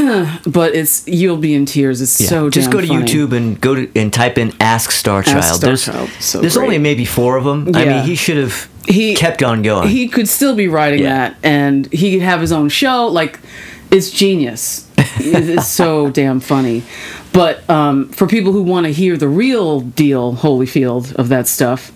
But 0.46 0.74
it's 0.74 1.06
you'll 1.06 1.36
be 1.36 1.54
in 1.54 1.66
tears. 1.66 2.00
It's 2.00 2.20
Yeah. 2.20 2.28
so 2.28 2.50
just 2.50 2.66
damn 2.66 2.72
go 2.72 2.80
to 2.80 2.86
funny. 2.86 3.04
YouTube 3.04 3.36
and 3.36 3.60
go 3.60 3.74
to 3.74 3.90
and 3.94 4.12
type 4.12 4.38
in 4.38 4.52
Ask 4.60 4.90
Starchild. 4.90 5.34
Ask 5.34 5.60
there's 5.60 5.86
Starchild. 5.86 6.20
So 6.20 6.40
there's 6.40 6.56
great. 6.56 6.64
only 6.64 6.78
maybe 6.78 7.04
four 7.04 7.36
of 7.36 7.44
them. 7.44 7.70
I 7.74 7.84
mean, 7.84 8.04
he 8.04 8.14
should 8.14 8.36
have 8.38 8.68
He- 8.86 9.14
kept 9.14 9.42
on 9.42 9.62
going. 9.62 9.88
He 9.88 10.08
could 10.08 10.28
still 10.28 10.54
be 10.54 10.68
writing 10.68 11.00
Yeah. 11.02 11.28
that, 11.30 11.36
and 11.42 11.86
he 11.92 12.12
could 12.14 12.22
have 12.22 12.40
his 12.40 12.52
own 12.52 12.68
show. 12.68 13.06
Like, 13.06 13.38
it's 13.90 14.10
genius. 14.10 14.86
it's 15.18 15.66
so 15.66 16.10
damn 16.10 16.40
funny. 16.40 16.82
But 17.32 17.68
um, 17.70 18.08
for 18.08 18.26
people 18.26 18.52
who 18.52 18.62
want 18.62 18.86
to 18.86 18.92
hear 18.92 19.16
the 19.16 19.28
real 19.28 19.80
deal, 19.80 20.34
Holyfield, 20.36 21.14
of 21.16 21.28
that 21.28 21.46
stuff, 21.46 21.92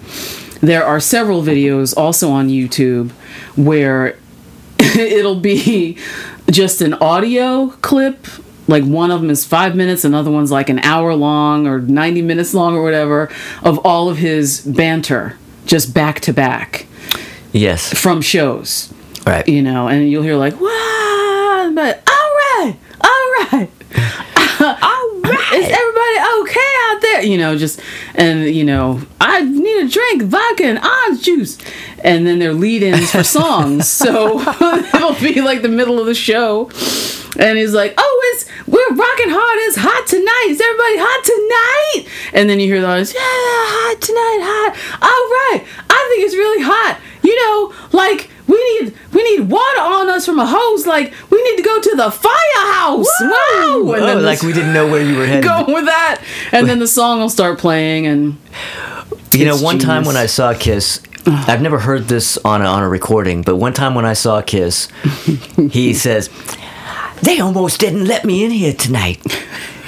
there 0.61 0.85
are 0.85 1.01
several 1.01 1.43
videos 1.43 1.97
also 1.97 2.31
on 2.31 2.49
YouTube 2.49 3.11
where 3.57 4.17
it'll 4.79 5.41
be 5.41 5.97
just 6.51 6.81
an 6.81 6.95
audio 6.95 7.69
clip. 7.83 8.27
Like 8.67 8.85
one 8.85 9.11
of 9.11 9.21
them 9.21 9.29
is 9.29 9.45
five 9.45 9.77
minutes, 9.77 10.05
another 10.05 10.31
one's 10.31 10.51
like 10.51 10.71
an 10.71 10.79
hour 10.79 11.15
long 11.15 11.67
or 11.67 11.81
90 11.81 12.23
minutes 12.23 12.55
long 12.55 12.75
or 12.75 12.83
whatever, 12.83 13.31
of 13.63 13.79
all 13.85 14.09
of 14.09 14.17
his 14.17 14.63
banter, 14.63 15.37
just 15.67 15.93
back 15.93 16.21
to 16.21 16.33
back. 16.33 16.87
Yes. 17.53 17.93
from 18.01 18.21
shows, 18.23 18.93
Right. 19.27 19.47
you 19.47 19.63
know, 19.63 19.87
and 19.89 20.11
you'll 20.11 20.23
hear 20.23 20.37
like, 20.37 20.59
wow, 20.61 21.71
but 21.75 22.03
all 22.09 22.31
right, 22.65 22.77
all 23.01 23.59
right. 23.59 23.71
Is 25.53 25.65
everybody 25.65 26.41
okay 26.41 26.73
out 26.87 27.01
there? 27.03 27.23
You 27.23 27.39
know, 27.39 27.57
just, 27.57 27.81
and, 28.15 28.45
you 28.45 28.65
know, 28.65 29.03
I 29.21 29.43
need 29.43 29.85
a 29.85 29.89
drink, 29.89 30.23
vodka 30.23 30.65
and 30.65 30.79
orange 30.79 31.23
juice. 31.23 31.59
And 32.03 32.27
then 32.27 32.39
they're 32.39 32.53
lead 32.55 32.83
ins 32.83 33.11
for 33.13 33.25
songs. 33.39 33.89
so 33.89 34.41
it'll 34.95 35.15
be 35.15 35.41
like 35.41 35.63
the 35.63 35.69
middle 35.69 36.01
of 36.01 36.07
the 36.07 36.15
show. 36.15 36.71
And 37.39 37.59
he's 37.59 37.75
like, 37.75 37.95
oh, 37.99 38.21
it's, 38.35 38.47
we're 38.67 38.95
rocking 38.95 39.31
hard. 39.31 39.59
It's 39.69 39.77
hot 39.77 40.07
tonight. 40.07 40.47
Is 40.51 40.61
everybody 40.61 40.97
hot 40.99 41.25
tonight? 41.25 42.13
And 42.33 42.49
then 42.49 42.61
you 42.61 42.69
hear 42.69 42.81
the 42.81 42.87
audience, 42.87 43.13
yeah, 43.13 43.21
hot 43.21 44.01
tonight, 44.01 44.41
hot. 44.43 44.73
All 45.03 45.09
right. 45.09 45.67
I 45.91 46.09
think 46.11 46.27
it's 46.27 46.35
really 46.35 46.63
hot. 46.63 47.01
You 47.23 47.35
know, 47.37 47.75
like, 47.93 48.31
we 48.47 48.81
need 48.81 48.95
we 49.13 49.23
need 49.23 49.49
water 49.49 49.81
on 49.81 50.11
us 50.11 50.27
from 50.27 50.39
a 50.39 50.47
hose. 50.47 50.87
Like 50.87 51.13
we 51.45 51.51
need 51.51 51.57
to 51.59 51.63
go 51.63 51.81
to 51.81 51.97
the 51.97 52.11
firehouse. 52.11 53.07
Wow! 53.21 53.93
And 53.95 54.03
Oh, 54.05 54.19
like 54.21 54.43
we 54.43 54.53
didn't 54.53 54.73
know 54.73 54.87
where 54.91 55.03
you 55.03 55.17
were 55.17 55.27
headed. 55.33 55.45
go 55.45 55.65
with 55.67 55.85
that, 55.87 56.23
and 56.53 56.69
then 56.69 56.79
the 56.79 56.89
song 56.89 57.21
will 57.21 57.29
start 57.29 57.59
playing, 57.59 58.07
and 58.07 58.37
You 59.33 59.45
know, 59.47 59.57
one 59.57 59.79
time 59.79 60.05
when 60.05 60.17
I 60.17 60.27
saw 60.27 60.55
Kiss, 60.55 61.01
I've 61.27 61.61
never 61.63 61.79
heard 61.79 62.09
this 62.09 62.37
on 62.45 62.63
a, 62.63 62.67
on 62.67 62.83
a 62.83 62.89
recording, 62.89 63.43
but 63.43 63.57
one 63.57 63.73
time 63.73 63.95
when 63.95 64.05
I 64.05 64.13
saw 64.15 64.43
Kiss, 64.43 64.89
he 65.71 65.95
says, 65.95 66.29
"They 67.23 67.41
almost 67.41 67.81
didn't 67.81 68.07
let 68.07 68.25
me 68.25 68.45
in 68.45 68.51
here 68.51 68.73
tonight. 68.75 69.21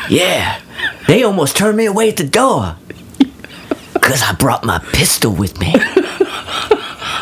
Yeah, 0.09 0.61
they 1.09 1.23
almost 1.23 1.57
turned 1.57 1.77
me 1.77 1.87
away 1.87 2.09
at 2.11 2.17
the 2.17 2.25
door 2.29 2.77
because 3.93 4.23
I 4.23 4.33
brought 4.35 4.65
my 4.65 4.79
pistol 4.93 5.33
with 5.33 5.59
me." 5.59 5.75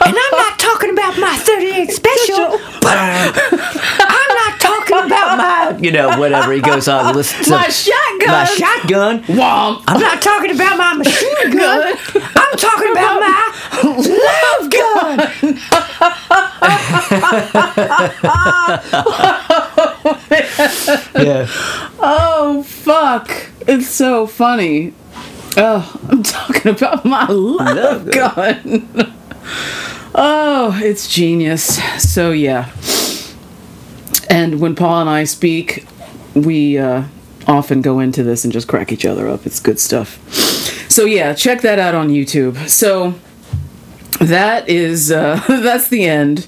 And 0.07 0.15
I'm 0.15 0.37
not 0.39 0.59
talking 0.59 0.91
about 0.91 1.19
my 1.19 1.35
38 1.37 1.91
special, 1.91 2.59
but 2.83 2.95
talking 3.33 4.24
about 4.99 5.39
my, 5.39 5.79
you 5.79 5.91
know, 5.91 6.19
whatever. 6.19 6.53
He 6.53 6.61
goes 6.61 6.89
on 6.89 7.13
to 7.13 7.17
listen 7.17 7.45
to 7.45 7.51
My 7.51 7.69
shotgun. 7.69 8.29
My 8.29 8.45
shotgun. 8.45 9.23
womp. 9.25 9.83
I'm 9.89 10.01
not 10.01 10.23
talking 10.23 10.51
about 10.51 10.77
my 10.77 10.95
machine 10.95 11.51
gun. 11.57 11.97
I'm 12.15 12.57
talking 12.57 12.91
about 12.93 13.21
my 13.21 13.53
love 13.97 14.71
gun. 14.71 15.59
yeah. 21.17 21.47
Oh 22.01 22.63
fuck! 22.67 23.31
It's 23.67 23.89
so 23.89 24.27
funny. 24.27 24.93
Oh, 25.57 26.01
I'm 26.09 26.23
talking 26.23 26.73
about 26.73 27.05
my 27.05 27.27
love 27.27 28.11
gun. 28.11 29.15
oh, 30.15 30.79
it's 30.83 31.09
genius. 31.09 31.81
So 32.03 32.33
yeah. 32.33 32.71
And 34.25 34.61
when 34.61 34.75
Paul 34.75 35.03
and 35.03 35.11
I 35.11 35.25
speak, 35.25 35.87
we 36.35 36.79
uh, 36.79 37.05
often 37.47 37.83
go 37.83 38.01
into 38.01 38.23
this 38.23 38.45
and 38.45 38.53
just 38.53 38.69
crack 38.69 38.93
each 38.93 39.05
other 39.05 39.29
up. 39.29 39.47
It's 39.47 39.61
good 39.61 39.79
stuff. 39.79 40.19
So 40.91 41.05
yeah, 41.05 41.35
check 41.35 41.63
that 41.63 41.79
out 41.79 41.95
on 41.95 42.09
YouTube. 42.09 42.69
So 42.69 43.15
that 44.21 44.69
is 44.69 45.11
uh, 45.11 45.43
that's 45.49 45.89
the 45.89 46.05
end 46.05 46.47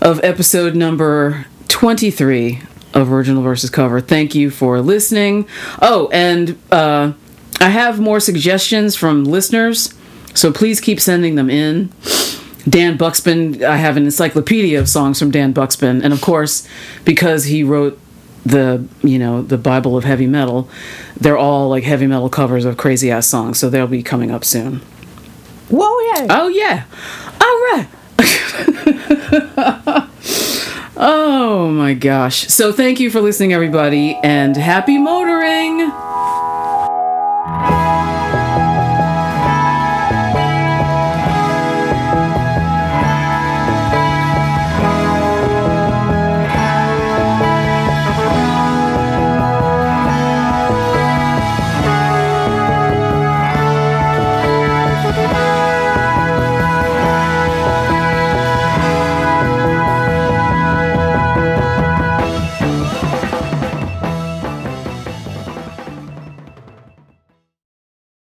of 0.00 0.22
episode 0.22 0.74
number 0.74 1.46
23 1.68 2.62
of 2.94 3.12
original 3.12 3.42
versus 3.42 3.68
cover 3.68 4.00
thank 4.00 4.34
you 4.34 4.50
for 4.50 4.80
listening 4.80 5.46
oh 5.82 6.08
and 6.12 6.58
uh, 6.70 7.12
i 7.60 7.68
have 7.68 8.00
more 8.00 8.20
suggestions 8.20 8.96
from 8.96 9.24
listeners 9.24 9.94
so 10.34 10.52
please 10.52 10.80
keep 10.80 10.98
sending 11.00 11.34
them 11.34 11.50
in 11.50 11.90
dan 12.68 12.96
buxton 12.96 13.62
i 13.64 13.76
have 13.76 13.96
an 13.96 14.04
encyclopedia 14.04 14.78
of 14.78 14.88
songs 14.88 15.18
from 15.18 15.30
dan 15.30 15.52
buxton 15.52 16.02
and 16.02 16.12
of 16.12 16.20
course 16.20 16.66
because 17.04 17.44
he 17.44 17.62
wrote 17.62 17.98
the 18.44 18.84
you 19.02 19.18
know 19.18 19.42
the 19.42 19.58
bible 19.58 19.96
of 19.96 20.04
heavy 20.04 20.26
metal 20.26 20.68
they're 21.20 21.36
all 21.36 21.68
like 21.68 21.84
heavy 21.84 22.06
metal 22.06 22.28
covers 22.28 22.64
of 22.64 22.76
crazy 22.76 23.10
ass 23.10 23.26
songs 23.26 23.58
so 23.58 23.68
they'll 23.68 23.86
be 23.86 24.02
coming 24.02 24.30
up 24.30 24.44
soon 24.44 24.80
Whoa, 25.70 26.00
yeah. 26.14 26.26
Oh 26.30 26.48
yeah. 26.48 26.84
All 27.40 27.76
right. 27.76 27.86
oh 30.96 31.70
my 31.70 31.92
gosh. 31.92 32.48
So 32.48 32.72
thank 32.72 33.00
you 33.00 33.10
for 33.10 33.20
listening 33.20 33.52
everybody 33.52 34.18
and 34.24 34.56
happy 34.56 34.96
motoring. 34.96 35.90